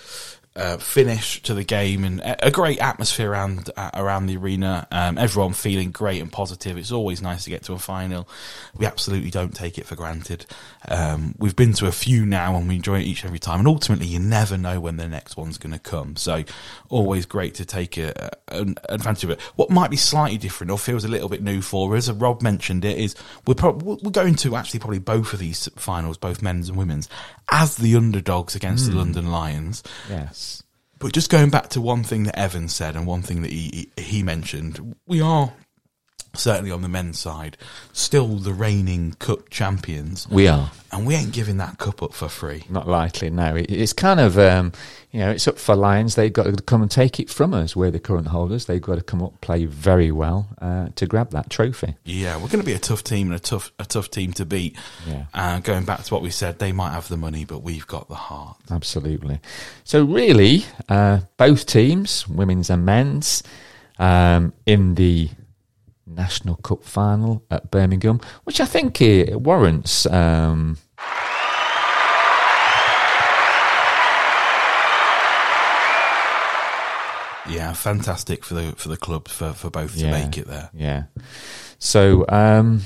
uh, 0.53 0.75
finish 0.77 1.41
to 1.43 1.53
the 1.53 1.63
game 1.63 2.03
and 2.03 2.21
a 2.23 2.51
great 2.51 2.79
atmosphere 2.79 3.31
around 3.31 3.69
uh, 3.77 3.91
around 3.93 4.25
the 4.25 4.35
arena. 4.35 4.85
Um, 4.91 5.17
everyone 5.17 5.53
feeling 5.53 5.91
great 5.91 6.21
and 6.21 6.29
positive. 6.29 6.77
It's 6.77 6.91
always 6.91 7.21
nice 7.21 7.45
to 7.45 7.49
get 7.49 7.63
to 7.63 7.73
a 7.73 7.79
final. 7.79 8.27
We 8.75 8.85
absolutely 8.85 9.31
don't 9.31 9.55
take 9.55 9.77
it 9.77 9.85
for 9.85 9.95
granted. 9.95 10.45
Um, 10.89 11.35
we've 11.37 11.55
been 11.55 11.71
to 11.73 11.87
a 11.87 11.91
few 11.91 12.25
now 12.25 12.57
and 12.57 12.67
we 12.67 12.75
enjoy 12.75 12.99
it 12.99 13.03
each 13.03 13.21
and 13.21 13.29
every 13.29 13.39
time. 13.39 13.59
And 13.59 13.67
ultimately, 13.67 14.07
you 14.07 14.19
never 14.19 14.57
know 14.57 14.81
when 14.81 14.97
the 14.97 15.07
next 15.07 15.37
one's 15.37 15.57
going 15.57 15.71
to 15.71 15.79
come. 15.79 16.17
So, 16.17 16.43
always 16.89 17.25
great 17.25 17.55
to 17.55 17.65
take 17.65 17.97
a, 17.97 18.31
an 18.49 18.75
advantage 18.89 19.23
of 19.23 19.29
it. 19.29 19.41
What 19.55 19.69
might 19.69 19.89
be 19.89 19.97
slightly 19.97 20.37
different 20.37 20.71
or 20.71 20.77
feels 20.77 21.05
a 21.05 21.07
little 21.07 21.29
bit 21.29 21.41
new 21.41 21.61
for 21.61 21.95
us, 21.95 22.09
as 22.09 22.15
Rob 22.15 22.41
mentioned 22.41 22.83
it, 22.83 22.97
is 22.97 23.15
we're 23.47 23.53
pro- 23.53 23.71
we're 23.71 24.11
going 24.11 24.35
to 24.35 24.57
actually 24.57 24.81
probably 24.81 24.99
both 24.99 25.31
of 25.31 25.39
these 25.39 25.69
finals, 25.77 26.17
both 26.17 26.41
men's 26.41 26.67
and 26.67 26.77
women's, 26.77 27.07
as 27.49 27.77
the 27.77 27.95
underdogs 27.95 28.55
against 28.55 28.83
mm. 28.83 28.87
the 28.87 28.91
hmm. 28.93 28.97
London 28.97 29.31
Lions. 29.31 29.83
Yes. 30.09 30.40
But 31.01 31.13
just 31.13 31.31
going 31.31 31.49
back 31.49 31.69
to 31.69 31.81
one 31.81 32.03
thing 32.03 32.23
that 32.23 32.37
Evan 32.37 32.67
said 32.69 32.95
and 32.95 33.07
one 33.07 33.23
thing 33.23 33.41
that 33.41 33.51
he, 33.51 33.89
he 33.97 34.21
mentioned, 34.21 34.95
we 35.07 35.19
are 35.19 35.51
certainly 36.33 36.71
on 36.71 36.81
the 36.81 36.89
men's 36.89 37.19
side, 37.19 37.57
still 37.93 38.27
the 38.37 38.53
reigning 38.53 39.13
cup 39.19 39.49
champions. 39.49 40.27
We 40.29 40.47
are, 40.47 40.71
and 40.91 41.05
we 41.05 41.15
ain't 41.15 41.33
giving 41.33 41.57
that 41.57 41.77
cup 41.77 42.01
up 42.01 42.13
for 42.13 42.29
free. 42.29 42.63
Not 42.69 42.87
likely. 42.87 43.29
No, 43.29 43.55
it's 43.55 43.93
kind 43.93 44.19
of 44.19 44.37
um, 44.37 44.71
you 45.11 45.19
know 45.19 45.31
it's 45.31 45.47
up 45.47 45.57
for 45.57 45.75
Lions. 45.75 46.15
They've 46.15 46.31
got 46.31 46.43
to 46.43 46.53
come 46.63 46.81
and 46.81 46.89
take 46.89 47.19
it 47.19 47.29
from 47.29 47.53
us. 47.53 47.75
We're 47.75 47.91
the 47.91 47.99
current 47.99 48.27
holders. 48.27 48.65
They've 48.65 48.81
got 48.81 48.95
to 48.95 49.01
come 49.01 49.21
up, 49.21 49.39
play 49.41 49.65
very 49.65 50.11
well 50.11 50.47
uh, 50.61 50.89
to 50.95 51.05
grab 51.05 51.31
that 51.31 51.49
trophy. 51.49 51.95
Yeah, 52.03 52.35
we're 52.35 52.47
going 52.47 52.59
to 52.59 52.65
be 52.65 52.73
a 52.73 52.79
tough 52.79 53.03
team 53.03 53.27
and 53.27 53.35
a 53.35 53.39
tough 53.39 53.71
a 53.79 53.85
tough 53.85 54.09
team 54.09 54.33
to 54.33 54.45
beat. 54.45 54.77
Yeah. 55.07 55.25
Uh, 55.33 55.59
going 55.59 55.85
back 55.85 56.03
to 56.03 56.13
what 56.13 56.23
we 56.23 56.29
said, 56.29 56.59
they 56.59 56.71
might 56.71 56.91
have 56.91 57.07
the 57.07 57.17
money, 57.17 57.45
but 57.45 57.59
we've 57.59 57.87
got 57.87 58.07
the 58.07 58.15
heart. 58.15 58.57
Absolutely. 58.69 59.39
So 59.83 60.03
really, 60.03 60.65
uh, 60.87 61.21
both 61.37 61.65
teams, 61.65 62.27
women's 62.27 62.69
and 62.69 62.85
men's, 62.85 63.43
um, 63.99 64.53
in 64.65 64.95
the 64.95 65.29
National 66.15 66.55
Cup 66.55 66.83
final 66.83 67.43
at 67.49 67.71
Birmingham, 67.71 68.19
which 68.43 68.59
I 68.59 68.65
think 68.65 69.01
it 69.01 69.41
warrants. 69.41 70.05
Um, 70.05 70.77
yeah, 77.49 77.73
fantastic 77.73 78.43
for 78.43 78.55
the 78.55 78.73
for 78.73 78.89
the 78.89 78.97
club 78.97 79.27
for, 79.27 79.53
for 79.53 79.69
both 79.69 79.95
yeah, 79.95 80.07
to 80.07 80.25
make 80.25 80.37
it 80.37 80.47
there. 80.47 80.69
Yeah. 80.73 81.03
So 81.79 82.25
um, 82.29 82.81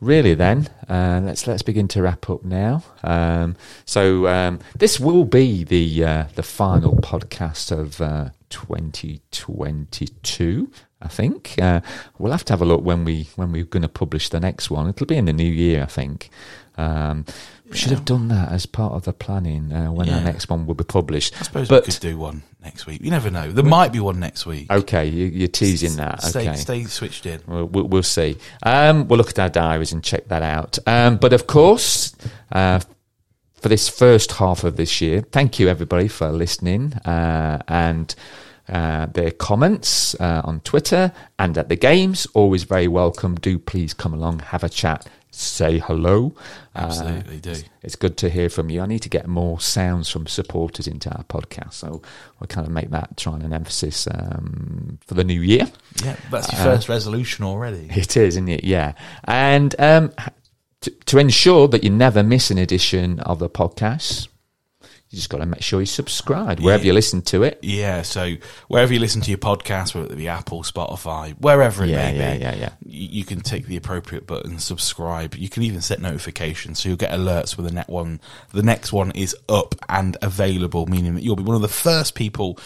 really, 0.00 0.34
then 0.34 0.68
uh, 0.88 1.20
let's 1.22 1.46
let's 1.46 1.62
begin 1.62 1.88
to 1.88 2.02
wrap 2.02 2.28
up 2.30 2.44
now. 2.44 2.82
Um, 3.02 3.56
so 3.84 4.26
um, 4.26 4.60
this 4.76 4.98
will 4.98 5.24
be 5.24 5.64
the 5.64 6.04
uh, 6.04 6.24
the 6.34 6.42
final 6.42 6.96
podcast 6.96 7.70
of 7.70 8.00
uh, 8.00 8.30
2022. 8.50 10.70
I 11.02 11.08
think 11.08 11.54
uh, 11.60 11.80
we'll 12.18 12.32
have 12.32 12.44
to 12.46 12.52
have 12.52 12.62
a 12.62 12.64
look 12.64 12.82
when 12.82 13.04
we 13.04 13.28
when 13.36 13.52
we're 13.52 13.64
going 13.64 13.82
to 13.82 13.88
publish 13.88 14.28
the 14.28 14.40
next 14.40 14.70
one. 14.70 14.88
It'll 14.88 15.06
be 15.06 15.16
in 15.16 15.24
the 15.24 15.32
new 15.32 15.50
year, 15.50 15.82
I 15.82 15.86
think. 15.86 16.30
Um, 16.76 17.24
we 17.70 17.76
should 17.76 17.92
have 17.92 18.04
done 18.04 18.28
that 18.28 18.50
as 18.50 18.66
part 18.66 18.94
of 18.94 19.04
the 19.04 19.12
planning 19.12 19.72
uh, 19.72 19.92
when 19.92 20.08
yeah. 20.08 20.16
our 20.16 20.24
next 20.24 20.48
one 20.48 20.66
will 20.66 20.74
be 20.74 20.82
published. 20.82 21.40
I 21.40 21.44
suppose 21.44 21.68
but, 21.68 21.86
we 21.86 21.92
could 21.92 22.00
do 22.00 22.18
one 22.18 22.42
next 22.62 22.86
week. 22.86 23.00
You 23.00 23.10
never 23.10 23.30
know. 23.30 23.52
There 23.52 23.64
might 23.64 23.92
be 23.92 24.00
one 24.00 24.18
next 24.18 24.44
week. 24.44 24.70
Okay, 24.70 25.06
you, 25.06 25.44
are 25.44 25.48
teasing 25.48 25.96
that. 25.96 26.20
Stay, 26.22 26.48
okay, 26.48 26.56
stay 26.56 26.84
switched 26.84 27.26
in. 27.26 27.40
We'll, 27.46 27.66
we'll, 27.66 27.84
we'll 27.84 28.02
see. 28.02 28.38
Um, 28.64 29.06
we'll 29.06 29.18
look 29.18 29.30
at 29.30 29.38
our 29.38 29.48
diaries 29.48 29.92
and 29.92 30.02
check 30.02 30.26
that 30.28 30.42
out. 30.42 30.78
Um, 30.86 31.16
but 31.16 31.32
of 31.32 31.46
course. 31.46 32.14
Uh, 32.50 32.80
for 33.54 33.68
this 33.68 33.90
first 33.90 34.32
half 34.32 34.64
of 34.64 34.76
this 34.76 35.02
year, 35.02 35.20
thank 35.20 35.58
you 35.58 35.68
everybody 35.68 36.08
for 36.08 36.32
listening 36.32 36.94
uh, 37.04 37.58
and 37.68 38.14
uh, 38.70 39.06
their 39.06 39.30
comments 39.32 40.14
uh, 40.20 40.42
on 40.44 40.60
Twitter 40.60 41.12
and 41.38 41.58
at 41.58 41.68
the 41.68 41.76
games. 41.76 42.26
Always 42.34 42.62
very 42.62 42.88
welcome. 42.88 43.34
Do 43.34 43.58
please 43.58 43.92
come 43.92 44.14
along, 44.14 44.38
have 44.38 44.62
a 44.62 44.68
chat, 44.68 45.06
say 45.30 45.78
hello. 45.78 46.34
Absolutely 46.74 47.38
uh, 47.38 47.40
do. 47.40 47.50
It's, 47.50 47.64
it's, 47.82 47.96
good 47.96 48.16
to 48.18 48.30
hear 48.30 48.48
from 48.48 48.70
you. 48.70 48.80
I 48.80 48.86
need 48.86 49.00
to 49.00 49.08
get 49.08 49.26
more 49.26 49.60
sounds 49.60 50.08
from 50.08 50.26
supporters 50.26 50.86
into 50.86 51.10
our 51.10 51.24
podcast, 51.24 51.74
so 51.74 52.02
we'll 52.38 52.46
kind 52.48 52.66
of 52.66 52.72
make 52.72 52.90
that 52.90 53.16
trying 53.16 53.42
an 53.42 53.52
emphasis 53.52 54.06
um, 54.06 54.98
for 55.04 55.14
the 55.14 55.24
new 55.24 55.40
year. 55.40 55.66
Yeah, 56.04 56.16
that's 56.30 56.52
your 56.52 56.62
first 56.62 56.88
resolution 56.88 57.44
already. 57.44 57.88
It 57.90 58.16
is, 58.16 58.34
isn't 58.36 58.48
it? 58.48 58.64
Yeah, 58.64 58.92
and 59.24 59.74
um, 59.78 60.12
to, 60.82 60.90
to 60.90 61.18
ensure 61.18 61.68
that 61.68 61.84
you 61.84 61.90
never 61.90 62.22
miss 62.22 62.50
an 62.50 62.58
edition 62.58 63.20
of 63.20 63.38
the 63.38 63.50
podcast, 63.50 64.28
you 65.10 65.16
just 65.16 65.28
got 65.28 65.38
to 65.38 65.46
make 65.46 65.60
sure 65.60 65.80
you 65.80 65.86
subscribe 65.86 66.60
wherever 66.60 66.84
yeah. 66.84 66.88
you 66.88 66.92
listen 66.92 67.20
to 67.22 67.42
it. 67.42 67.58
Yeah, 67.62 68.02
so 68.02 68.36
wherever 68.68 68.92
you 68.94 69.00
listen 69.00 69.20
to 69.22 69.30
your 69.30 69.38
podcast, 69.38 69.92
whether 69.92 70.12
it 70.12 70.16
be 70.16 70.28
Apple, 70.28 70.62
Spotify, 70.62 71.32
wherever 71.32 71.82
it 71.82 71.90
yeah, 71.90 71.96
may 71.96 72.16
yeah, 72.16 72.34
be, 72.34 72.40
yeah, 72.40 72.54
yeah. 72.54 72.72
You, 72.86 73.08
you, 73.10 73.24
can 73.24 73.40
take 73.40 73.66
the 73.66 73.76
appropriate 73.76 74.28
button, 74.28 74.60
subscribe. 74.60 75.34
You 75.34 75.48
can 75.48 75.64
even 75.64 75.80
set 75.80 76.00
notifications, 76.00 76.78
so 76.78 76.90
you'll 76.90 76.96
get 76.96 77.10
alerts 77.10 77.56
when 77.56 77.66
the 77.66 77.72
next 77.72 77.88
one, 77.88 78.20
the 78.52 78.62
next 78.62 78.92
one 78.92 79.10
is 79.10 79.34
up 79.48 79.74
and 79.88 80.16
available, 80.22 80.86
meaning 80.86 81.16
that 81.16 81.24
you'll 81.24 81.34
be 81.34 81.42
one 81.42 81.56
of 81.56 81.62
the 81.62 81.68
first 81.68 82.14
people 82.14 82.56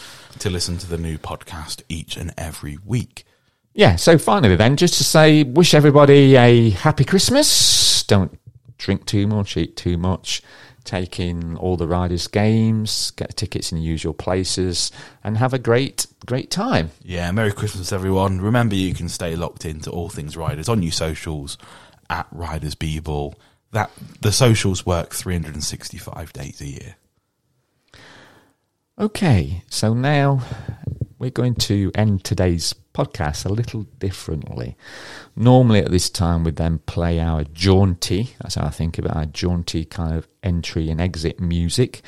to 0.41 0.51
listen 0.51 0.77
to 0.77 0.87
the 0.87 0.99
new 0.99 1.17
podcast 1.17 1.83
each 1.89 2.19
and 2.19 2.35
every 2.37 2.77
week. 2.85 3.25
Yeah. 3.73 3.97
So 3.97 4.19
finally, 4.19 4.55
then, 4.55 4.77
just 4.77 4.99
to 4.99 5.05
say, 5.05 5.45
wish 5.45 5.73
everybody 5.73 6.37
a 6.37 6.71
happy 6.71 7.05
Christmas. 7.07 8.03
Don't 8.03 8.39
drink 8.77 9.07
too 9.07 9.27
much, 9.27 9.57
eat 9.57 9.79
too 9.79 9.97
much 9.97 10.43
take 10.85 11.19
in 11.19 11.57
all 11.57 11.77
the 11.77 11.89
riders' 11.89 12.29
games, 12.29 13.11
get 13.13 13.37
tickets 13.37 13.73
in 13.73 13.79
the 13.79 13.85
usual 13.85 14.15
places, 14.15 14.93
and 15.23 15.39
have 15.39 15.55
a 15.55 15.59
great, 15.59 16.07
great 16.27 16.51
time. 16.51 16.91
Yeah, 17.03 17.31
Merry 17.33 17.53
Christmas, 17.53 17.93
everyone. 17.93 18.41
Remember, 18.41 18.75
you 18.75 18.95
can 18.95 19.09
stay 19.09 19.35
locked 19.37 19.65
into 19.65 19.91
all 19.91 20.09
things 20.09 20.37
Riders 20.37 20.69
on 20.69 20.83
your 20.83 20.93
socials 20.93 21.59
at 22.11 22.27
Riders 22.31 22.75
Ball. 22.75 23.35
That 23.73 23.91
the 24.21 24.31
socials 24.31 24.87
work 24.87 25.15
365 25.15 26.33
days 26.33 26.61
a 26.61 26.67
year. 26.67 26.97
Okay, 28.99 29.65
so 29.69 29.95
now 29.95 30.43
we're 31.19 31.31
going 31.31 31.57
to 31.57 31.91
end 31.95 32.23
today's 32.23 32.75
podcast 32.95 33.45
a 33.45 33.51
little 33.53 33.83
differently. 33.99 34.77
Normally 35.37 35.81
at 35.81 35.91
this 35.91 36.09
time 36.09 36.45
we 36.45 36.53
then 36.53 36.79
play 36.79 37.21
our 37.21 37.45
jaunty, 37.45 38.31
that's 38.41 38.55
how 38.55 38.67
I 38.67 38.71
think 38.71 38.99
about 38.99 39.17
our 39.17 39.27
jaunty 39.27 39.85
kind 39.85 40.17
of 40.17 40.29
entry 40.43 40.89
and 40.89 41.01
exit 41.01 41.41
music, 41.41 42.03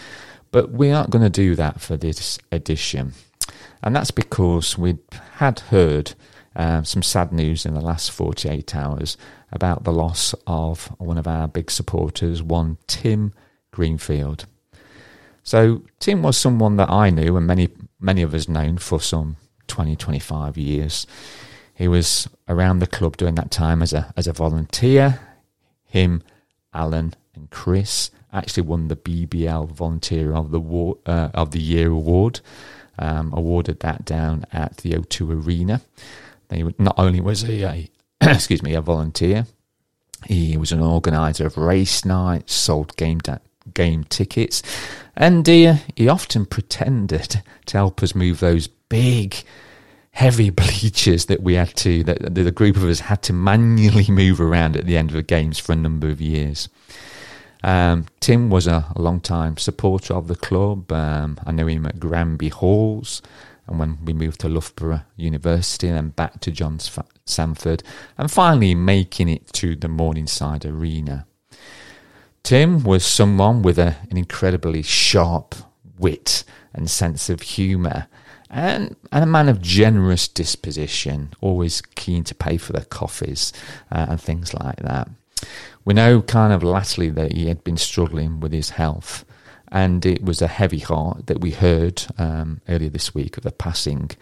but 0.51 0.71
we 0.71 0.91
aren't 0.91 1.11
going 1.11 1.25
to 1.25 1.31
do 1.31 1.55
that 1.57 1.81
for 1.81 1.97
this 1.97 2.39
edition. 2.51 3.13
And 3.83 3.95
that's 3.95 4.11
because 4.11 4.79
we 4.79 4.99
had 5.35 5.61
heard 5.61 6.15
um, 6.55 6.85
some 6.85 7.03
sad 7.03 7.33
news 7.33 7.67
in 7.67 7.75
the 7.75 7.81
last 7.81 8.11
48 8.11 8.75
hours 8.75 9.17
about 9.53 9.85
the 9.85 9.93
loss 9.93 10.35
of 10.47 10.87
one 10.99 11.19
of 11.19 11.27
our 11.27 11.47
big 11.47 11.71
supporters, 11.71 12.43
one 12.43 12.79
Tim 12.87 13.35
Greenfield. 13.73 14.47
So 15.43 15.83
Tim 16.01 16.23
was 16.23 16.37
someone 16.37 16.77
that 16.77 16.91
I 16.91 17.11
knew 17.11 17.37
and 17.37 17.47
many 17.47 17.69
many 18.01 18.23
of 18.23 18.35
us 18.35 18.49
known 18.49 18.79
for 18.79 19.01
some 19.01 19.37
20, 19.67 19.97
25 19.97 20.57
years. 20.57 21.07
He 21.75 21.89
was 21.89 22.29
around 22.49 22.79
the 22.79 22.87
club 22.87 23.17
during 23.17 23.35
that 23.35 23.51
time 23.51 23.83
as 23.83 23.93
a 23.93 24.13
as 24.17 24.27
a 24.27 24.33
volunteer. 24.33 25.21
Him, 25.85 26.23
Alan, 26.73 27.15
and 27.35 27.51
Chris 27.51 28.11
actually 28.33 28.65
won 28.65 28.89
the 28.89 28.97
BBL 28.97 29.71
Volunteer 29.71 30.35
of 30.35 30.51
the 30.51 30.61
War, 30.61 30.99
uh, 31.07 31.31
of 31.35 31.51
the 31.53 31.61
Year 31.61 31.91
award, 31.91 32.41
um, 32.99 33.33
awarded 33.33 33.81
that 33.81 34.05
down 34.05 34.45
at 34.53 34.79
the 34.79 34.93
O2 34.93 35.45
Arena. 35.45 35.81
They 36.49 36.63
not 36.79 36.99
only 36.99 37.21
was 37.21 37.43
he 37.43 37.63
a 37.63 37.91
excuse 38.21 38.63
me 38.63 38.75
a 38.75 38.81
volunteer, 38.81 39.47
he 40.27 40.57
was 40.57 40.73
an 40.73 40.81
organizer 40.81 41.47
of 41.47 41.57
race 41.57 42.05
nights, 42.05 42.55
sold 42.55 42.97
game 42.97 43.19
da- 43.19 43.39
game 43.75 44.05
tickets, 44.05 44.63
and 45.17 45.49
uh, 45.49 45.77
he 45.95 46.09
often 46.09 46.47
pretended 46.47 47.43
to 47.67 47.77
help 47.77 48.03
us 48.03 48.15
move 48.15 48.41
those 48.41 48.67
big, 48.67 49.37
heavy 50.11 50.51
bleachers 50.51 51.27
that 51.27 51.43
we 51.43 51.55
had 51.55 51.75
to, 51.77 52.05
that 52.05 52.35
the 52.35 52.51
group 52.51 52.77
of 52.77 52.85
us 52.85 53.01
had 53.01 53.23
to 53.25 53.33
manually 53.33 54.07
move 54.09 54.41
around 54.41 54.77
at 54.77 54.87
the 54.87 54.97
end 54.97 55.11
of 55.11 55.17
the 55.17 55.23
games 55.23 55.59
for 55.59 55.73
a 55.73 55.77
number 55.77 56.09
of 56.09 56.21
years. 56.21 56.69
Um, 57.63 58.07
Tim 58.21 58.51
was 58.51 58.67
a, 58.67 58.87
a 58.95 59.01
long 59.01 59.21
time 59.21 59.57
supporter 59.57 60.15
of 60.15 60.29
the 60.29 60.37
club. 60.37 60.93
Um, 60.93 61.39
I 61.47 61.53
knew 61.53 61.67
him 61.67 61.87
at 61.87 61.99
Granby 61.99 62.51
Halls, 62.51 63.23
and 63.67 63.79
when 63.79 64.05
we 64.05 64.13
moved 64.13 64.41
to 64.41 64.49
Loughborough 64.49 65.03
University 65.17 65.89
and 65.89 65.97
then 65.97 66.09
back 66.11 66.41
to 66.41 66.51
John 66.51 66.79
Sandford, 67.25 67.83
and 68.19 68.31
finally 68.31 68.75
making 68.75 69.29
it 69.29 69.53
to 69.55 69.75
the 69.75 69.89
Morningside 69.89 70.65
Arena. 70.65 71.27
Tim 72.47 72.85
was 72.85 73.05
someone 73.05 73.63
with 73.63 73.77
a, 73.77 73.97
an 74.09 74.17
incredibly 74.17 74.81
sharp 74.81 75.57
wit 75.99 76.45
and 76.73 76.89
sense 76.89 77.29
of 77.29 77.43
humour, 77.43 78.07
and, 78.49 78.95
and 79.11 79.25
a 79.25 79.27
man 79.27 79.49
of 79.49 79.61
generous 79.61 80.29
disposition, 80.29 81.33
always 81.41 81.81
keen 81.81 82.23
to 82.23 82.37
pay 82.37 82.57
for 82.57 82.73
their 82.73 82.85
coffees 82.85 83.53
uh, 83.91 84.07
and 84.11 84.21
things 84.21 84.55
like 84.55 84.77
that. 84.77 85.09
We 85.85 85.95
know 85.95 86.23
kind 86.23 86.53
of 86.53 86.63
latterly 86.63 87.11
that 87.11 87.33
he 87.33 87.49
had 87.49 87.65
been 87.65 87.77
struggling 87.77 88.39
with 88.39 88.53
his 88.53 88.71
health, 88.71 89.25
and 89.73 90.07
it 90.07 90.23
was 90.23 90.41
a 90.41 90.47
heavy 90.47 90.79
heart 90.79 91.27
that 91.27 91.41
we 91.41 91.51
heard 91.51 92.05
um, 92.17 92.61
earlier 92.69 92.91
this 92.91 93.13
week 93.13 93.37
of 93.37 93.43
the 93.43 93.51
passing 93.51 94.13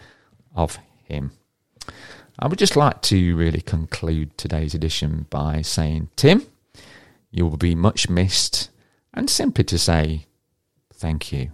of 0.55 0.79
him. 1.03 1.33
I 2.39 2.47
would 2.47 2.57
just 2.57 2.75
like 2.75 3.03
to 3.03 3.35
really 3.35 3.61
conclude 3.61 4.35
today's 4.35 4.73
edition 4.73 5.27
by 5.29 5.61
saying, 5.61 6.09
Tim, 6.15 6.47
you 7.35 7.45
will 7.45 7.57
be 7.57 7.75
much 7.75 8.09
missed, 8.09 8.69
and 9.13 9.29
simply 9.29 9.65
to 9.65 9.77
say 9.77 10.25
thank 10.93 11.33
you. 11.33 11.51